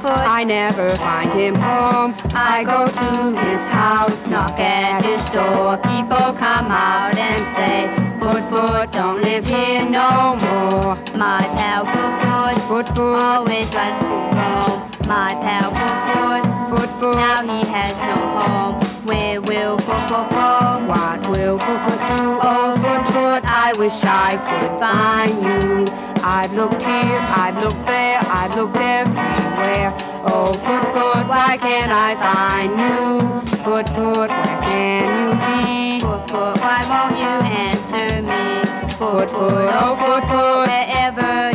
Foot. 0.00 0.24
I 0.38 0.44
never 0.44 0.88
find 1.06 1.30
him 1.32 1.54
home. 1.54 2.14
I 2.34 2.64
go 2.64 2.80
to 3.00 3.10
his 3.46 3.62
house, 3.80 4.26
knock 4.28 4.58
at 4.58 5.04
his 5.04 5.22
door. 5.36 5.76
People 5.92 6.28
come 6.44 6.68
out 6.70 7.16
and 7.28 7.40
say, 7.56 7.76
Foot 8.20 8.44
Foot 8.50 8.92
don't 8.92 9.20
live 9.20 9.46
here 9.46 9.84
no 9.84 10.36
more. 10.46 10.96
My 11.24 11.42
pal 11.56 11.82
Foot 11.92 12.14
Foot, 12.22 12.56
Foot 12.68 12.88
Foot 12.96 13.18
always 13.30 13.68
likes 13.74 14.00
to 14.08 14.16
roam. 14.36 14.78
My 15.06 15.30
pal 15.44 15.68
Foot 15.78 15.98
Foot, 16.08 16.42
Foot 16.70 16.90
Foot 16.98 17.16
now 17.16 17.42
he 17.42 17.60
has 17.76 17.94
no 18.10 18.18
home. 18.38 18.74
Where 19.06 19.40
will 19.42 19.76
foot 19.86 20.00
foot 20.08 20.30
go? 20.30 20.52
What 20.92 21.20
will 21.28 21.58
foot 21.58 21.80
foot 21.84 22.00
do? 22.10 22.22
Oh, 22.50 22.72
foot 22.82 23.04
foot, 23.12 23.42
I 23.44 23.74
wish 23.76 23.98
I 24.04 24.30
could 24.48 24.72
find 24.80 25.36
you. 25.44 26.01
I've 26.24 26.52
looked 26.52 26.84
here, 26.84 27.18
I've 27.28 27.60
looked 27.60 27.84
there, 27.84 28.20
I've 28.22 28.54
looked 28.54 28.76
everywhere. 28.76 29.92
Oh, 30.24 30.52
foot 30.52 30.84
foot, 30.94 31.26
why 31.26 31.56
can't 31.56 31.90
I 31.90 32.14
find 32.14 32.70
you? 32.78 33.56
Foot 33.64 33.88
foot, 33.88 34.30
where 34.30 34.62
can 34.62 35.08
you 35.18 35.32
be? 35.42 36.00
Foot 36.00 36.30
foot, 36.30 36.56
why 36.58 36.80
won't 36.86 37.18
you 37.18 37.26
answer 37.26 38.22
me? 38.22 38.88
Foot 38.94 39.30
foot, 39.30 39.68
oh 39.82 39.96
foot 39.96 40.22
foot, 40.30 40.68
wherever 40.68 41.51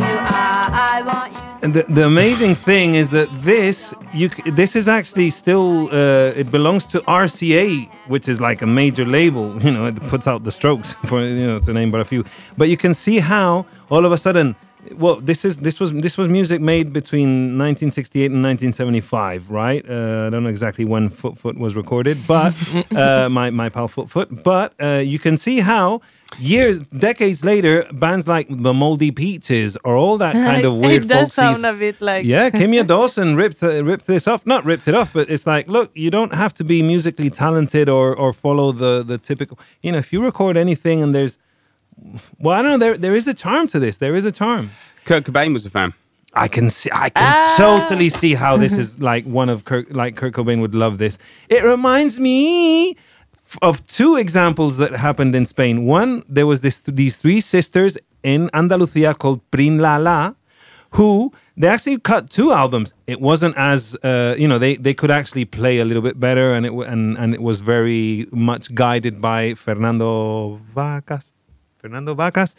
the, 1.73 1.83
the 1.89 2.05
amazing 2.05 2.55
thing 2.69 2.95
is 2.95 3.09
that 3.11 3.29
this 3.41 3.93
you 4.13 4.29
this 4.45 4.75
is 4.75 4.87
actually 4.87 5.29
still 5.29 5.87
uh, 5.91 6.41
it 6.41 6.51
belongs 6.51 6.85
to 6.87 6.99
RCA, 7.01 7.89
which 8.07 8.27
is 8.27 8.39
like 8.39 8.61
a 8.61 8.67
major 8.67 9.05
label. 9.05 9.55
You 9.67 9.73
know, 9.73 9.85
it 9.85 9.99
puts 10.07 10.27
out 10.27 10.43
the 10.43 10.51
Strokes 10.51 10.93
for 11.05 11.21
you 11.21 11.45
know 11.45 11.59
to 11.59 11.73
name 11.73 11.91
but 11.91 11.99
a 11.99 12.05
few. 12.05 12.23
But 12.57 12.69
you 12.69 12.77
can 12.77 12.93
see 12.93 13.19
how 13.19 13.65
all 13.89 14.05
of 14.05 14.11
a 14.13 14.17
sudden, 14.17 14.55
well, 14.95 15.19
this 15.19 15.43
is 15.43 15.57
this 15.57 15.79
was 15.79 15.91
this 15.91 16.17
was 16.17 16.29
music 16.29 16.61
made 16.61 16.93
between 16.93 17.57
1968 17.57 18.31
and 18.31 18.43
1975, 18.43 19.49
right? 19.51 19.83
Uh, 19.89 20.27
I 20.27 20.29
don't 20.29 20.43
know 20.43 20.49
exactly 20.49 20.85
when 20.85 21.09
Foot 21.09 21.37
Foot 21.37 21.57
was 21.57 21.75
recorded, 21.75 22.17
but 22.27 22.53
uh, 22.95 23.27
my 23.29 23.49
my 23.49 23.67
pal 23.69 23.89
Foot 23.89 24.09
Foot. 24.09 24.43
But 24.43 24.73
uh, 24.79 25.01
you 25.03 25.19
can 25.19 25.37
see 25.37 25.59
how. 25.59 26.01
Years, 26.39 26.85
decades 26.87 27.43
later, 27.43 27.85
bands 27.91 28.27
like 28.27 28.47
the 28.49 28.73
Moldy 28.73 29.11
Peaches 29.11 29.77
or 29.83 29.95
all 29.95 30.17
that 30.19 30.33
kind 30.49 30.65
of 30.65 30.75
weird 30.75 31.05
it 31.05 31.07
does 31.07 31.33
folksy 31.33 31.41
sound 31.61 31.65
a 31.65 31.73
bit 31.73 31.99
like 32.01 32.25
yeah, 32.25 32.49
Kimya 32.59 32.85
Dawson 32.85 33.35
ripped 33.35 33.63
uh, 33.63 33.83
ripped 33.83 34.05
this 34.07 34.27
off. 34.27 34.45
Not 34.45 34.63
ripped 34.65 34.87
it 34.87 34.93
off, 34.93 35.11
but 35.13 35.29
it's 35.29 35.47
like, 35.47 35.67
look, 35.67 35.89
you 35.95 36.11
don't 36.11 36.33
have 36.35 36.53
to 36.55 36.63
be 36.63 36.83
musically 36.83 37.29
talented 37.29 37.89
or 37.89 38.15
or 38.15 38.33
follow 38.33 38.71
the 38.71 39.03
the 39.03 39.17
typical. 39.17 39.57
You 39.81 39.91
know, 39.93 39.97
if 39.97 40.13
you 40.13 40.23
record 40.23 40.57
anything 40.57 41.01
and 41.01 41.15
there's, 41.15 41.37
well, 42.39 42.59
I 42.59 42.61
don't 42.61 42.71
know, 42.71 42.77
there 42.77 42.97
there 42.97 43.15
is 43.15 43.27
a 43.27 43.33
charm 43.33 43.67
to 43.69 43.79
this. 43.79 43.97
There 43.97 44.15
is 44.15 44.25
a 44.25 44.31
charm. 44.31 44.69
Kurt 45.05 45.23
Cobain 45.23 45.53
was 45.53 45.65
a 45.65 45.69
fan. 45.69 45.93
I 46.33 46.47
can 46.47 46.69
see, 46.69 46.89
I 46.93 47.09
can 47.09 47.23
Ah. 47.35 47.55
totally 47.57 48.09
see 48.09 48.35
how 48.35 48.57
this 48.57 48.73
is 48.73 48.99
like 49.11 49.25
one 49.25 49.49
of 49.49 49.63
Kurt, 49.65 49.91
like 49.95 50.15
Kurt 50.17 50.33
Cobain 50.33 50.59
would 50.61 50.75
love 50.75 50.97
this. 50.99 51.17
It 51.49 51.63
reminds 51.63 52.19
me 52.19 52.91
f- 52.91 52.97
of 53.61 53.85
two 53.87 54.15
examples 54.15 54.77
that 54.77 54.91
happened 54.91 55.35
in 55.35 55.45
Spain. 55.45 55.85
One, 55.85 56.23
there 56.27 56.47
was 56.47 56.61
this 56.61 56.81
these 56.81 57.17
three 57.17 57.41
sisters 57.41 57.97
in 58.23 58.49
Andalusia 58.53 59.13
called 59.13 59.39
Prin 59.51 59.79
La 59.79 59.97
La, 59.97 60.33
who 60.91 61.31
they 61.55 61.67
actually 61.67 61.99
cut 61.99 62.29
two 62.29 62.51
albums. 62.51 62.93
It 63.07 63.19
wasn't 63.21 63.55
as 63.57 63.95
uh, 64.03 64.35
you 64.37 64.47
know 64.47 64.59
they 64.59 64.75
they 64.75 64.93
could 64.93 65.11
actually 65.11 65.45
play 65.45 65.79
a 65.79 65.85
little 65.85 66.03
bit 66.03 66.19
better, 66.19 66.53
and 66.53 66.65
it 66.65 66.73
and 66.73 67.17
and 67.17 67.33
it 67.33 67.41
was 67.41 67.61
very 67.61 68.27
much 68.31 68.73
guided 68.73 69.21
by 69.21 69.53
Fernando 69.53 70.61
Vacas. 70.75 71.31
Fernando 71.77 72.15
Vacas, 72.15 72.55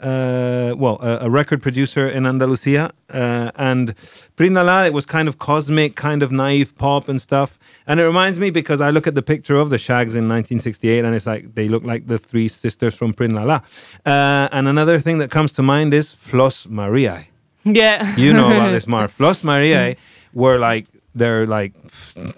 uh, 0.00 0.74
well, 0.76 0.98
a, 1.02 1.26
a 1.26 1.30
record 1.30 1.62
producer 1.62 2.08
in 2.08 2.26
Andalusia, 2.26 2.92
uh, 3.12 3.50
and 3.56 3.94
Prinala, 4.36 4.86
it 4.86 4.92
was 4.92 5.06
kind 5.06 5.28
of 5.28 5.38
cosmic, 5.38 5.94
kind 5.96 6.22
of 6.22 6.32
naive 6.32 6.76
pop 6.76 7.08
and 7.08 7.20
stuff. 7.20 7.58
And 7.86 8.00
it 8.00 8.04
reminds 8.04 8.38
me 8.38 8.50
because 8.50 8.80
I 8.80 8.90
look 8.90 9.06
at 9.06 9.14
the 9.14 9.22
picture 9.22 9.56
of 9.56 9.70
the 9.70 9.78
Shags 9.78 10.14
in 10.14 10.24
1968, 10.28 11.04
and 11.04 11.14
it's 11.14 11.26
like 11.26 11.54
they 11.54 11.68
look 11.68 11.84
like 11.84 12.06
the 12.06 12.18
three 12.18 12.48
sisters 12.48 12.94
from 12.94 13.12
Prinala. 13.12 13.62
Uh, 14.06 14.48
and 14.52 14.68
another 14.68 14.98
thing 14.98 15.18
that 15.18 15.30
comes 15.30 15.52
to 15.54 15.62
mind 15.62 15.92
is 15.94 16.12
Flos 16.12 16.66
Maria. 16.66 17.26
yeah. 17.64 18.16
You 18.16 18.32
know 18.32 18.46
about 18.46 18.70
this, 18.76 18.86
Mar. 18.86 19.08
Flos 19.08 19.44
Maria 19.44 19.96
were 20.32 20.58
like 20.58 20.86
they're 21.14 21.46
like 21.46 21.72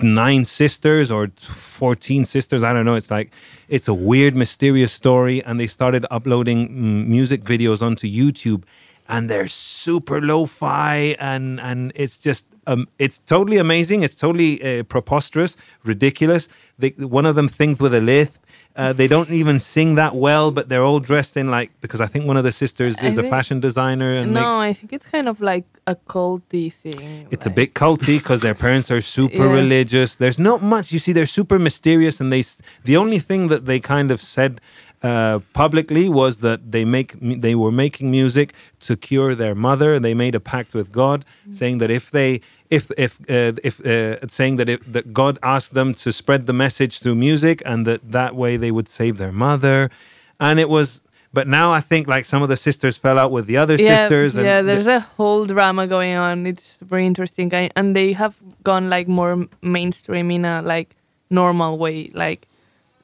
nine 0.02 0.44
sisters 0.44 1.10
or 1.10 1.28
14 1.36 2.24
sisters. 2.24 2.62
I 2.62 2.72
don't 2.72 2.84
know. 2.84 2.94
It's 2.94 3.10
like 3.10 3.32
it's 3.68 3.88
a 3.88 3.94
weird, 3.94 4.34
mysterious 4.34 4.92
story. 4.92 5.42
And 5.44 5.60
they 5.60 5.66
started 5.66 6.06
uploading 6.10 7.08
music 7.10 7.42
videos 7.42 7.82
onto 7.82 8.06
YouTube, 8.06 8.64
and 9.08 9.28
they're 9.28 9.48
super 9.48 10.20
lo-fi, 10.20 11.16
and 11.18 11.60
and 11.60 11.92
it's 11.94 12.18
just 12.18 12.46
um, 12.66 12.88
it's 12.98 13.18
totally 13.18 13.58
amazing. 13.58 14.02
It's 14.02 14.14
totally 14.14 14.62
uh, 14.62 14.84
preposterous, 14.84 15.56
ridiculous. 15.84 16.48
They, 16.78 16.90
one 16.90 17.26
of 17.26 17.34
them 17.34 17.48
thinks 17.48 17.80
with 17.80 17.94
a 17.94 18.00
lisp. 18.00 18.41
Uh, 18.74 18.92
they 18.92 19.06
don't 19.06 19.28
even 19.30 19.58
sing 19.58 19.96
that 19.96 20.14
well, 20.14 20.50
but 20.50 20.68
they're 20.70 20.82
all 20.84 20.98
dressed 21.00 21.36
in 21.36 21.50
like 21.50 21.70
because 21.82 22.00
I 22.00 22.06
think 22.06 22.26
one 22.26 22.38
of 22.38 22.44
the 22.44 22.52
sisters 22.52 22.96
is 23.02 23.18
a 23.18 23.22
fashion 23.22 23.60
designer 23.60 24.14
and 24.16 24.32
no, 24.32 24.40
makes 24.40 24.54
I 24.70 24.72
think 24.72 24.92
it's 24.94 25.04
kind 25.06 25.28
of 25.28 25.40
like 25.42 25.66
a 25.86 25.94
culty 25.94 26.72
thing. 26.72 27.26
it's 27.30 27.44
a 27.44 27.50
bit 27.50 27.74
culty 27.74 28.16
because 28.18 28.40
their 28.40 28.54
parents 28.54 28.90
are 28.90 29.02
super 29.02 29.44
Yeah. 29.46 29.60
religious. 29.60 30.16
There's 30.16 30.38
not 30.38 30.62
much. 30.62 30.90
You 30.90 30.98
see, 30.98 31.12
they're 31.12 31.26
super 31.40 31.58
mysterious, 31.58 32.18
and 32.20 32.32
they 32.32 32.44
the 32.84 32.96
only 32.96 33.18
thing 33.18 33.48
that 33.48 33.66
they 33.66 33.78
kind 33.80 34.10
of 34.10 34.22
said 34.22 34.60
uh, 35.02 35.40
publicly 35.52 36.08
was 36.08 36.38
that 36.38 36.70
they 36.70 36.84
make 36.84 37.14
they 37.20 37.54
were 37.54 37.72
making 37.72 38.10
music 38.10 38.54
to 38.80 38.96
cure 38.96 39.34
their 39.34 39.54
mother. 39.54 39.98
They 39.98 40.14
made 40.14 40.34
a 40.34 40.40
pact 40.40 40.74
with 40.74 40.92
God, 40.92 41.24
saying 41.50 41.78
that 41.78 41.90
if 41.90 42.10
they 42.10 42.40
if 42.70 42.90
if 42.96 43.20
uh, 43.28 43.52
if 43.64 43.84
uh, 43.84 44.26
saying 44.28 44.56
that 44.56 44.68
if 44.68 44.80
that 44.92 45.12
God 45.12 45.38
asked 45.42 45.74
them 45.74 45.92
to 45.94 46.12
spread 46.12 46.46
the 46.46 46.52
message 46.52 47.00
through 47.00 47.16
music, 47.16 47.62
and 47.66 47.86
that 47.86 48.12
that 48.12 48.36
way 48.36 48.56
they 48.56 48.70
would 48.70 48.88
save 48.88 49.18
their 49.18 49.32
mother, 49.32 49.90
and 50.38 50.60
it 50.60 50.68
was. 50.68 51.02
But 51.34 51.48
now 51.48 51.72
I 51.72 51.80
think 51.80 52.06
like 52.08 52.26
some 52.26 52.42
of 52.42 52.50
the 52.50 52.58
sisters 52.58 52.98
fell 52.98 53.18
out 53.18 53.30
with 53.32 53.46
the 53.46 53.56
other 53.56 53.76
yeah, 53.76 53.96
sisters. 53.96 54.36
And 54.36 54.44
yeah, 54.44 54.60
th- 54.60 54.66
there's 54.66 54.86
a 54.86 55.00
whole 55.00 55.46
drama 55.46 55.86
going 55.86 56.14
on. 56.14 56.46
It's 56.46 56.76
very 56.82 57.06
interesting, 57.06 57.54
I, 57.54 57.70
and 57.74 57.96
they 57.96 58.12
have 58.12 58.36
gone 58.62 58.90
like 58.90 59.08
more 59.08 59.48
mainstream 59.62 60.30
in 60.30 60.44
a 60.44 60.60
like 60.60 60.94
normal 61.30 61.78
way. 61.78 62.10
Like 62.12 62.46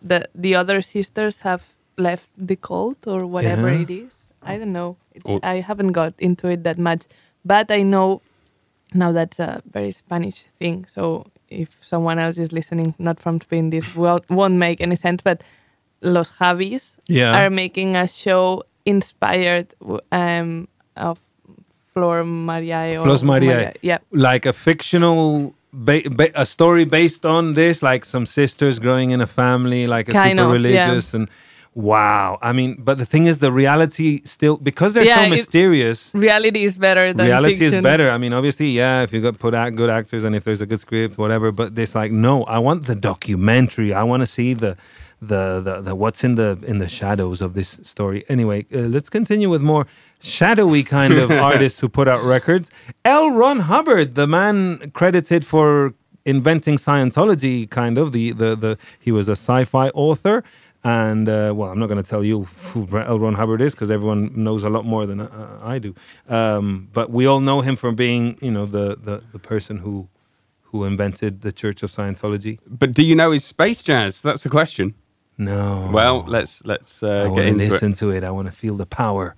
the 0.03 0.29
the 0.35 0.55
other 0.55 0.83
sisters 0.83 1.41
have 1.41 1.75
left 1.99 2.31
the 2.39 2.57
cult 2.57 3.07
or 3.07 3.27
whatever 3.27 3.69
Yeah. 3.73 3.81
it 3.83 3.91
is. 3.91 4.15
I 4.43 4.57
don't 4.59 4.73
know. 4.73 4.97
Or- 5.25 5.41
I 5.43 5.57
haven't 5.61 5.93
got 5.93 6.15
into 6.19 6.49
it 6.49 6.63
that 6.65 6.79
much, 6.79 7.03
but 7.45 7.71
I 7.71 7.83
know 7.83 8.23
now 8.95 9.13
that's 9.13 9.39
a 9.41 9.63
very 9.73 9.93
Spanish 9.93 10.45
thing. 10.59 10.87
So 10.89 11.27
if 11.51 11.69
someone 11.81 12.19
else 12.19 12.39
is 12.39 12.53
listening, 12.53 12.95
not 12.99 13.19
from 13.21 13.41
Spain, 13.41 13.71
this 13.71 13.95
will, 13.97 14.21
won't 14.31 14.55
make 14.55 14.81
any 14.81 14.97
sense. 14.97 15.23
But 15.23 15.43
Los 16.01 16.31
Javis 16.39 16.97
Yeah. 17.09 17.35
are 17.39 17.51
making 17.51 17.97
a 17.97 18.07
show 18.07 18.63
inspired 18.87 19.75
um, 20.13 20.69
of 20.97 21.19
Flor 21.93 22.25
Maria. 22.25 22.95
Flor 22.95 23.05
Flos 23.07 23.23
Maria. 23.25 23.73
Yeah. 23.83 23.99
like 24.13 24.47
a 24.47 24.53
fictional 24.53 25.55
ba- 25.73 26.09
ba- 26.11 26.31
a 26.35 26.47
story 26.47 26.85
based 26.85 27.27
on 27.27 27.55
this 27.55 27.83
like 27.83 28.05
some 28.07 28.25
sisters 28.27 28.79
growing 28.79 29.11
in 29.11 29.21
a 29.21 29.27
family 29.27 29.87
like 29.87 30.09
a 30.09 30.13
Kind 30.13 30.39
super 30.39 30.55
of, 30.55 30.61
yeah. 30.63 30.87
religious 30.87 31.15
and 31.15 31.29
wow. 31.79 32.39
I 32.43 32.51
mean 32.59 32.71
but 32.89 32.99
the 32.99 33.07
thing 33.13 33.25
is 33.27 33.39
the 33.39 33.53
reality 33.53 34.11
still 34.25 34.57
because 34.71 34.91
they're 34.95 35.05
Yeah, 35.05 35.17
so 35.21 35.23
it- 35.23 35.31
mysterious 35.31 36.01
Reality 36.29 36.65
is 36.65 36.77
better 36.77 37.13
than 37.13 37.27
reality 37.27 37.57
fiction. 37.57 37.79
is 37.79 37.83
better. 37.91 38.11
I 38.11 38.19
mean 38.19 38.33
obviously 38.33 38.69
yeah 38.71 39.03
if 39.07 39.13
you 39.13 39.21
got 39.29 39.39
put 39.39 39.55
out 39.55 39.69
good 39.81 39.91
actors 39.99 40.23
and 40.25 40.33
if 40.39 40.43
there's 40.45 40.61
a 40.61 40.67
good 40.67 40.81
script 40.81 41.17
whatever 41.25 41.53
but 41.61 41.79
it's 41.79 41.95
like 41.95 42.11
no 42.29 42.35
i 42.45 42.59
want 42.59 42.87
the 42.87 42.95
documentary. 43.11 43.91
I 44.03 44.03
want 44.11 44.21
to 44.27 44.27
see 44.27 44.51
the 44.65 44.73
the, 45.21 45.43
the 45.67 45.75
the 45.87 45.95
what's 46.03 46.23
in 46.29 46.33
the 46.37 46.51
in 46.71 46.77
the 46.79 46.89
shadows 46.89 47.39
of 47.47 47.51
this 47.59 47.71
story. 47.93 48.19
Anyway 48.29 48.59
uh, 48.73 48.79
let's 48.95 49.11
continue 49.19 49.49
with 49.55 49.63
more 49.73 49.85
shadowy 50.21 50.83
kind 50.99 51.15
of 51.23 51.31
artists 51.51 51.79
who 51.81 51.89
put 51.89 52.07
out 52.13 52.21
records. 52.37 52.67
L. 53.05 53.31
Ron 53.41 53.59
hubbard 53.71 54.09
the 54.21 54.27
man 54.39 54.57
credited 54.99 55.43
for 55.53 55.95
inventing 56.25 56.77
scientology 56.77 57.57
kind 57.81 57.97
of 58.03 58.07
the 58.13 58.25
the, 58.43 58.51
the 58.65 58.73
he 59.07 59.11
was 59.19 59.27
a 59.29 59.33
sci-fi 59.47 59.89
author 60.07 60.37
and 60.89 61.29
uh, 61.29 61.53
well, 61.55 61.71
I'm 61.71 61.79
not 61.79 61.89
going 61.89 62.03
to 62.03 62.09
tell 62.09 62.25
you 62.25 62.45
who 62.73 62.89
L. 62.97 63.19
Ron 63.19 63.35
Hubbard 63.35 63.61
is 63.61 63.75
because 63.75 63.91
everyone 63.91 64.31
knows 64.35 64.65
a 64.65 64.71
lot 64.71 64.87
more 64.87 65.05
than 65.05 65.21
uh, 65.21 65.59
I 65.61 65.79
do. 65.79 65.95
Um, 66.29 66.89
but 66.95 67.11
we 67.11 67.27
all 67.27 67.41
know 67.41 67.61
him 67.61 67.77
from 67.77 67.95
being, 67.95 68.39
you 68.41 68.51
know, 68.51 68.65
the, 68.65 68.97
the 68.97 69.23
the 69.33 69.39
person 69.39 69.79
who 69.79 70.09
who 70.63 70.85
invented 70.85 71.43
the 71.43 71.53
Church 71.53 71.83
of 71.83 71.91
Scientology. 71.91 72.59
But 72.67 72.95
do 72.95 73.03
you 73.03 73.15
know 73.15 73.33
his 73.33 73.45
space 73.45 73.83
jazz? 73.83 74.23
That's 74.23 74.43
the 74.45 74.51
question. 74.51 74.95
No. 75.37 75.91
Well, 75.93 76.25
let's 76.27 76.65
let's 76.65 77.03
uh, 77.03 77.25
want 77.27 77.37
get 77.37 77.47
into 77.47 77.69
listen 77.69 77.93
it. 77.93 77.99
to 77.99 78.11
it. 78.11 78.25
I 78.25 78.31
want 78.31 78.49
to 78.49 78.53
feel 78.53 78.77
the 78.77 78.87
power. 78.87 79.37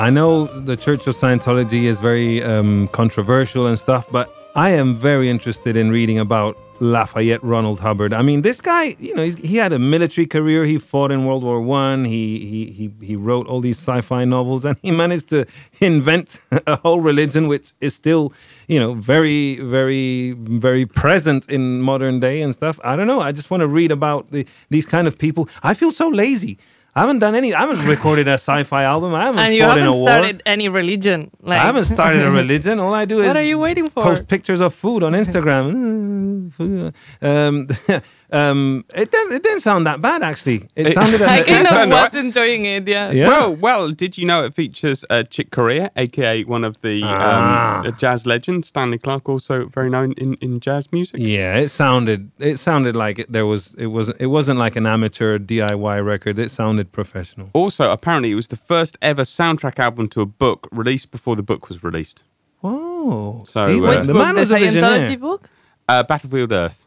I 0.00 0.08
know 0.08 0.46
the 0.46 0.78
Church 0.78 1.06
of 1.08 1.14
Scientology 1.14 1.84
is 1.84 2.00
very 2.00 2.42
um, 2.42 2.88
controversial 2.88 3.66
and 3.66 3.78
stuff, 3.78 4.10
but 4.10 4.34
I 4.56 4.70
am 4.70 4.96
very 4.96 5.28
interested 5.28 5.76
in 5.76 5.90
reading 5.90 6.18
about 6.18 6.56
Lafayette 6.80 7.44
Ronald 7.44 7.80
Hubbard. 7.80 8.14
I 8.14 8.22
mean, 8.22 8.40
this 8.40 8.62
guy, 8.62 8.96
you 8.98 9.14
know, 9.14 9.24
he 9.24 9.58
had 9.58 9.74
a 9.74 9.78
military 9.78 10.26
career. 10.26 10.64
He 10.64 10.78
fought 10.78 11.10
in 11.10 11.26
World 11.26 11.44
War 11.44 11.60
One. 11.60 12.06
He, 12.06 12.38
he 12.46 12.72
he 12.72 13.06
he 13.08 13.14
wrote 13.14 13.46
all 13.46 13.60
these 13.60 13.76
sci-fi 13.76 14.24
novels, 14.24 14.64
and 14.64 14.78
he 14.80 14.90
managed 14.90 15.28
to 15.28 15.44
invent 15.82 16.38
a 16.66 16.76
whole 16.76 17.02
religion, 17.02 17.46
which 17.46 17.74
is 17.82 17.94
still, 17.94 18.32
you 18.68 18.80
know, 18.80 18.94
very 18.94 19.56
very 19.56 20.32
very 20.32 20.86
present 20.86 21.46
in 21.50 21.82
modern 21.82 22.20
day 22.20 22.40
and 22.40 22.54
stuff. 22.54 22.80
I 22.82 22.96
don't 22.96 23.06
know. 23.06 23.20
I 23.20 23.32
just 23.32 23.50
want 23.50 23.60
to 23.60 23.68
read 23.68 23.92
about 23.92 24.30
the, 24.30 24.46
these 24.70 24.86
kind 24.86 25.06
of 25.06 25.18
people. 25.18 25.46
I 25.62 25.74
feel 25.74 25.92
so 25.92 26.08
lazy. 26.08 26.56
I 26.94 27.00
haven't 27.02 27.20
done 27.20 27.34
any. 27.36 27.54
I 27.54 27.60
haven't 27.60 27.86
recorded 27.86 28.26
a 28.26 28.32
sci-fi 28.32 28.82
album. 28.82 29.14
I 29.14 29.24
haven't 29.26 29.38
and 29.38 29.54
you 29.54 29.62
fought 29.62 29.78
in 29.78 29.84
a 29.84 29.86
haven't 29.86 30.02
started 30.04 30.42
any 30.44 30.68
religion. 30.68 31.30
Like 31.40 31.60
I 31.60 31.64
haven't 31.64 31.84
started 31.84 32.22
a 32.22 32.30
religion. 32.42 32.80
All 32.80 32.92
I 32.92 33.04
do 33.04 33.20
is 33.20 33.28
What 33.28 33.36
are 33.36 33.44
you 33.44 33.58
waiting 33.58 33.88
for? 33.88 34.02
post 34.02 34.26
pictures 34.26 34.60
of 34.60 34.74
food 34.74 35.02
on 35.04 35.12
Instagram. 35.22 36.52
Mm, 36.58 36.94
um, 37.22 37.68
um, 38.32 38.84
it 38.94 39.10
didn't. 39.10 39.32
It 39.32 39.42
didn't 39.42 39.60
sound 39.60 39.86
that 39.86 40.00
bad 40.00 40.22
actually. 40.22 40.68
It, 40.76 40.88
It- 40.88 40.94
sounded. 40.94 41.20
I 41.36 41.42
kind 41.42 41.66
of 41.66 41.72
was 41.90 41.90
right. 41.90 42.14
enjoying 42.14 42.64
it. 42.64 42.86
Yeah. 42.88 43.10
Yeah. 43.10 43.28
Well, 43.28 43.54
well, 43.56 43.90
did 43.90 44.16
you 44.18 44.26
know 44.26 44.44
it 44.44 44.54
features 44.54 45.04
uh, 45.10 45.22
Chick 45.24 45.50
Corea, 45.50 45.90
aka 45.96 46.44
one 46.44 46.64
of 46.64 46.80
the 46.80 47.02
Ah. 47.04 47.80
um, 47.80 47.86
uh, 47.86 47.90
jazz 47.92 48.26
legends, 48.26 48.68
Stanley 48.68 48.98
Clarke, 48.98 49.28
also 49.28 49.66
very 49.66 49.90
known 49.90 50.12
in, 50.12 50.34
in 50.34 50.60
jazz 50.60 50.90
music. 50.92 51.16
Yeah, 51.20 51.56
it 51.56 51.68
sounded. 51.70 52.30
It 52.38 52.58
sounded 52.58 52.94
like 52.96 53.18
it, 53.20 53.30
there 53.32 53.46
was. 53.46 53.74
It 53.74 53.86
wasn't. 53.88 54.20
It 54.20 54.26
wasn't 54.26 54.58
like 54.58 54.76
an 54.76 54.86
amateur 54.86 55.38
DIY 55.38 56.04
record. 56.04 56.38
It 56.38 56.50
sounded 56.50 56.92
professional. 56.92 57.50
Also, 57.52 57.90
apparently, 57.90 58.30
it 58.30 58.36
was 58.36 58.48
the 58.48 58.56
first 58.56 58.96
ever 59.02 59.22
soundtrack 59.22 59.78
album 59.78 60.08
to 60.08 60.20
a 60.20 60.26
book 60.26 60.68
released 60.72 61.10
before 61.10 61.36
the 61.36 61.42
book 61.42 61.68
was 61.68 61.82
released. 61.82 62.24
Oh, 62.62 63.44
So, 63.48 63.66
see, 63.66 63.78
uh, 63.78 63.82
well, 63.82 64.04
the 64.04 64.12
man 64.14 64.34
the 64.34 64.40
was 64.40 64.50
a 64.52 64.58
visionary. 64.58 65.06
Scientology 65.06 65.20
book? 65.20 65.48
Uh, 65.88 66.02
Battlefield 66.02 66.52
Earth. 66.52 66.86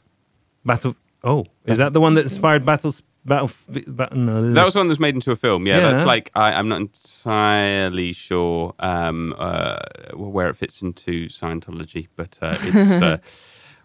Battle. 0.63 0.95
Oh, 1.23 1.45
is 1.65 1.77
that 1.77 1.93
the 1.93 2.01
one 2.01 2.15
that 2.15 2.23
inspired 2.23 2.65
battles? 2.65 3.03
Battle. 3.25 3.49
battle 3.87 4.17
no, 4.17 4.51
That 4.51 4.65
was 4.65 4.75
one 4.75 4.89
that's 4.89 4.99
made 4.99 5.15
into 5.15 5.31
a 5.31 5.35
film. 5.37 5.65
Yeah, 5.65 5.77
Yeah. 5.79 5.91
that's 5.93 6.05
like 6.05 6.29
I, 6.35 6.51
I'm 6.53 6.67
not 6.67 6.81
entirely 6.81 8.11
sure 8.11 8.73
um, 8.79 9.33
uh, 9.37 9.77
where 10.13 10.49
it 10.49 10.55
fits 10.57 10.81
into 10.81 11.29
Scientology, 11.29 12.09
but 12.17 12.37
uh, 12.41 12.53
it's, 12.59 12.91
uh, 13.01 13.17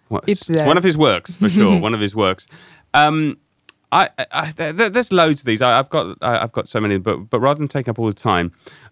what- 0.09 0.25
It's 0.27 0.51
it's 0.51 0.63
one 0.63 0.77
of 0.77 0.83
his 0.83 0.97
works 0.99 1.35
for 1.37 1.49
sure. 1.49 1.79
one 1.89 1.95
of 1.95 2.01
his 2.01 2.17
works. 2.17 2.49
Um, 2.95 3.39
I, 3.93 4.09
I, 4.19 4.27
I 4.33 4.53
there- 4.53 4.73
there- 4.73 4.91
there's 4.91 5.13
loads 5.13 5.41
of 5.41 5.47
these. 5.47 5.63
I, 5.63 5.79
I've 5.79 5.89
got 5.91 6.19
I, 6.21 6.43
I've 6.43 6.53
got 6.53 6.69
so 6.69 6.81
many, 6.81 6.99
but 6.99 7.31
but 7.31 7.39
rather 7.39 7.59
than 7.59 7.69
take 7.69 7.87
up 7.89 7.99
all 8.01 8.07
the 8.07 8.13
time, 8.13 8.51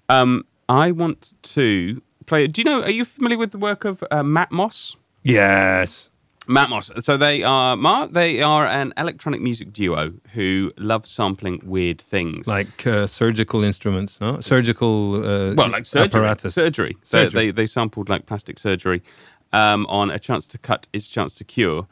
um, 0.09 0.45
I 0.69 0.93
want 0.93 1.35
to 1.43 2.01
play. 2.27 2.47
Do 2.47 2.61
you 2.61 2.65
know? 2.65 2.83
Are 2.83 2.91
you 2.91 3.05
familiar 3.05 3.37
with 3.39 3.51
the 3.51 3.59
work 3.59 3.85
of 3.85 4.05
uh, 4.13 4.23
Matmos? 4.23 4.95
Yes. 5.25 6.09
Matmos. 6.47 7.03
So 7.03 7.17
they 7.17 7.43
are 7.43 7.77
Mark. 7.77 8.13
They 8.13 8.43
are 8.43 8.67
an 8.67 8.93
electronic 8.97 9.41
music 9.41 9.73
duo 9.73 10.13
who 10.33 10.73
love 10.79 11.07
sampling 11.07 11.61
weird 11.65 12.01
things. 12.01 12.47
Like 12.47 12.87
uh, 12.87 13.07
surgical 13.07 13.65
instruments, 13.65 14.21
no? 14.21 14.41
Surgical. 14.41 15.17
Uh, 15.17 15.55
well, 15.55 15.71
like 15.71 15.87
surgery. 15.87 16.21
apparatus. 16.21 16.55
Surgery. 16.55 16.97
So 17.05 17.25
Surgery. 17.25 17.47
they 17.47 17.51
they 17.51 17.67
sampled 17.67 18.09
like 18.09 18.27
plastic 18.27 18.59
surgery 18.59 19.03
um, 19.53 19.87
on 19.87 20.11
a 20.11 20.19
chance 20.19 20.47
to 20.49 20.59
cut 20.59 20.89
is 20.93 21.09
chance 21.09 21.35
to 21.37 21.45
cure. 21.45 21.87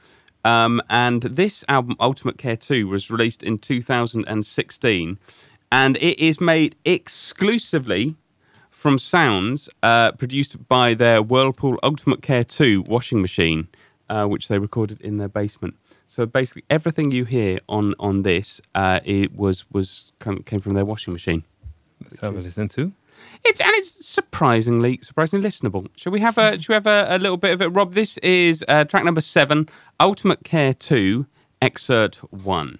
Um, 0.44 0.82
and 0.90 1.22
this 1.22 1.64
album, 1.68 1.96
Ultimate 1.98 2.36
Care 2.36 2.56
2, 2.56 2.86
was 2.86 3.10
released 3.10 3.42
in 3.42 3.58
2016. 3.58 5.18
And 5.72 5.96
it 5.96 6.20
is 6.20 6.40
made 6.40 6.76
exclusively 6.84 8.16
from 8.70 8.98
sounds 8.98 9.68
uh, 9.82 10.12
produced 10.12 10.68
by 10.68 10.92
their 10.92 11.22
Whirlpool 11.22 11.78
Ultimate 11.82 12.20
Care 12.20 12.44
2 12.44 12.82
washing 12.82 13.22
machine, 13.22 13.68
uh, 14.08 14.26
which 14.26 14.48
they 14.48 14.58
recorded 14.58 15.00
in 15.00 15.16
their 15.16 15.28
basement. 15.28 15.76
So 16.06 16.26
basically, 16.26 16.64
everything 16.70 17.10
you 17.10 17.24
hear 17.24 17.58
on 17.68 17.94
on 17.98 18.22
this, 18.22 18.60
uh, 18.74 19.00
it 19.04 19.34
was 19.34 19.64
was 19.70 20.12
come, 20.18 20.42
came 20.42 20.60
from 20.60 20.74
their 20.74 20.84
washing 20.84 21.12
machine. 21.12 21.44
Let's 22.02 22.20
have 22.20 22.36
a 22.36 22.40
listen 22.40 22.68
to. 22.68 22.92
It's 23.44 23.60
and 23.60 23.70
it's 23.74 24.06
surprisingly 24.06 24.98
surprisingly 25.02 25.48
listenable. 25.48 25.88
Should 25.96 26.12
we 26.12 26.20
have 26.20 26.36
a 26.38 26.60
should 26.60 26.68
we 26.68 26.74
have 26.74 26.86
a, 26.86 27.06
a 27.10 27.18
little 27.18 27.36
bit 27.36 27.52
of 27.52 27.62
it, 27.62 27.68
Rob? 27.68 27.94
This 27.94 28.18
is 28.18 28.64
uh, 28.68 28.84
track 28.84 29.04
number 29.04 29.20
seven, 29.20 29.68
Ultimate 30.00 30.44
Care 30.44 30.74
Two, 30.74 31.26
Excerpt 31.62 32.16
One. 32.32 32.78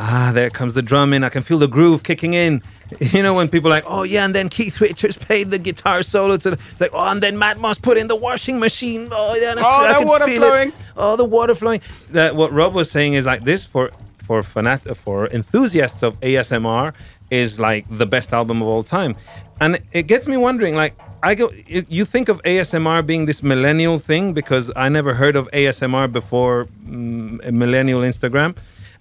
Ah, 0.00 0.30
there 0.48 0.58
comes 0.58 0.72
the 0.72 0.80
drum 0.82 1.12
in. 1.12 1.24
I 1.24 1.28
can 1.28 1.42
feel 1.42 1.58
the 1.58 1.68
groove 1.68 2.02
kicking 2.02 2.34
in. 2.34 2.62
You 3.14 3.22
know 3.22 3.34
when 3.34 3.48
people 3.50 3.68
are 3.70 3.76
like, 3.76 3.84
oh 3.86 4.02
yeah, 4.02 4.24
and 4.24 4.34
then 4.34 4.48
Keith 4.48 4.80
Richards 4.80 5.16
played 5.26 5.50
the 5.50 5.58
guitar 5.58 6.02
solo 6.02 6.38
to 6.38 6.50
the, 6.52 6.58
it's 6.72 6.80
like, 6.80 6.90
oh, 6.94 7.06
and 7.12 7.22
then 7.22 7.36
Matmos 7.36 7.78
put 7.82 7.98
in 7.98 8.08
the 8.08 8.16
washing 8.16 8.58
machine. 8.58 9.08
Oh, 9.12 9.36
yeah, 9.38 9.50
and 9.50 9.60
I 9.60 9.62
Oh, 9.62 9.84
I 9.84 9.92
that 9.92 10.06
water 10.08 10.24
feel 10.24 10.42
it. 10.42 10.46
flowing. 10.46 10.72
Oh, 10.96 11.14
the 11.16 11.24
water 11.36 11.54
flowing. 11.54 11.82
That 12.12 12.34
what 12.34 12.50
Rob 12.50 12.72
was 12.74 12.90
saying 12.90 13.12
is 13.12 13.26
like 13.26 13.44
this 13.44 13.66
for 13.66 13.90
for 14.26 14.40
fanat 14.42 14.96
for 14.96 15.26
enthusiasts 15.28 16.02
of 16.02 16.18
ASMR 16.22 16.94
is 17.30 17.60
like 17.60 17.84
the 17.90 18.06
best 18.06 18.32
album 18.32 18.62
of 18.62 18.68
all 18.68 18.82
time, 18.98 19.12
and 19.60 19.70
it 19.92 20.04
gets 20.12 20.26
me 20.26 20.36
wondering 20.38 20.74
like. 20.74 20.94
I 21.30 21.34
go. 21.34 21.50
You 21.66 21.84
you 21.96 22.04
think 22.14 22.28
of 22.32 22.40
ASMR 22.44 23.00
being 23.04 23.26
this 23.26 23.42
millennial 23.42 23.98
thing 23.98 24.24
because 24.40 24.70
I 24.84 24.88
never 24.88 25.12
heard 25.14 25.34
of 25.40 25.44
ASMR 25.50 26.06
before 26.20 26.56
mm, 26.86 27.42
millennial 27.52 28.02
Instagram. 28.12 28.50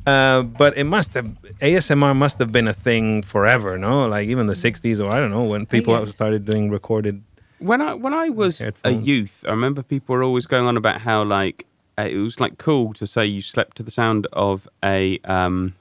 Uh, 0.08 0.42
but 0.62 0.78
it 0.78 0.86
must 0.86 1.14
have 1.16 1.28
ASMR 1.62 2.16
must 2.16 2.40
have 2.40 2.52
been 2.58 2.68
a 2.68 2.74
thing 2.74 3.22
forever, 3.22 3.78
no? 3.78 4.08
Like 4.08 4.28
even 4.30 4.48
the 4.48 4.54
'60s, 4.54 5.00
or 5.04 5.10
I 5.12 5.18
don't 5.20 5.32
know 5.32 5.44
when 5.44 5.66
people 5.66 5.94
started 6.14 6.46
doing 6.46 6.70
recorded. 6.70 7.16
When 7.60 7.82
I 7.82 7.94
when 7.94 8.14
I 8.14 8.30
was 8.30 8.62
a 8.86 8.92
youth, 8.92 9.44
I 9.48 9.52
remember 9.52 9.84
people 9.84 10.16
were 10.16 10.24
always 10.24 10.46
going 10.48 10.66
on 10.66 10.78
about 10.78 11.02
how 11.02 11.24
like 11.24 11.66
uh, 12.00 12.04
it 12.04 12.18
was 12.18 12.40
like 12.40 12.58
cool 12.58 12.94
to 12.94 13.06
say 13.06 13.26
you 13.26 13.42
slept 13.42 13.76
to 13.78 13.84
the 13.84 13.92
sound 13.92 14.28
of 14.32 14.68
a 14.84 15.20
um 15.26 15.74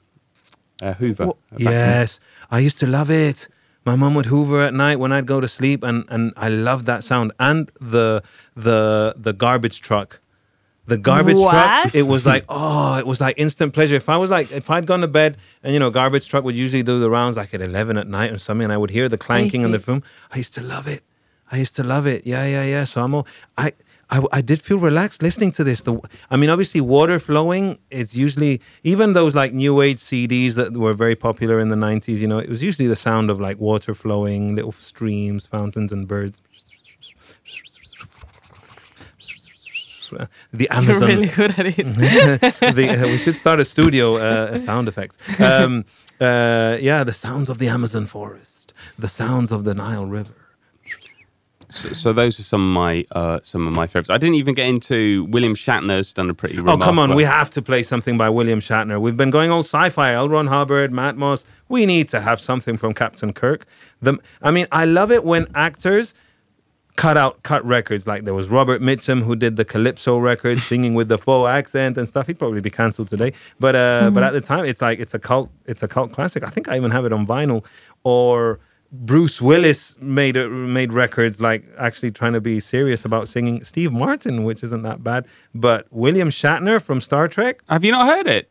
a 0.81 0.93
Hoover. 0.93 1.27
Wha- 1.27 1.33
a. 1.53 1.59
Yes, 1.61 2.19
I 2.51 2.59
used 2.59 2.77
to 2.79 2.87
love 2.87 3.09
it. 3.09 3.47
My 3.85 3.95
mum 3.95 4.13
would 4.15 4.25
hoover 4.25 4.59
at 4.61 4.73
night 4.73 4.97
when 4.99 5.13
I'd 5.13 5.25
go 5.25 5.39
to 5.39 5.47
sleep, 5.47 5.81
and, 5.81 6.03
and 6.09 6.33
I 6.35 6.49
loved 6.49 6.85
that 6.87 7.05
sound. 7.05 7.31
And 7.39 7.71
the 7.79 8.21
the 8.55 9.15
the 9.15 9.31
garbage 9.31 9.79
truck, 9.79 10.19
the 10.87 10.97
garbage 10.97 11.37
truck. 11.37 11.93
It 11.95 12.03
was 12.03 12.25
like 12.25 12.45
oh, 12.49 12.97
it 12.97 13.05
was 13.05 13.21
like 13.21 13.35
instant 13.37 13.73
pleasure. 13.73 13.95
If 13.95 14.09
I 14.09 14.17
was 14.17 14.31
like 14.31 14.51
if 14.51 14.69
I'd 14.69 14.85
gone 14.87 15.01
to 15.01 15.07
bed, 15.07 15.37
and 15.63 15.73
you 15.73 15.79
know, 15.79 15.89
garbage 15.91 16.27
truck 16.27 16.43
would 16.43 16.55
usually 16.55 16.83
do 16.83 16.99
the 16.99 17.09
rounds 17.09 17.37
like 17.37 17.53
at 17.53 17.61
eleven 17.61 17.97
at 17.97 18.07
night 18.07 18.31
or 18.31 18.37
something, 18.37 18.63
and 18.65 18.73
I 18.73 18.77
would 18.77 18.89
hear 18.91 19.07
the 19.09 19.17
clanking 19.17 19.63
and 19.63 19.73
the 19.73 19.77
hate- 19.77 19.85
boom. 19.85 20.03
I 20.31 20.37
used 20.37 20.53
to 20.55 20.61
love 20.61 20.87
it. 20.87 21.03
I 21.51 21.57
used 21.57 21.75
to 21.75 21.83
love 21.83 22.05
it. 22.07 22.25
Yeah, 22.25 22.45
yeah, 22.45 22.63
yeah. 22.63 22.83
So 22.85 23.03
I'm 23.03 23.13
all 23.13 23.27
I. 23.57 23.73
I, 24.09 24.23
I 24.31 24.39
did 24.39 24.61
feel 24.61 24.79
relaxed 24.79 25.21
listening 25.21 25.51
to 25.51 25.65
this. 25.65 25.81
The, 25.81 25.99
I 26.31 26.37
mean, 26.37 26.49
obviously, 26.49 26.79
water 26.79 27.19
flowing. 27.19 27.77
It's 27.91 28.15
usually 28.15 28.61
even 28.81 29.11
those 29.11 29.35
like 29.35 29.51
new 29.51 29.81
age 29.81 29.97
CDs 29.97 30.53
that 30.55 30.71
were 30.77 30.93
very 30.93 31.17
popular 31.17 31.59
in 31.59 31.67
the 31.67 31.75
'90s. 31.75 32.19
You 32.19 32.27
know, 32.29 32.37
it 32.39 32.47
was 32.47 32.63
usually 32.63 32.87
the 32.87 32.95
sound 32.95 33.29
of 33.29 33.41
like 33.41 33.59
water 33.59 33.93
flowing, 33.93 34.55
little 34.55 34.71
streams, 34.71 35.45
fountains, 35.45 35.91
and 35.91 36.07
birds. 36.07 36.41
The 40.53 40.69
Amazon. 40.69 41.01
You're 41.01 41.17
really 41.17 41.27
good 41.27 41.59
at 41.59 41.65
it. 41.65 41.75
the, 42.75 42.89
uh, 42.89 43.07
we 43.07 43.17
should 43.17 43.35
start 43.35 43.59
a 43.59 43.65
studio 43.65 44.17
uh, 44.17 44.57
sound 44.57 44.87
effects. 44.87 45.17
Um, 45.39 45.85
uh, 46.19 46.77
yeah, 46.79 47.03
the 47.03 47.13
sounds 47.13 47.49
of 47.49 47.59
the 47.59 47.67
Amazon 47.67 48.05
forest, 48.05 48.73
the 48.97 49.09
sounds 49.09 49.51
of 49.51 49.63
the 49.63 49.73
Nile 49.73 50.05
River. 50.05 50.33
So, 51.69 51.89
so 51.89 52.13
those 52.13 52.39
are 52.39 52.43
some 52.43 52.61
of 52.61 52.73
my 52.73 53.05
uh, 53.11 53.39
some 53.43 53.67
of 53.67 53.73
my 53.73 53.87
favorites. 53.87 54.09
I 54.09 54.17
didn't 54.17 54.35
even 54.35 54.53
get 54.53 54.67
into 54.67 55.25
William 55.25 55.53
Shatner's 55.53 56.13
done 56.13 56.29
a 56.29 56.33
pretty. 56.33 56.57
Oh, 56.59 56.77
come 56.77 56.97
on. 56.97 57.13
We 57.13 57.23
have 57.23 57.49
to 57.51 57.61
play 57.61 57.83
something 57.83 58.17
by 58.17 58.29
William 58.29 58.61
Shatner. 58.61 59.01
We've 59.01 59.17
been 59.17 59.31
going 59.31 59.51
all 59.51 59.63
sci 59.63 59.89
fi, 59.89 60.13
L. 60.13 60.29
Ron 60.29 60.47
Hubbard, 60.47 60.91
Matmos. 60.91 61.45
We 61.67 61.85
need 61.85 62.07
to 62.09 62.21
have 62.21 62.39
something 62.39 62.77
from 62.77 62.93
Captain 62.93 63.33
Kirk. 63.33 63.65
The, 64.01 64.17
I 64.41 64.51
mean, 64.51 64.67
I 64.71 64.85
love 64.85 65.11
it 65.11 65.25
when 65.25 65.47
actors 65.53 66.13
cut 66.97 67.15
out 67.15 67.41
cut 67.43 67.63
records. 67.63 68.05
Like 68.05 68.25
there 68.25 68.33
was 68.33 68.49
Robert 68.49 68.81
Mitchum 68.81 69.21
who 69.23 69.35
did 69.37 69.55
the 69.55 69.63
Calypso 69.63 70.17
record, 70.17 70.59
singing 70.59 70.93
with 70.93 71.07
the 71.07 71.17
faux 71.17 71.47
accent 71.47 71.97
and 71.97 72.05
stuff. 72.05 72.27
He'd 72.27 72.37
probably 72.37 72.59
be 72.59 72.69
cancelled 72.69 73.07
today. 73.07 73.31
But 73.59 73.75
uh, 73.75 74.09
but 74.13 74.23
at 74.23 74.31
the 74.31 74.41
time, 74.41 74.65
it's 74.65 74.81
like 74.81 74.99
it's 74.99 75.13
a 75.13 75.19
cult. 75.19 75.49
It's 75.65 75.81
a 75.81 75.87
cult 75.87 76.11
classic. 76.11 76.43
I 76.43 76.49
think 76.49 76.67
I 76.67 76.75
even 76.75 76.91
have 76.91 77.05
it 77.05 77.13
on 77.13 77.25
vinyl. 77.25 77.63
Or 78.03 78.59
Bruce 78.91 79.41
Willis 79.41 79.97
made 79.99 80.35
a, 80.37 80.49
made 80.49 80.91
records 80.91 81.39
like 81.39 81.63
actually 81.77 82.11
trying 82.11 82.33
to 82.33 82.41
be 82.41 82.59
serious 82.59 83.05
about 83.05 83.27
singing. 83.29 83.63
Steve 83.63 83.93
Martin, 83.93 84.43
which 84.43 84.63
isn't 84.63 84.81
that 84.81 85.03
bad, 85.03 85.25
but 85.55 85.87
William 85.91 86.29
Shatner 86.29 86.81
from 86.81 86.99
Star 86.99 87.27
Trek. 87.27 87.61
Have 87.69 87.85
you 87.85 87.91
not 87.91 88.07
heard 88.07 88.27
it? 88.27 88.49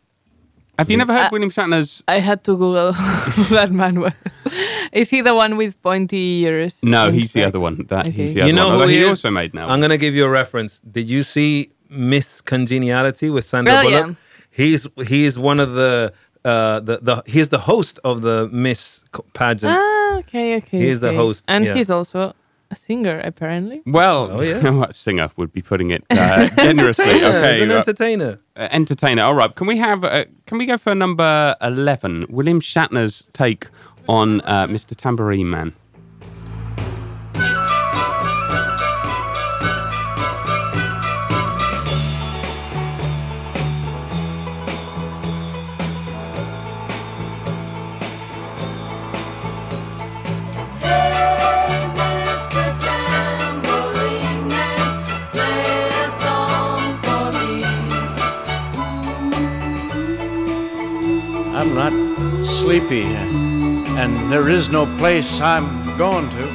Have 0.79 0.91
you 0.91 0.97
never 0.97 1.13
heard 1.15 1.27
Uh, 1.27 1.29
William 1.33 1.51
Shatner's? 1.51 2.03
I 2.07 2.19
had 2.21 2.45
to 2.45 2.53
Google 2.53 2.93
that 3.51 3.71
man 3.73 4.01
was. 4.01 4.13
Is 4.93 5.09
he 5.11 5.21
the 5.23 5.35
one 5.35 5.57
with 5.57 5.81
pointy 5.83 6.43
ears? 6.45 6.79
No, 6.83 7.11
he's 7.11 7.33
the 7.33 7.41
Shrek? 7.41 7.47
other 7.49 7.61
one. 7.61 7.87
That 7.89 8.07
Okay. 8.09 8.17
he's 8.17 8.35
the 8.35 8.43
other 8.43 8.49
You 8.51 8.55
know 8.57 8.67
one. 8.69 8.75
who 8.77 8.81
Although 8.83 8.93
he 8.93 8.99
he 8.99 9.05
also 9.05 9.31
made 9.31 9.55
now. 9.55 9.67
I'm 9.69 9.81
gonna 9.81 9.97
give 9.99 10.15
you 10.15 10.25
a 10.27 10.29
reference. 10.31 10.81
Did 10.81 11.09
you 11.09 11.23
see 11.23 11.71
Miss 11.89 12.41
Congeniality 12.43 13.31
with 13.31 13.45
Sandra 13.45 13.75
Oh, 13.79 13.83
Bullock? 13.83 14.07
yeah. 14.09 14.15
He's 14.51 14.87
he's 15.07 15.39
one 15.39 15.61
of 15.61 15.73
the 15.73 16.13
uh 16.45 16.81
the 16.81 16.99
the 17.03 17.23
he's 17.27 17.49
the 17.49 17.59
host 17.59 17.99
of 18.05 18.21
the 18.23 18.49
Miss 18.53 19.05
pageant. 19.35 19.73
Ah, 19.83 20.19
okay, 20.19 20.57
okay. 20.59 20.79
He's 20.79 21.01
the 21.01 21.13
host, 21.15 21.45
and 21.49 21.65
yeah. 21.65 21.75
he's 21.75 21.91
also 21.91 22.35
a 22.71 22.77
singer, 22.77 23.21
apparently. 23.21 23.83
Well, 23.87 24.31
Oh, 24.33 24.43
yeah. 24.43 24.71
what 24.81 24.95
singer 24.95 25.31
would 25.37 25.53
be 25.53 25.63
putting 25.63 25.91
it 25.91 26.05
uh, 26.11 26.49
generously? 26.57 27.05
Yeah, 27.21 27.29
okay, 27.29 27.63
an 27.63 27.71
entertainer. 27.71 28.39
uh, 28.57 28.69
entertainer. 28.71 29.23
All 29.23 29.35
right, 29.35 29.55
can 29.55 29.67
we 29.67 29.77
have? 29.79 30.05
Uh, 30.05 30.25
can 30.47 30.59
we 30.59 30.67
go 30.67 30.77
for 30.79 30.95
number 30.95 31.55
eleven? 31.61 32.27
William 32.29 32.61
Shatner's 32.61 33.29
take 33.33 33.67
on 34.09 34.41
uh, 34.43 34.67
Mr. 34.67 34.95
Tambourine 34.97 35.49
Man. 35.51 35.73
Sleepy, 62.67 63.05
and 63.97 64.13
there 64.33 64.49
is 64.49 64.69
no 64.69 64.87
place 64.99 65.41
I'm 65.41 65.69
going 65.97 66.29
to. 66.31 66.47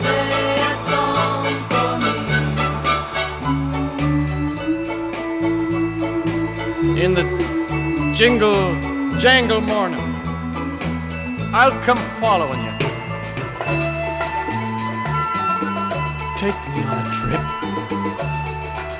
Play 0.00 0.56
a 0.58 0.74
song 0.88 1.46
for 1.70 1.90
me. 6.82 7.00
In 7.00 7.10
the 7.14 7.24
jingle 8.16 8.74
jangle 9.20 9.60
morning, 9.60 10.02
I'll 11.54 11.78
come 11.82 11.98
following 12.18 12.60
you. 12.64 12.72
Take 16.36 16.58
me 16.74 16.82
on 16.82 17.03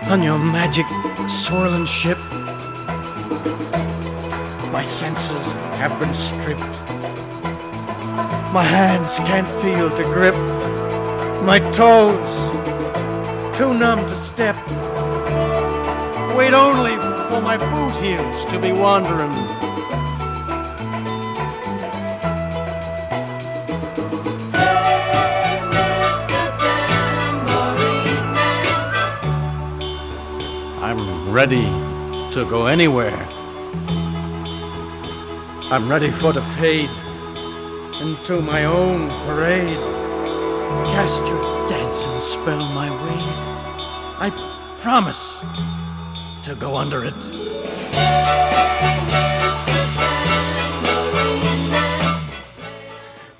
on 0.09 0.23
your 0.23 0.39
magic 0.39 0.87
swirling 1.29 1.87
ship. 1.87 2.19
My 4.71 4.83
senses 4.83 5.53
have 5.79 5.99
been 5.99 6.13
stripped. 6.13 6.61
My 8.53 8.63
hands 8.63 9.19
can't 9.21 9.49
feel 9.63 9.89
to 9.91 10.03
grip. 10.15 10.35
My 11.45 11.59
toes 11.73 12.35
too 13.57 13.73
numb 13.73 14.01
to 14.01 14.17
step. 14.17 14.57
Wait 16.37 16.53
only 16.53 16.97
for 17.31 17.41
my 17.41 17.57
boot 17.57 18.03
heels 18.03 18.45
to 18.47 18.59
be 18.61 18.73
wandering. 18.73 19.64
Ready 31.35 31.67
to 32.33 32.47
go 32.49 32.67
anywhere. 32.67 33.19
I'm 35.69 35.89
ready 35.89 36.09
for 36.09 36.33
the 36.33 36.43
fade 36.61 36.89
into 38.01 38.41
my 38.43 38.65
own 38.67 39.09
parade. 39.27 39.67
Cast 40.95 41.21
your 41.27 41.69
dancing 41.69 42.21
spell 42.21 42.65
my 42.73 42.89
way. 42.89 43.19
I 44.21 44.31
promise 44.81 45.41
to 46.45 46.55
go 46.55 46.77
under 46.77 47.05
it. 47.05 48.44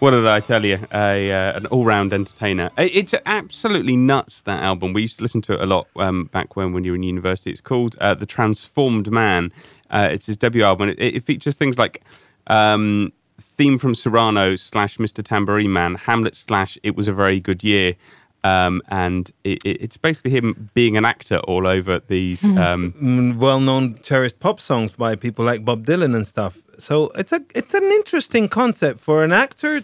What 0.01 0.11
did 0.11 0.27
I 0.27 0.41
tell 0.41 0.65
you? 0.65 0.87
A, 0.93 1.33
uh, 1.33 1.57
an 1.57 1.67
all-round 1.67 2.13
entertainer. 2.13 2.71
It's 2.77 3.15
absolutely 3.25 3.97
nuts 3.97 4.43
that 4.43 4.63
album. 4.63 4.93
We 4.93 5.03
used 5.03 5.17
to 5.17 5.23
listen 5.23 5.41
to 5.43 5.55
it 5.55 5.61
a 5.61 5.67
lot 5.67 5.87
um, 5.97 6.25
back 6.27 6.57
when 6.57 6.73
when 6.73 6.85
you 6.85 6.93
were 6.93 6.97
in 6.97 7.03
university. 7.03 7.51
It's 7.51 7.61
called 7.63 7.97
uh, 8.01 8.15
The 8.15 8.27
Transformed 8.27 9.11
Man. 9.11 9.51
Uh, 9.91 10.11
it's 10.13 10.27
his 10.27 10.37
debut 10.37 10.63
album. 10.63 10.91
It, 10.91 10.99
it 11.01 11.25
features 11.25 11.55
things 11.55 11.79
like 11.79 12.03
um, 12.49 13.13
theme 13.41 13.79
from 13.79 13.95
Cyrano 13.95 14.57
slash 14.57 14.99
Mr. 14.99 15.23
Tambourine 15.25 15.73
Man, 15.73 15.95
Hamlet 15.95 16.35
slash 16.35 16.77
It 16.83 16.97
Was 16.97 17.09
a 17.09 17.13
Very 17.13 17.41
Good 17.41 17.65
Year. 17.65 17.95
Um, 18.43 18.83
and 18.89 19.31
it, 19.43 19.59
it, 19.65 19.81
it's 19.81 19.97
basically 19.97 20.33
him 20.33 20.69
being 20.75 20.99
an 20.99 21.07
actor 21.07 21.39
all 21.39 21.67
over 21.67 22.01
these. 22.01 22.45
Um, 22.59 22.93
Mm, 22.93 23.37
well-known 23.37 23.99
cherished 24.03 24.39
pop 24.39 24.61
songs 24.61 24.93
by 24.93 25.17
people 25.17 25.47
like 25.47 25.65
Bob 25.65 25.87
Dylan 25.87 26.15
and 26.15 26.27
stuff. 26.27 26.59
So 26.79 27.11
it's 27.15 27.33
a 27.33 27.43
it's 27.55 27.75
an 27.75 27.85
interesting 27.85 28.49
concept 28.49 29.01
for 29.01 29.25
an 29.25 29.33
actor 29.33 29.83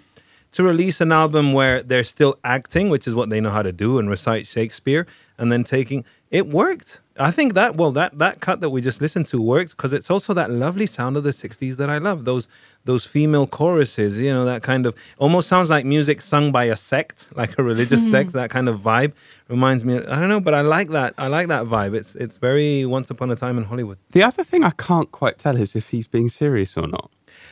to 0.52 0.62
release 0.62 1.00
an 1.00 1.12
album 1.12 1.52
where 1.52 1.82
they're 1.82 2.04
still 2.04 2.38
acting, 2.42 2.88
which 2.88 3.06
is 3.06 3.14
what 3.14 3.30
they 3.30 3.40
know 3.40 3.50
how 3.50 3.62
to 3.62 3.72
do 3.72 3.98
and 3.98 4.10
recite 4.10 4.46
Shakespeare, 4.46 5.06
and 5.38 5.52
then 5.52 5.64
taking 5.64 6.04
it 6.30 6.46
worked. 6.46 7.00
I 7.18 7.30
think 7.30 7.52
that 7.54 7.76
well 7.76 7.92
that 7.92 8.16
that 8.18 8.40
cut 8.40 8.60
that 8.60 8.70
we 8.70 8.80
just 8.80 9.00
listened 9.00 9.26
to 9.26 9.42
worked 9.42 9.76
because 9.76 9.92
it's 9.92 10.10
also 10.10 10.32
that 10.34 10.48
lovely 10.48 10.86
sound 10.86 11.16
of 11.16 11.24
the 11.24 11.30
'60s 11.30 11.76
that 11.76 11.90
I 11.90 11.98
love. 11.98 12.24
Those 12.24 12.48
those 12.84 13.04
female 13.04 13.46
choruses, 13.46 14.20
you 14.20 14.32
know, 14.32 14.44
that 14.44 14.62
kind 14.62 14.86
of 14.86 14.94
almost 15.18 15.48
sounds 15.48 15.68
like 15.68 15.84
music 15.84 16.22
sung 16.22 16.50
by 16.50 16.64
a 16.64 16.76
sect, 16.76 17.28
like 17.34 17.58
a 17.58 17.62
religious 17.62 18.00
mm-hmm. 18.00 18.10
sect. 18.10 18.32
That 18.32 18.48
kind 18.48 18.68
of 18.68 18.80
vibe 18.80 19.12
reminds 19.48 19.84
me. 19.84 19.96
I 19.96 20.20
don't 20.20 20.28
know, 20.28 20.40
but 20.40 20.54
I 20.54 20.62
like 20.62 20.90
that. 20.90 21.14
I 21.18 21.26
like 21.26 21.48
that 21.48 21.66
vibe. 21.66 21.94
It's 21.94 22.14
it's 22.14 22.38
very 22.38 22.86
Once 22.86 23.10
Upon 23.10 23.30
a 23.30 23.36
Time 23.36 23.58
in 23.58 23.64
Hollywood. 23.64 23.98
the 24.12 24.22
other 24.22 24.44
thing 24.44 24.64
I 24.64 24.70
can't 24.70 25.10
quite 25.10 25.38
tell 25.38 25.56
is 25.56 25.76
if 25.76 25.90
he's 25.90 26.06
being 26.06 26.28
serious 26.28 26.76
or 26.76 26.86
not. 26.86 27.10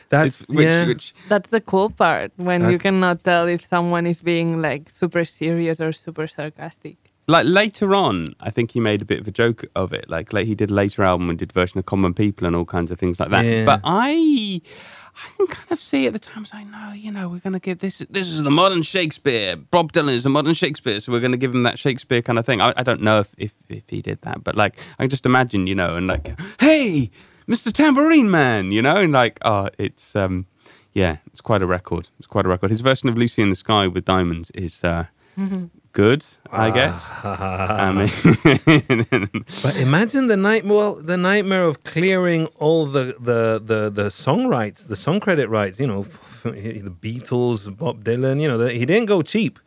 That's 0.09 0.39
which, 0.47 0.59
yeah. 0.59 0.87
which 0.87 1.13
That's 1.27 1.49
the 1.49 1.61
cool 1.61 1.89
part 1.89 2.31
when 2.37 2.69
you 2.71 2.79
cannot 2.79 3.23
tell 3.23 3.47
if 3.47 3.65
someone 3.65 4.07
is 4.07 4.21
being 4.21 4.61
like 4.61 4.89
super 4.89 5.25
serious 5.25 5.79
or 5.79 5.91
super 5.91 6.25
sarcastic. 6.25 7.08
Like 7.29 7.45
later 7.45 7.93
on, 7.93 8.35
I 8.39 8.49
think 8.49 8.71
he 8.71 8.79
made 8.79 9.01
a 9.01 9.05
bit 9.05 9.19
of 9.19 9.27
a 9.27 9.31
joke 9.31 9.63
of 9.75 9.93
it. 9.93 10.09
Like, 10.09 10.33
like 10.33 10.47
he 10.47 10.55
did 10.55 10.71
a 10.71 10.73
later 10.73 11.03
album 11.03 11.29
and 11.29 11.37
did 11.37 11.51
a 11.51 11.53
version 11.53 11.77
of 11.77 11.85
Common 11.85 12.13
People 12.13 12.47
and 12.47 12.55
all 12.55 12.65
kinds 12.65 12.89
of 12.91 12.99
things 12.99 13.19
like 13.19 13.29
that. 13.29 13.45
Yeah. 13.45 13.65
But 13.65 13.81
I, 13.83 14.61
I 15.15 15.29
can 15.37 15.47
kind 15.47 15.71
of 15.71 15.79
see 15.79 16.07
at 16.07 16.13
the 16.13 16.19
time, 16.19 16.43
saying, 16.43 16.71
no, 16.71 16.91
you 16.91 17.11
know, 17.11 17.29
we're 17.29 17.39
going 17.39 17.53
to 17.53 17.59
give 17.59 17.79
this. 17.79 17.99
This 18.09 18.27
is 18.27 18.43
the 18.43 18.49
modern 18.49 18.81
Shakespeare. 18.81 19.55
Bob 19.55 19.91
Dylan 19.91 20.13
is 20.13 20.23
the 20.23 20.29
modern 20.29 20.55
Shakespeare, 20.55 20.99
so 20.99 21.11
we're 21.11 21.19
going 21.19 21.31
to 21.31 21.37
give 21.37 21.53
him 21.53 21.63
that 21.63 21.77
Shakespeare 21.77 22.23
kind 22.23 22.39
of 22.39 22.45
thing. 22.45 22.61
I, 22.61 22.73
I 22.75 22.83
don't 22.83 23.01
know 23.01 23.19
if, 23.19 23.35
if 23.37 23.53
if 23.69 23.87
he 23.89 24.01
did 24.01 24.21
that, 24.21 24.43
but 24.43 24.55
like 24.55 24.79
I 24.97 25.03
can 25.03 25.09
just 25.09 25.25
imagine, 25.25 25.67
you 25.67 25.75
know, 25.75 25.95
and 25.95 26.07
like, 26.07 26.39
hey, 26.59 27.11
Mr. 27.47 27.71
Tambourine 27.71 28.31
Man, 28.31 28.71
you 28.71 28.81
know, 28.81 28.97
and 28.97 29.13
like, 29.13 29.37
oh, 29.43 29.69
it's 29.77 30.15
um, 30.15 30.47
yeah, 30.93 31.17
it's 31.27 31.41
quite 31.41 31.61
a 31.61 31.67
record. 31.67 32.09
It's 32.17 32.27
quite 32.27 32.45
a 32.45 32.49
record. 32.49 32.71
His 32.71 32.81
version 32.81 33.07
of 33.07 33.17
Lucy 33.17 33.43
in 33.43 33.49
the 33.49 33.55
Sky 33.55 33.87
with 33.87 34.05
Diamonds 34.05 34.49
is 34.51 34.83
uh, 34.83 35.05
good, 35.91 36.25
I 36.51 36.71
guess. 36.71 36.95
I 37.23 37.91
mean, 37.97 39.29
But 39.63 39.75
imagine 39.77 40.27
the 40.27 40.37
night 40.37 40.65
well, 40.65 40.95
the 40.95 41.17
nightmare 41.17 41.63
of 41.65 41.83
clearing 41.83 42.47
all 42.57 42.85
the 42.85 43.15
the 43.19 43.61
the 43.63 43.89
the 43.89 44.09
song 44.11 44.47
rights, 44.47 44.85
the 44.85 44.95
song 44.95 45.19
credit 45.19 45.49
rights. 45.49 45.79
You 45.79 45.87
know, 45.87 46.03
the 46.43 46.93
Beatles, 47.01 47.75
Bob 47.77 48.03
Dylan. 48.03 48.41
You 48.41 48.47
know, 48.47 48.57
the, 48.57 48.71
he 48.71 48.85
didn't 48.85 49.07
go 49.07 49.21
cheap. 49.21 49.59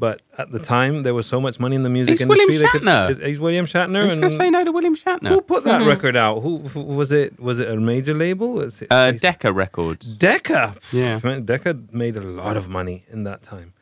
But 0.00 0.22
at 0.38 0.52
the 0.52 0.60
time, 0.60 1.02
there 1.02 1.12
was 1.12 1.26
so 1.26 1.40
much 1.40 1.58
money 1.58 1.74
in 1.74 1.82
the 1.82 1.88
music 1.88 2.12
He's 2.12 2.20
industry. 2.20 2.46
William 2.46 2.62
they 2.62 2.68
could- 2.68 2.82
Shatner. 2.82 3.08
he's- 3.08 3.18
he's 3.30 3.40
William 3.40 3.66
Shatner. 3.66 4.04
Who's 4.04 4.14
gonna 4.14 4.30
say 4.30 4.48
no 4.48 4.62
to 4.62 4.70
William 4.70 4.94
Shatner? 4.94 5.26
Who 5.30 5.40
put 5.40 5.64
that 5.64 5.80
Mhm. 5.82 5.88
record 5.88 6.14
out? 6.14 6.38
Who, 6.42 6.58
who 6.68 6.82
was 6.84 7.10
it? 7.10 7.40
Was 7.40 7.58
it 7.58 7.68
a 7.68 7.74
major 7.76 8.14
label? 8.14 8.52
Was 8.52 8.80
it, 8.82 8.92
uh, 8.92 9.10
Decca 9.10 9.52
Records. 9.52 10.06
Decca. 10.14 10.76
Yeah. 10.92 11.40
Decca 11.44 11.76
made 11.90 12.16
a 12.16 12.20
lot 12.20 12.56
of 12.56 12.68
money 12.68 13.06
in 13.10 13.24
that 13.24 13.42
time. 13.42 13.72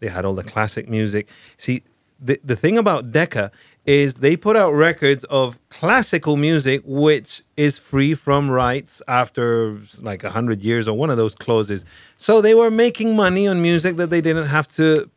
They 0.00 0.08
had 0.08 0.24
all 0.24 0.34
the 0.34 0.44
classic 0.44 0.88
music. 0.88 1.28
See, 1.56 1.82
the, 2.20 2.40
the 2.44 2.56
thing 2.56 2.78
about 2.78 3.12
Decca 3.12 3.50
is 3.84 4.16
they 4.16 4.36
put 4.36 4.56
out 4.56 4.72
records 4.72 5.24
of 5.24 5.60
classical 5.68 6.36
music, 6.36 6.82
which 6.84 7.42
is 7.56 7.78
free 7.78 8.14
from 8.14 8.50
rights 8.50 9.00
after 9.06 9.78
like 10.00 10.24
a 10.24 10.30
hundred 10.30 10.62
years 10.62 10.88
or 10.88 10.96
one 10.96 11.08
of 11.08 11.16
those 11.16 11.34
clauses. 11.34 11.84
So 12.18 12.40
they 12.40 12.54
were 12.54 12.70
making 12.70 13.14
money 13.14 13.46
on 13.46 13.62
music 13.62 13.96
that 13.96 14.10
they 14.10 14.20
didn't 14.20 14.48
have 14.48 14.66
to 14.68 15.08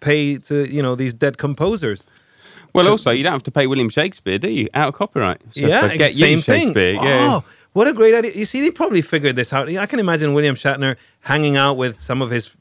pay 0.00 0.38
to, 0.38 0.68
you 0.68 0.82
know, 0.82 0.94
these 0.94 1.14
dead 1.14 1.38
composers. 1.38 2.02
Well, 2.72 2.88
also, 2.88 3.10
you 3.10 3.22
don't 3.22 3.32
have 3.32 3.44
to 3.44 3.50
pay 3.50 3.66
William 3.66 3.88
Shakespeare, 3.88 4.38
do 4.38 4.50
you? 4.50 4.68
Out 4.74 4.88
of 4.88 4.94
copyright. 4.94 5.40
So 5.50 5.66
yeah, 5.66 5.88
forget 5.88 6.12
same 6.12 6.40
thing. 6.40 6.66
Shakespeare. 6.66 6.96
Oh, 7.00 7.04
yeah. 7.04 7.26
Oh, 7.30 7.44
what 7.72 7.88
a 7.88 7.92
great 7.94 8.14
idea! 8.14 8.32
You 8.32 8.44
see, 8.44 8.60
they 8.60 8.70
probably 8.70 9.00
figured 9.00 9.34
this 9.36 9.52
out. 9.52 9.68
I 9.68 9.86
can 9.86 9.98
imagine 9.98 10.34
William 10.34 10.56
Shatner 10.56 10.96
hanging 11.20 11.56
out 11.56 11.78
with 11.78 11.98
some 11.98 12.20
of 12.20 12.28
his 12.30 12.54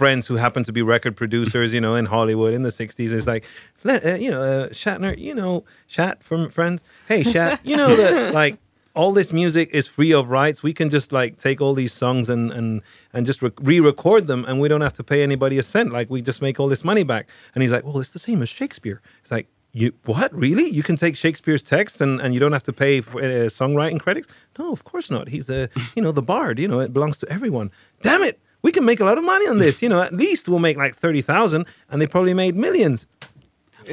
friends 0.00 0.28
who 0.28 0.36
happen 0.36 0.64
to 0.64 0.72
be 0.72 0.80
record 0.80 1.14
producers, 1.14 1.74
you 1.74 1.80
know, 1.86 1.94
in 1.94 2.06
Hollywood 2.06 2.54
in 2.54 2.62
the 2.62 2.70
'60s. 2.70 3.12
It's 3.12 3.26
like, 3.26 3.44
let, 3.84 3.98
uh, 4.02 4.14
you 4.14 4.30
know, 4.30 4.42
uh, 4.42 4.68
Shatner, 4.70 5.12
you 5.18 5.34
know, 5.34 5.64
Shat 5.86 6.22
from 6.22 6.48
Friends. 6.48 6.82
Hey, 7.06 7.22
Shat, 7.22 7.60
you 7.62 7.76
know 7.76 7.94
that 7.94 8.32
like 8.42 8.56
all 8.94 9.12
this 9.12 9.30
music 9.30 9.68
is 9.72 9.86
free 9.86 10.12
of 10.14 10.30
rights. 10.30 10.62
We 10.62 10.72
can 10.72 10.88
just 10.88 11.12
like 11.12 11.36
take 11.36 11.60
all 11.60 11.74
these 11.74 11.92
songs 11.92 12.30
and 12.30 12.50
and 12.50 12.80
and 13.12 13.26
just 13.26 13.42
re- 13.42 13.60
re-record 13.60 14.26
them, 14.26 14.46
and 14.48 14.58
we 14.62 14.68
don't 14.68 14.80
have 14.88 14.94
to 14.94 15.04
pay 15.04 15.22
anybody 15.22 15.58
a 15.58 15.62
cent. 15.62 15.92
Like 15.92 16.08
we 16.08 16.22
just 16.22 16.40
make 16.40 16.58
all 16.58 16.68
this 16.74 16.82
money 16.82 17.04
back. 17.04 17.28
And 17.54 17.60
he's 17.62 17.72
like, 17.76 17.84
well, 17.84 18.00
it's 18.00 18.14
the 18.14 18.24
same 18.28 18.40
as 18.42 18.48
Shakespeare. 18.48 19.00
It's 19.22 19.30
like. 19.30 19.48
You 19.72 19.92
what 20.04 20.34
really? 20.34 20.68
You 20.78 20.82
can 20.82 20.96
take 20.96 21.14
Shakespeare's 21.14 21.62
text 21.62 22.00
and, 22.00 22.20
and 22.20 22.34
you 22.34 22.40
don't 22.40 22.56
have 22.58 22.64
to 22.70 22.72
pay 22.72 23.00
for 23.00 23.20
uh, 23.20 23.48
songwriting 23.60 24.00
credits? 24.00 24.26
No, 24.58 24.72
of 24.72 24.82
course 24.82 25.12
not. 25.12 25.28
He's 25.28 25.48
a 25.48 25.68
you 25.94 26.02
know 26.02 26.10
the 26.10 26.26
bard. 26.32 26.58
You 26.58 26.66
know 26.66 26.80
it 26.80 26.92
belongs 26.92 27.18
to 27.18 27.26
everyone. 27.36 27.70
Damn 28.02 28.24
it! 28.30 28.40
We 28.62 28.72
can 28.72 28.84
make 28.84 29.00
a 29.00 29.04
lot 29.04 29.18
of 29.18 29.24
money 29.24 29.46
on 29.46 29.58
this. 29.58 29.82
You 29.82 29.88
know, 29.88 30.00
at 30.00 30.12
least 30.12 30.48
we'll 30.48 30.58
make 30.58 30.76
like 30.76 30.94
thirty 30.94 31.22
thousand, 31.22 31.66
and 31.88 32.00
they 32.00 32.06
probably 32.06 32.34
made 32.34 32.54
millions. 32.54 33.06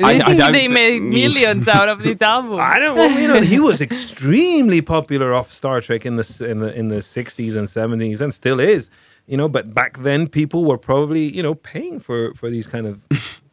I, 0.04 0.36
think 0.36 0.54
they 0.54 0.68
made 0.68 1.02
millions 1.02 1.68
out 1.68 1.90
of 1.90 2.04
this 2.04 2.22
album. 2.34 2.60
I 2.60 2.80
don't. 2.80 2.98
Well, 2.98 3.20
you 3.20 3.28
know, 3.28 3.42
he 3.42 3.60
was 3.60 3.82
extremely 3.90 4.82
popular 4.82 5.34
off 5.34 5.52
Star 5.52 5.82
Trek 5.82 6.06
in 6.06 6.18
the 6.18 6.48
in 6.48 6.60
the 6.60 6.74
in 6.74 6.90
the 6.90 7.02
sixties 7.02 7.56
and 7.56 7.70
seventies, 7.70 8.22
and 8.22 8.34
still 8.34 8.60
is. 8.60 8.90
You 9.26 9.38
know, 9.38 9.50
but 9.50 9.74
back 9.74 10.00
then 10.00 10.28
people 10.28 10.66
were 10.66 10.78
probably 10.78 11.24
you 11.24 11.44
know 11.44 11.56
paying 11.56 12.00
for 12.00 12.34
for 12.34 12.50
these 12.50 12.68
kind 12.68 12.86
of 12.88 13.02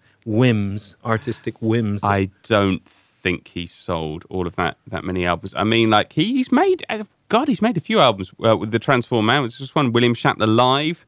whims, 0.26 0.96
artistic 1.04 1.60
whims. 1.60 2.02
I 2.02 2.30
don't 2.44 2.82
think 3.24 3.48
he 3.48 3.64
sold 3.64 4.26
all 4.28 4.46
of 4.46 4.54
that 4.56 4.76
that 4.86 5.02
many 5.02 5.24
albums. 5.24 5.54
I 5.56 5.64
mean, 5.64 5.88
like 5.90 6.12
he's 6.12 6.52
made 6.52 6.84
uh, 6.90 7.04
God, 7.28 7.48
he's 7.48 7.62
made 7.62 7.76
a 7.76 7.80
few 7.80 7.98
albums 7.98 8.30
uh, 8.46 8.56
with 8.56 8.70
the 8.70 8.78
Transform 8.78 9.26
Man. 9.26 9.44
It's 9.44 9.58
just 9.58 9.74
one 9.74 9.92
William 9.92 10.14
Shatner 10.14 10.46
live. 10.46 11.06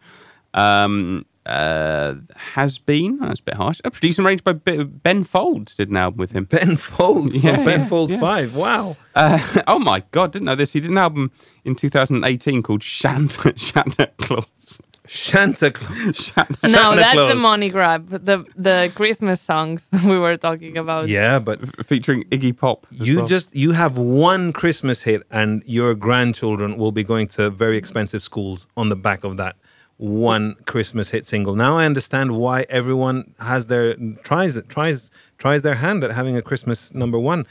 Um, 0.55 1.27
uh, 1.45 2.15
has 2.35 2.79
been 2.79 3.19
that's 3.19 3.41
a 3.41 3.43
bit 3.43 3.55
harsh. 3.55 3.81
A 3.85 3.91
produced 3.91 4.19
and 4.19 4.27
arranged 4.27 4.43
by 4.43 4.55
Ben 4.55 5.25
Folds. 5.25 5.75
Did 5.75 5.91
an 5.91 5.99
album 5.99 6.19
with 6.19 6.33
him. 6.33 6.45
Ben 6.45 6.77
Folds 6.77 7.39
from 7.41 7.65
Ben 7.65 7.87
Folds 7.87 8.17
Five. 8.17 8.57
Wow. 8.57 8.97
Uh, 9.15 9.39
oh 9.69 9.79
my 9.79 10.03
God! 10.11 10.33
Didn't 10.33 10.47
know 10.47 10.57
this. 10.57 10.73
He 10.73 10.81
did 10.81 10.91
an 10.91 10.99
album 10.99 11.31
in 11.65 11.77
2018 11.77 12.63
called 12.63 12.83
Santa 12.83 13.53
Shatner 13.67 14.11
Claus. 14.17 14.81
Santa 15.09 15.71
Claus. 15.71 16.33
no, 16.37 16.45
Santa 16.69 16.97
that's 16.97 17.13
Claus. 17.15 17.29
the 17.29 17.35
money 17.35 17.71
grab. 17.71 18.09
The 18.11 18.45
the 18.57 18.93
Christmas 18.95 19.41
songs 19.41 19.89
we 20.05 20.19
were 20.19 20.37
talking 20.37 20.77
about. 20.77 21.09
Yeah, 21.09 21.39
but 21.39 21.87
featuring 21.87 22.25
Iggy 22.25 22.57
Pop. 22.57 22.87
You 22.91 23.19
well. 23.19 23.27
just 23.27 23.55
you 23.55 23.73
have 23.73 23.99
one 23.99 24.53
Christmas 24.53 25.03
hit, 25.03 25.23
and 25.31 25.63
your 25.67 25.95
grandchildren 25.95 26.77
will 26.77 26.93
be 26.93 27.05
going 27.05 27.29
to 27.29 27.51
very 27.51 27.77
expensive 27.77 28.23
schools 28.23 28.67
on 28.77 28.89
the 28.89 28.97
back 28.97 29.25
of 29.25 29.37
that 29.37 29.57
one 29.99 30.55
Christmas 30.67 31.11
hit 31.11 31.25
single. 31.25 31.55
Now 31.55 31.79
I 31.79 31.87
understand 31.87 32.37
why 32.37 32.67
everyone 32.69 33.35
has 33.41 33.69
their 33.69 33.95
tries 34.23 34.63
tries 34.69 35.11
tries 35.39 35.63
their 35.63 35.77
hand 35.77 36.05
at 36.05 36.13
having 36.13 36.37
a 36.37 36.43
Christmas 36.43 36.95
number 36.95 37.19
one. 37.19 37.47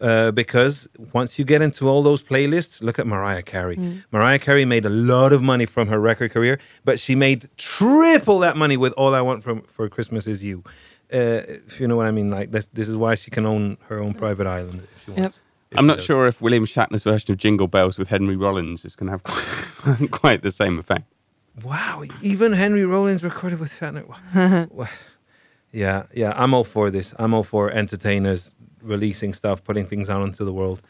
Uh, 0.00 0.30
because 0.30 0.88
once 1.12 1.38
you 1.38 1.44
get 1.44 1.60
into 1.60 1.86
all 1.86 2.02
those 2.02 2.22
playlists, 2.22 2.80
look 2.82 2.98
at 2.98 3.06
Mariah 3.06 3.42
Carey. 3.42 3.76
Mm. 3.76 4.02
Mariah 4.10 4.38
Carey 4.38 4.64
made 4.64 4.86
a 4.86 4.90
lot 4.90 5.30
of 5.32 5.42
money 5.42 5.66
from 5.66 5.88
her 5.88 6.00
record 6.00 6.30
career, 6.30 6.58
but 6.86 6.98
she 6.98 7.14
made 7.14 7.50
triple 7.58 8.38
that 8.38 8.56
money 8.56 8.78
with 8.78 8.94
"All 8.94 9.14
I 9.14 9.20
Want 9.20 9.44
from 9.44 9.62
for 9.62 9.88
Christmas 9.90 10.26
Is 10.26 10.42
You." 10.42 10.64
Uh, 11.12 11.42
if 11.66 11.80
you 11.80 11.86
know 11.88 11.96
what 11.96 12.06
I 12.06 12.12
mean, 12.12 12.30
like 12.30 12.50
this, 12.50 12.68
this 12.68 12.88
is 12.88 12.96
why 12.96 13.14
she 13.14 13.30
can 13.30 13.44
own 13.44 13.76
her 13.88 13.98
own 14.00 14.14
private 14.14 14.46
island 14.46 14.86
if 14.94 15.04
she 15.04 15.10
wants. 15.10 15.40
if 15.70 15.78
I'm 15.78 15.86
not 15.86 15.96
does. 15.96 16.04
sure 16.04 16.26
if 16.26 16.40
William 16.40 16.64
Shatner's 16.64 17.02
version 17.04 17.32
of 17.32 17.36
Jingle 17.36 17.66
Bells 17.68 17.98
with 17.98 18.08
Henry 18.08 18.36
Rollins 18.36 18.84
is 18.84 18.96
going 18.96 19.08
to 19.08 19.12
have 19.12 19.22
quite, 19.24 20.10
quite 20.20 20.42
the 20.42 20.50
same 20.52 20.78
effect. 20.78 21.12
Wow, 21.62 22.04
even 22.22 22.52
Henry 22.54 22.86
Rollins 22.86 23.22
recorded 23.22 23.60
with 23.60 23.70
Shatner. 23.72 24.06
Wow. 24.08 24.66
Wow. 24.70 24.88
yeah, 25.72 26.04
yeah, 26.14 26.32
I'm 26.36 26.54
all 26.54 26.64
for 26.64 26.90
this. 26.90 27.12
I'm 27.18 27.34
all 27.34 27.42
for 27.42 27.70
entertainers 27.70 28.54
releasing 28.82 29.34
stuff, 29.34 29.62
putting 29.64 29.86
things 29.86 30.08
out 30.10 30.22
into 30.22 30.44
the 30.44 30.52
world. 30.52 30.80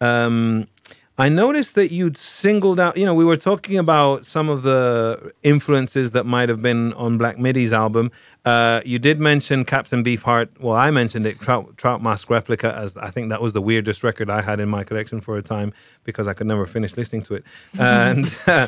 Um, 0.00 0.68
I 1.16 1.28
noticed 1.28 1.76
that 1.76 1.92
you'd 1.92 2.16
singled 2.16 2.80
out, 2.80 2.96
you 2.96 3.06
know, 3.06 3.14
we 3.14 3.24
were 3.24 3.36
talking 3.36 3.78
about 3.78 4.26
some 4.26 4.48
of 4.48 4.64
the 4.64 5.32
influences 5.44 6.10
that 6.10 6.26
might 6.26 6.48
have 6.48 6.60
been 6.60 6.92
on 6.94 7.18
Black 7.18 7.38
Midi's 7.38 7.72
album. 7.72 8.10
Uh, 8.44 8.80
you 8.84 8.98
did 8.98 9.20
mention 9.20 9.64
Captain 9.64 10.02
Beefheart. 10.02 10.48
Well, 10.58 10.74
I 10.74 10.90
mentioned 10.90 11.24
it, 11.24 11.40
Trout, 11.40 11.76
Trout 11.76 12.02
Mask 12.02 12.28
Replica, 12.28 12.74
as 12.76 12.96
I 12.96 13.10
think 13.10 13.28
that 13.28 13.40
was 13.40 13.52
the 13.52 13.62
weirdest 13.62 14.02
record 14.02 14.28
I 14.28 14.42
had 14.42 14.58
in 14.58 14.68
my 14.68 14.82
collection 14.82 15.20
for 15.20 15.36
a 15.36 15.42
time 15.42 15.72
because 16.02 16.26
I 16.26 16.34
could 16.34 16.48
never 16.48 16.66
finish 16.66 16.96
listening 16.96 17.22
to 17.22 17.34
it. 17.34 17.44
And 17.78 18.36
uh, 18.48 18.66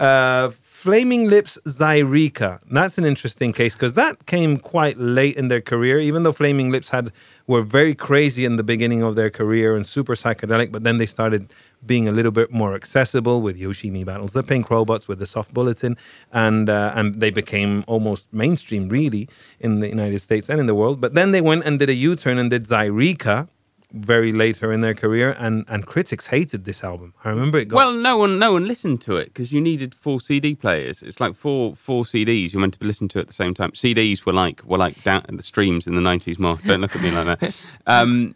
uh, 0.00 0.50
Flaming 0.84 1.30
Lips 1.30 1.58
Zaireeka. 1.64 2.60
That's 2.70 2.98
an 2.98 3.06
interesting 3.06 3.54
case 3.54 3.72
because 3.72 3.94
that 3.94 4.26
came 4.26 4.58
quite 4.58 4.98
late 4.98 5.34
in 5.34 5.48
their 5.48 5.62
career, 5.62 5.98
even 5.98 6.24
though 6.24 6.32
Flaming 6.32 6.68
Lips 6.68 6.90
had 6.90 7.10
were 7.46 7.62
very 7.62 7.94
crazy 7.94 8.44
in 8.44 8.56
the 8.56 8.62
beginning 8.62 9.02
of 9.02 9.16
their 9.16 9.30
career 9.30 9.76
and 9.76 9.86
super 9.86 10.14
psychedelic, 10.14 10.72
but 10.72 10.84
then 10.84 10.98
they 10.98 11.06
started 11.06 11.50
being 11.86 12.06
a 12.06 12.12
little 12.12 12.30
bit 12.30 12.52
more 12.52 12.74
accessible 12.74 13.40
with 13.40 13.58
Yoshimi 13.58 14.04
Battles 14.04 14.34
the 14.34 14.42
Pink 14.42 14.68
Robots, 14.68 15.08
with 15.08 15.20
the 15.20 15.26
Soft 15.26 15.54
Bulletin, 15.54 15.96
and 16.34 16.68
uh, 16.68 16.92
and 16.94 17.14
they 17.14 17.30
became 17.30 17.82
almost 17.86 18.30
mainstream 18.30 18.90
really 18.90 19.26
in 19.60 19.80
the 19.80 19.88
United 19.88 20.20
States 20.20 20.50
and 20.50 20.60
in 20.60 20.66
the 20.66 20.74
world. 20.74 21.00
But 21.00 21.14
then 21.14 21.30
they 21.30 21.40
went 21.40 21.64
and 21.64 21.78
did 21.78 21.88
a 21.88 21.94
U-turn 21.94 22.36
and 22.36 22.50
did 22.50 22.64
Zaireeka 22.64 23.48
very 23.94 24.32
later 24.32 24.72
in 24.72 24.80
their 24.80 24.94
career, 24.94 25.36
and 25.38 25.64
and 25.68 25.86
critics 25.86 26.26
hated 26.26 26.64
this 26.64 26.82
album. 26.84 27.14
I 27.24 27.30
remember 27.30 27.58
it 27.58 27.68
got 27.68 27.76
Well, 27.76 27.92
no 27.94 28.18
one, 28.18 28.38
no 28.38 28.52
one 28.52 28.66
listened 28.66 29.00
to 29.02 29.16
it 29.16 29.26
because 29.26 29.52
you 29.52 29.60
needed 29.60 29.94
four 29.94 30.20
CD 30.20 30.54
players. 30.54 31.02
It's 31.02 31.20
like 31.20 31.34
four 31.34 31.74
four 31.76 32.04
CDs 32.04 32.52
you're 32.52 32.60
meant 32.60 32.74
to 32.74 32.80
be 32.80 32.86
listening 32.86 33.08
to 33.10 33.20
at 33.20 33.26
the 33.28 33.32
same 33.32 33.54
time. 33.54 33.70
CDs 33.72 34.26
were 34.26 34.32
like 34.32 34.62
were 34.64 34.78
like 34.78 35.02
down 35.04 35.24
in 35.28 35.36
the 35.36 35.42
streams 35.42 35.86
in 35.86 35.94
the 35.94 36.00
nineties. 36.00 36.38
More, 36.38 36.58
don't 36.66 36.80
look 36.80 36.96
at 36.96 37.02
me 37.02 37.10
like 37.10 37.38
that. 37.40 37.62
Um, 37.86 38.34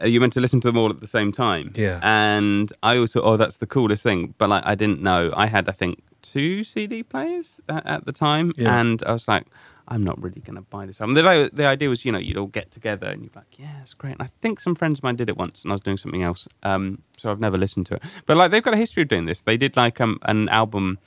uh, 0.00 0.06
you 0.06 0.20
meant 0.20 0.32
to 0.34 0.40
listen 0.40 0.60
to 0.60 0.68
them 0.68 0.76
all 0.78 0.90
at 0.90 1.00
the 1.00 1.06
same 1.08 1.32
time. 1.32 1.72
Yeah. 1.74 1.98
And 2.02 2.72
I 2.84 2.94
always 2.96 3.12
thought, 3.12 3.24
oh, 3.24 3.36
that's 3.36 3.56
the 3.58 3.66
coolest 3.66 4.02
thing. 4.04 4.34
But 4.38 4.48
like, 4.48 4.62
I 4.64 4.76
didn't 4.76 5.02
know. 5.02 5.32
I 5.36 5.46
had, 5.46 5.68
I 5.68 5.72
think, 5.72 6.02
two 6.22 6.62
CD 6.62 7.02
players 7.02 7.60
at, 7.68 7.84
at 7.84 8.04
the 8.06 8.12
time, 8.12 8.52
Yeah. 8.56 8.78
and 8.80 9.02
I 9.04 9.12
was 9.12 9.26
like. 9.26 9.46
I'm 9.90 10.04
not 10.04 10.22
really 10.22 10.40
going 10.40 10.56
to 10.56 10.62
buy 10.62 10.86
this 10.86 11.00
album. 11.00 11.14
The, 11.14 11.50
the 11.52 11.66
idea 11.66 11.88
was, 11.88 12.04
you 12.04 12.12
know, 12.12 12.18
you'd 12.18 12.36
all 12.36 12.46
get 12.46 12.70
together 12.70 13.08
and 13.08 13.22
you'd 13.22 13.32
be 13.32 13.38
like, 13.38 13.58
yeah, 13.58 13.80
it's 13.80 13.94
great. 13.94 14.12
And 14.12 14.22
I 14.22 14.30
think 14.40 14.60
some 14.60 14.74
friends 14.74 14.98
of 14.98 15.02
mine 15.02 15.16
did 15.16 15.28
it 15.28 15.36
once 15.36 15.62
and 15.62 15.72
I 15.72 15.74
was 15.74 15.80
doing 15.80 15.96
something 15.96 16.22
else. 16.22 16.46
Um, 16.62 17.02
so 17.16 17.30
I've 17.30 17.40
never 17.40 17.56
listened 17.56 17.86
to 17.86 17.94
it. 17.94 18.02
But 18.26 18.36
like, 18.36 18.50
they've 18.50 18.62
got 18.62 18.74
a 18.74 18.78
history 18.78 19.02
of 19.02 19.08
doing 19.08 19.26
this. 19.26 19.40
They 19.40 19.56
did 19.56 19.76
like 19.76 20.00
um, 20.00 20.18
an 20.22 20.48
album 20.50 20.98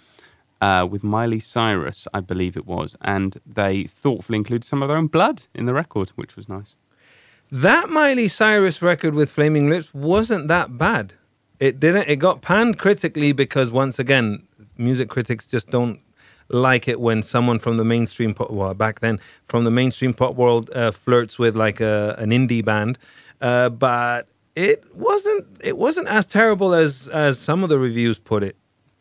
uh, 0.61 0.87
with 0.89 1.03
Miley 1.03 1.39
Cyrus, 1.39 2.07
I 2.13 2.19
believe 2.19 2.55
it 2.55 2.65
was, 2.65 2.95
and 3.01 3.37
they 3.45 3.83
thoughtfully 3.83 4.37
included 4.37 4.63
some 4.63 4.81
of 4.81 4.89
their 4.89 4.97
own 4.97 5.07
blood 5.07 5.43
in 5.55 5.65
the 5.65 5.73
record, 5.73 6.09
which 6.11 6.35
was 6.35 6.47
nice. 6.47 6.75
That 7.51 7.89
Miley 7.89 8.27
Cyrus 8.27 8.81
record 8.81 9.13
with 9.13 9.29
Flaming 9.29 9.69
Lips 9.69 9.93
wasn't 9.93 10.47
that 10.47 10.77
bad. 10.77 11.15
It 11.59 11.79
didn't. 11.79 12.07
It 12.07 12.17
got 12.17 12.41
panned 12.41 12.79
critically 12.79 13.33
because 13.33 13.71
once 13.71 13.99
again, 13.99 14.47
music 14.77 15.09
critics 15.09 15.47
just 15.47 15.69
don't 15.69 15.99
like 16.53 16.87
it 16.87 16.99
when 16.99 17.23
someone 17.23 17.59
from 17.59 17.77
the 17.77 17.83
mainstream 17.83 18.33
pop. 18.33 18.51
Well, 18.51 18.73
back 18.73 18.99
then, 18.99 19.19
from 19.45 19.63
the 19.63 19.71
mainstream 19.71 20.13
pop 20.13 20.35
world 20.35 20.69
uh, 20.73 20.91
flirts 20.91 21.39
with 21.39 21.55
like 21.55 21.79
a, 21.81 22.15
an 22.17 22.31
indie 22.31 22.63
band. 22.63 22.97
Uh, 23.41 23.69
but 23.69 24.27
it 24.55 24.83
wasn't. 24.95 25.45
It 25.63 25.77
wasn't 25.77 26.07
as 26.07 26.25
terrible 26.25 26.73
as 26.73 27.07
as 27.09 27.39
some 27.39 27.63
of 27.63 27.69
the 27.69 27.79
reviews 27.79 28.19
put 28.19 28.43
it. 28.43 28.55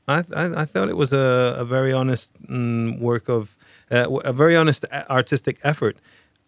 I 0.09 0.25
I, 0.35 0.63
I 0.63 0.65
thought 0.65 0.89
it 0.89 0.97
was 0.97 1.13
a, 1.13 1.57
a 1.59 1.65
very 1.65 1.93
honest 1.93 2.33
mm, 2.43 2.99
work 2.99 3.29
of 3.29 3.57
uh, 3.91 4.19
a 4.25 4.33
very 4.33 4.57
honest 4.57 4.85
artistic 5.09 5.59
effort. 5.63 5.99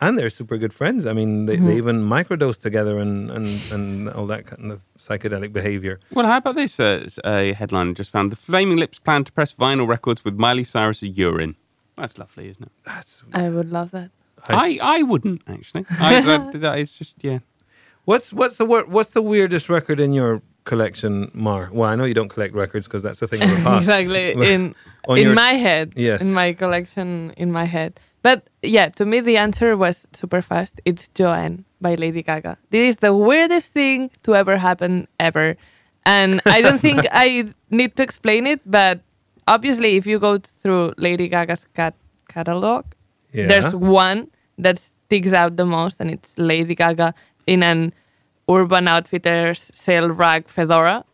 And 0.05 0.13
they're 0.19 0.31
super 0.41 0.57
good 0.59 0.75
friends. 0.81 1.01
I 1.07 1.13
mean, 1.21 1.47
they, 1.47 1.57
Mhm. 1.57 1.67
they 1.67 1.77
even 1.83 1.97
microdose 2.17 2.59
together 2.69 2.95
and, 3.05 3.31
and, 3.37 3.47
and 3.75 3.85
all 4.17 4.27
that 4.35 4.43
kind 4.51 4.73
of 4.75 4.79
psychedelic 4.99 5.53
behavior. 5.53 5.95
Well, 6.17 6.27
how 6.27 6.39
about 6.43 6.57
this? 6.57 6.79
Uh, 6.81 7.09
a 7.25 7.53
headline 7.61 7.89
I 7.91 7.93
just 8.03 8.11
found: 8.11 8.33
the 8.33 8.37
Flaming 8.49 8.79
Lips 8.79 8.99
plan 8.99 9.23
to 9.25 9.33
press 9.39 9.53
vinyl 9.65 9.87
records 9.97 10.21
with 10.25 10.35
Miley 10.47 10.65
Cyrus' 10.65 11.03
urine. 11.03 11.55
That's 11.97 12.17
lovely, 12.19 12.49
isn't 12.53 12.65
it? 12.69 12.73
That's. 12.85 13.23
I 13.33 13.49
would 13.57 13.71
love 13.79 13.91
that. 13.93 14.11
I, 14.49 14.79
I 14.83 15.03
wouldn't 15.11 15.43
actually. 15.47 15.85
I, 16.01 16.21
that, 16.29 16.61
that 16.61 16.79
is 16.79 16.91
just 17.01 17.15
yeah. 17.25 17.39
What's 18.05 18.33
what's 18.33 18.57
the 18.57 18.65
what's 18.97 19.13
the 19.19 19.23
weirdest 19.23 19.69
record 19.69 20.01
in 20.01 20.13
your 20.13 20.43
collection, 20.65 21.31
Mar? 21.35 21.69
Well, 21.73 21.89
I 21.93 21.95
know 21.97 22.05
you 22.11 22.15
don't 22.21 22.29
collect 22.37 22.55
records 22.55 22.87
because 22.89 23.03
that's 23.05 23.23
a 23.23 23.29
thing 23.29 23.43
of 23.43 23.51
the 23.51 23.63
past. 23.69 23.83
exactly 23.83 24.33
in 24.55 24.75
in 25.09 25.17
your- 25.27 25.35
my 25.35 25.53
head 25.67 25.93
Yes. 25.97 26.21
in 26.21 26.33
my 26.35 26.53
collection 26.55 27.33
in 27.37 27.53
my 27.53 27.65
head 27.77 27.93
but 28.23 28.49
yeah 28.63 28.89
to 28.89 29.05
me 29.05 29.21
the 29.21 29.37
answer 29.37 29.77
was 29.77 30.07
super 30.13 30.41
fast 30.43 30.81
it's 30.85 31.09
joanne 31.09 31.65
by 31.81 31.95
lady 31.97 32.23
gaga. 32.23 32.57
This 32.71 32.95
is 32.95 32.97
the 32.99 33.13
weirdest 33.15 33.73
thing 33.73 34.11
to 34.23 34.37
ever 34.37 34.57
happen 34.57 35.09
ever. 35.19 35.57
And 36.07 36.41
i 36.47 36.63
don't 36.63 36.81
think 36.81 37.01
i 37.13 37.27
need 37.71 37.97
to 37.97 38.03
explain 38.03 38.47
it 38.47 38.61
but 38.67 39.01
obviously 39.49 39.97
if 39.97 40.07
you 40.07 40.19
go 40.19 40.39
through 40.39 40.93
lady 40.97 41.29
gaga's 41.29 41.67
cat 41.75 41.95
catalog 42.29 42.85
Yeah. 43.33 43.47
there's 43.49 43.75
one 43.75 44.29
that 44.59 44.79
sticks 44.79 45.33
out 45.33 45.57
the 45.57 45.65
most 45.67 46.01
and 46.01 46.11
it's 46.11 46.39
lady 46.39 46.75
gaga 46.75 47.15
in 47.47 47.63
an 47.63 47.93
urban 48.49 48.87
outfitters 48.89 49.71
sale 49.73 50.09
rag 50.11 50.49
fedora 50.49 51.05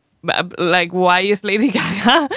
like 0.59 0.93
why 0.93 1.21
is 1.21 1.45
lady 1.45 1.71
gaga 1.79 2.29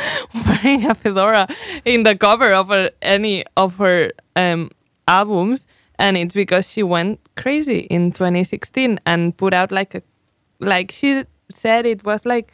wearing 0.46 0.86
a 0.86 0.96
fedora 0.96 1.48
in 1.86 2.04
the 2.04 2.16
cover 2.16 2.54
of 2.54 2.68
her, 2.70 2.92
any 3.02 3.44
of 3.58 3.78
her 3.78 4.12
um, 4.36 4.70
albums? 5.08 5.68
And 5.98 6.18
it's 6.18 6.34
because 6.34 6.70
she 6.70 6.84
went 6.84 7.20
crazy 7.36 7.80
in 7.80 8.12
2016 8.12 9.00
and 9.06 9.38
put 9.38 9.54
out 9.54 9.72
like 9.72 9.96
a 9.96 10.02
like 10.60 10.92
she 10.92 11.26
said 11.50 11.86
it 11.86 12.04
was 12.04 12.26
like 12.26 12.52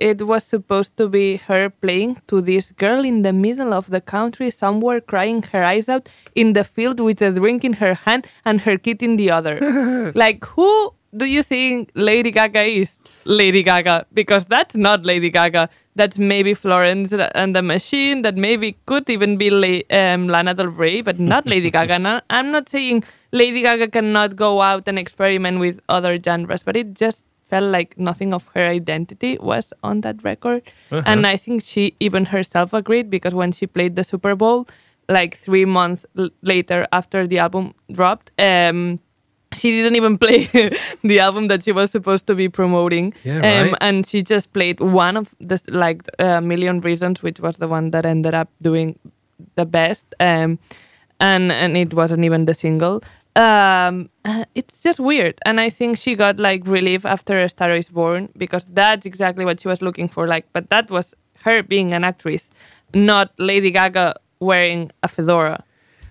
it 0.00 0.22
was 0.22 0.44
supposed 0.44 0.96
to 0.96 1.08
be 1.08 1.36
her 1.36 1.68
playing 1.68 2.16
to 2.26 2.40
this 2.40 2.72
girl 2.72 3.04
in 3.04 3.22
the 3.22 3.32
middle 3.32 3.74
of 3.74 3.90
the 3.90 4.00
country 4.00 4.50
somewhere 4.50 5.00
crying 5.00 5.42
her 5.52 5.62
eyes 5.62 5.88
out 5.88 6.08
in 6.34 6.54
the 6.54 6.64
field 6.64 6.98
with 7.00 7.20
a 7.20 7.30
drink 7.30 7.64
in 7.64 7.74
her 7.74 7.94
hand 7.94 8.26
and 8.44 8.62
her 8.62 8.78
kid 8.78 9.02
in 9.02 9.16
the 9.16 9.30
other. 9.30 10.12
Like 10.14 10.44
who 10.44 10.94
do 11.16 11.24
you 11.24 11.42
think 11.42 11.90
lady 11.94 12.30
gaga 12.30 12.62
is 12.62 12.98
lady 13.24 13.62
gaga 13.62 14.06
because 14.12 14.44
that's 14.46 14.74
not 14.76 15.04
lady 15.04 15.30
gaga 15.30 15.68
that's 15.96 16.18
maybe 16.18 16.54
florence 16.54 17.12
and 17.34 17.54
the 17.54 17.62
machine 17.62 18.22
that 18.22 18.36
maybe 18.36 18.76
could 18.86 19.08
even 19.10 19.36
be 19.36 19.50
La- 19.50 19.98
um, 19.98 20.28
lana 20.28 20.54
del 20.54 20.68
rey 20.68 21.00
but 21.02 21.18
not 21.18 21.46
lady 21.46 21.70
gaga 21.78 21.94
and 21.94 22.22
i'm 22.30 22.50
not 22.50 22.68
saying 22.68 23.02
lady 23.32 23.62
gaga 23.62 23.88
cannot 23.88 24.36
go 24.36 24.62
out 24.62 24.86
and 24.86 24.98
experiment 24.98 25.58
with 25.58 25.80
other 25.88 26.16
genres 26.16 26.62
but 26.62 26.76
it 26.76 26.94
just 26.94 27.24
felt 27.50 27.64
like 27.64 27.98
nothing 27.98 28.32
of 28.32 28.46
her 28.54 28.64
identity 28.66 29.36
was 29.40 29.72
on 29.82 30.02
that 30.02 30.22
record. 30.22 30.62
Uh-huh. 30.90 31.02
And 31.04 31.26
I 31.26 31.36
think 31.36 31.64
she 31.64 31.94
even 31.98 32.26
herself 32.26 32.72
agreed 32.72 33.10
because 33.10 33.34
when 33.34 33.50
she 33.50 33.66
played 33.66 33.96
the 33.96 34.04
Super 34.04 34.36
Bowl, 34.36 34.68
like 35.08 35.36
three 35.36 35.64
months 35.64 36.06
l- 36.16 36.30
later 36.42 36.86
after 36.92 37.26
the 37.26 37.38
album 37.38 37.74
dropped, 37.90 38.30
um, 38.38 39.00
she 39.54 39.70
didn't 39.70 39.96
even 39.96 40.18
play 40.18 40.44
the 41.02 41.20
album 41.20 41.48
that 41.48 41.64
she 41.64 41.72
was 41.72 41.90
supposed 41.90 42.26
to 42.26 42.34
be 42.34 42.48
promoting. 42.48 43.14
Yeah, 43.24 43.68
um, 43.68 43.76
and 43.80 44.06
she 44.06 44.22
just 44.22 44.52
played 44.52 44.80
one 44.80 45.16
of 45.16 45.34
the 45.40 45.60
like 45.68 46.02
a 46.18 46.40
million 46.40 46.80
reasons, 46.80 47.22
which 47.22 47.40
was 47.40 47.56
the 47.56 47.68
one 47.68 47.90
that 47.90 48.06
ended 48.06 48.34
up 48.34 48.48
doing 48.62 48.98
the 49.56 49.66
best. 49.66 50.14
Um, 50.20 50.58
and 51.18 51.52
and 51.52 51.76
it 51.76 51.94
wasn't 51.94 52.24
even 52.24 52.44
the 52.44 52.54
single. 52.54 53.02
Um, 53.36 54.08
uh, 54.24 54.44
it's 54.54 54.82
just 54.82 55.00
weird, 55.00 55.38
and 55.44 55.60
I 55.60 55.70
think 55.70 55.98
she 55.98 56.14
got 56.14 56.38
like 56.38 56.66
relief 56.66 57.04
after 57.04 57.40
A 57.40 57.48
Star 57.48 57.74
Is 57.74 57.88
Born 57.88 58.28
because 58.36 58.66
that's 58.72 59.06
exactly 59.06 59.44
what 59.44 59.60
she 59.60 59.68
was 59.68 59.82
looking 59.82 60.08
for. 60.08 60.26
Like, 60.26 60.46
but 60.52 60.70
that 60.70 60.90
was 60.90 61.14
her 61.44 61.62
being 61.62 61.92
an 61.94 62.04
actress, 62.04 62.50
not 62.94 63.32
Lady 63.38 63.70
Gaga 63.70 64.14
wearing 64.40 64.90
a 65.02 65.08
fedora. 65.08 65.64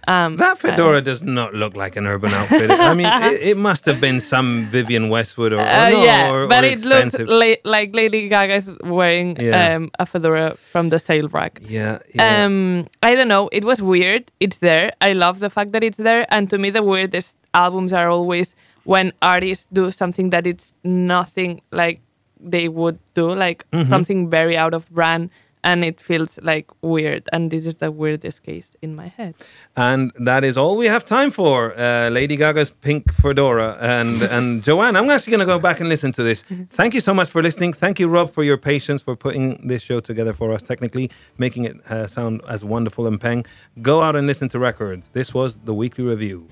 Um, 0.08 0.38
That 0.38 0.58
fedora 0.58 1.02
does 1.02 1.22
not 1.22 1.54
look 1.54 1.76
like 1.76 1.96
an 1.96 2.08
urban 2.08 2.32
outfit. 2.34 2.72
I 2.72 2.94
mean, 2.94 3.06
it, 3.34 3.42
it 3.42 3.58
must 3.58 3.86
have 3.86 4.00
been 4.02 4.20
some 4.22 4.66
Vivienne 4.72 5.10
Westwood 5.10 5.54
or, 5.54 5.58
or 5.60 5.62
Uh, 5.62 5.90
no, 5.90 6.04
yeah, 6.04 6.32
or, 6.32 6.48
but 6.48 6.64
or 6.64 6.68
it 6.68 6.82
looks 6.84 7.20
la- 7.20 7.62
like 7.64 7.94
Lady 7.94 8.28
Gaga's 8.30 8.72
wearing 8.84 9.36
Yeah. 9.40 9.76
um, 9.76 9.92
a 10.00 10.06
fedora 10.06 10.52
from 10.56 10.90
the 10.90 11.00
sale 11.00 11.28
rack. 11.28 11.60
Yeah, 11.68 12.00
yeah. 12.14 12.46
Um, 12.46 12.88
I 13.04 13.14
don't 13.16 13.28
know. 13.28 13.50
It 13.52 13.64
was 13.66 13.82
weird. 13.82 14.32
It's 14.40 14.58
there. 14.60 14.92
I 15.02 15.14
love 15.14 15.40
the 15.40 15.50
fact 15.50 15.72
that 15.74 15.84
it's 15.84 15.98
there. 15.98 16.26
And 16.30 16.50
to 16.50 16.58
me, 16.58 16.70
the 16.72 16.82
weirdest 16.84 17.38
albums 17.54 17.94
are 17.94 18.10
always 18.10 18.56
when 18.86 19.12
artists 19.22 19.68
do 19.72 19.92
something 19.92 20.32
that 20.32 20.48
it's 20.48 20.74
nothing 20.84 21.62
like 21.72 22.00
they 22.40 22.68
would 22.70 22.98
do, 23.14 23.36
like 23.36 23.66
Mhm. 23.74 23.90
something 23.90 24.30
very 24.30 24.56
out 24.58 24.74
of 24.74 24.90
brand, 24.90 25.30
and 25.64 25.84
it 25.84 26.00
feels 26.00 26.40
like 26.42 26.70
weird. 26.82 27.28
And 27.34 27.52
this 27.52 27.66
is 27.66 27.78
the 27.78 27.92
weirdest 27.92 28.44
case 28.44 28.72
in 28.82 28.96
my 28.96 29.08
head. 29.08 29.36
And 29.76 30.12
that 30.20 30.44
is 30.44 30.58
all 30.58 30.78
we 30.78 30.88
have 30.88 31.06
time 31.06 31.32
for. 31.32 31.78
Uh, 31.78 32.10
Lady 32.10 32.38
Gaga's 32.38 32.72
pink 32.72 33.14
fedora. 33.14 33.78
And 33.80 34.22
and 34.24 34.64
Joanne, 34.68 34.96
I'm 34.96 35.10
actually 35.10 35.32
going 35.32 35.48
to 35.48 35.54
go 35.54 35.60
back 35.60 35.80
and 35.80 35.90
listen 35.90 36.12
to 36.14 36.24
this. 36.24 36.44
Thank 36.70 36.94
you 36.94 37.02
so 37.02 37.14
much 37.14 37.30
for 37.30 37.42
listening. 37.42 37.74
Thank 37.74 38.00
you, 38.00 38.08
Rob, 38.08 38.30
for 38.30 38.44
your 38.44 38.58
patience 38.58 39.02
for 39.02 39.16
putting 39.16 39.68
this 39.68 39.82
show 39.82 40.00
together 40.00 40.34
for 40.34 40.52
us 40.54 40.62
technically, 40.62 41.10
making 41.38 41.66
it 41.66 41.78
uh, 41.92 42.08
sound 42.08 42.42
as 42.48 42.64
wonderful 42.64 43.08
and 43.08 43.20
peng. 43.20 43.46
Go 43.82 44.02
out 44.02 44.16
and 44.16 44.28
listen 44.28 44.48
to 44.50 44.60
records. 44.60 45.10
This 45.10 45.34
was 45.34 45.58
the 45.58 45.74
weekly 45.74 46.04
review. 46.04 46.48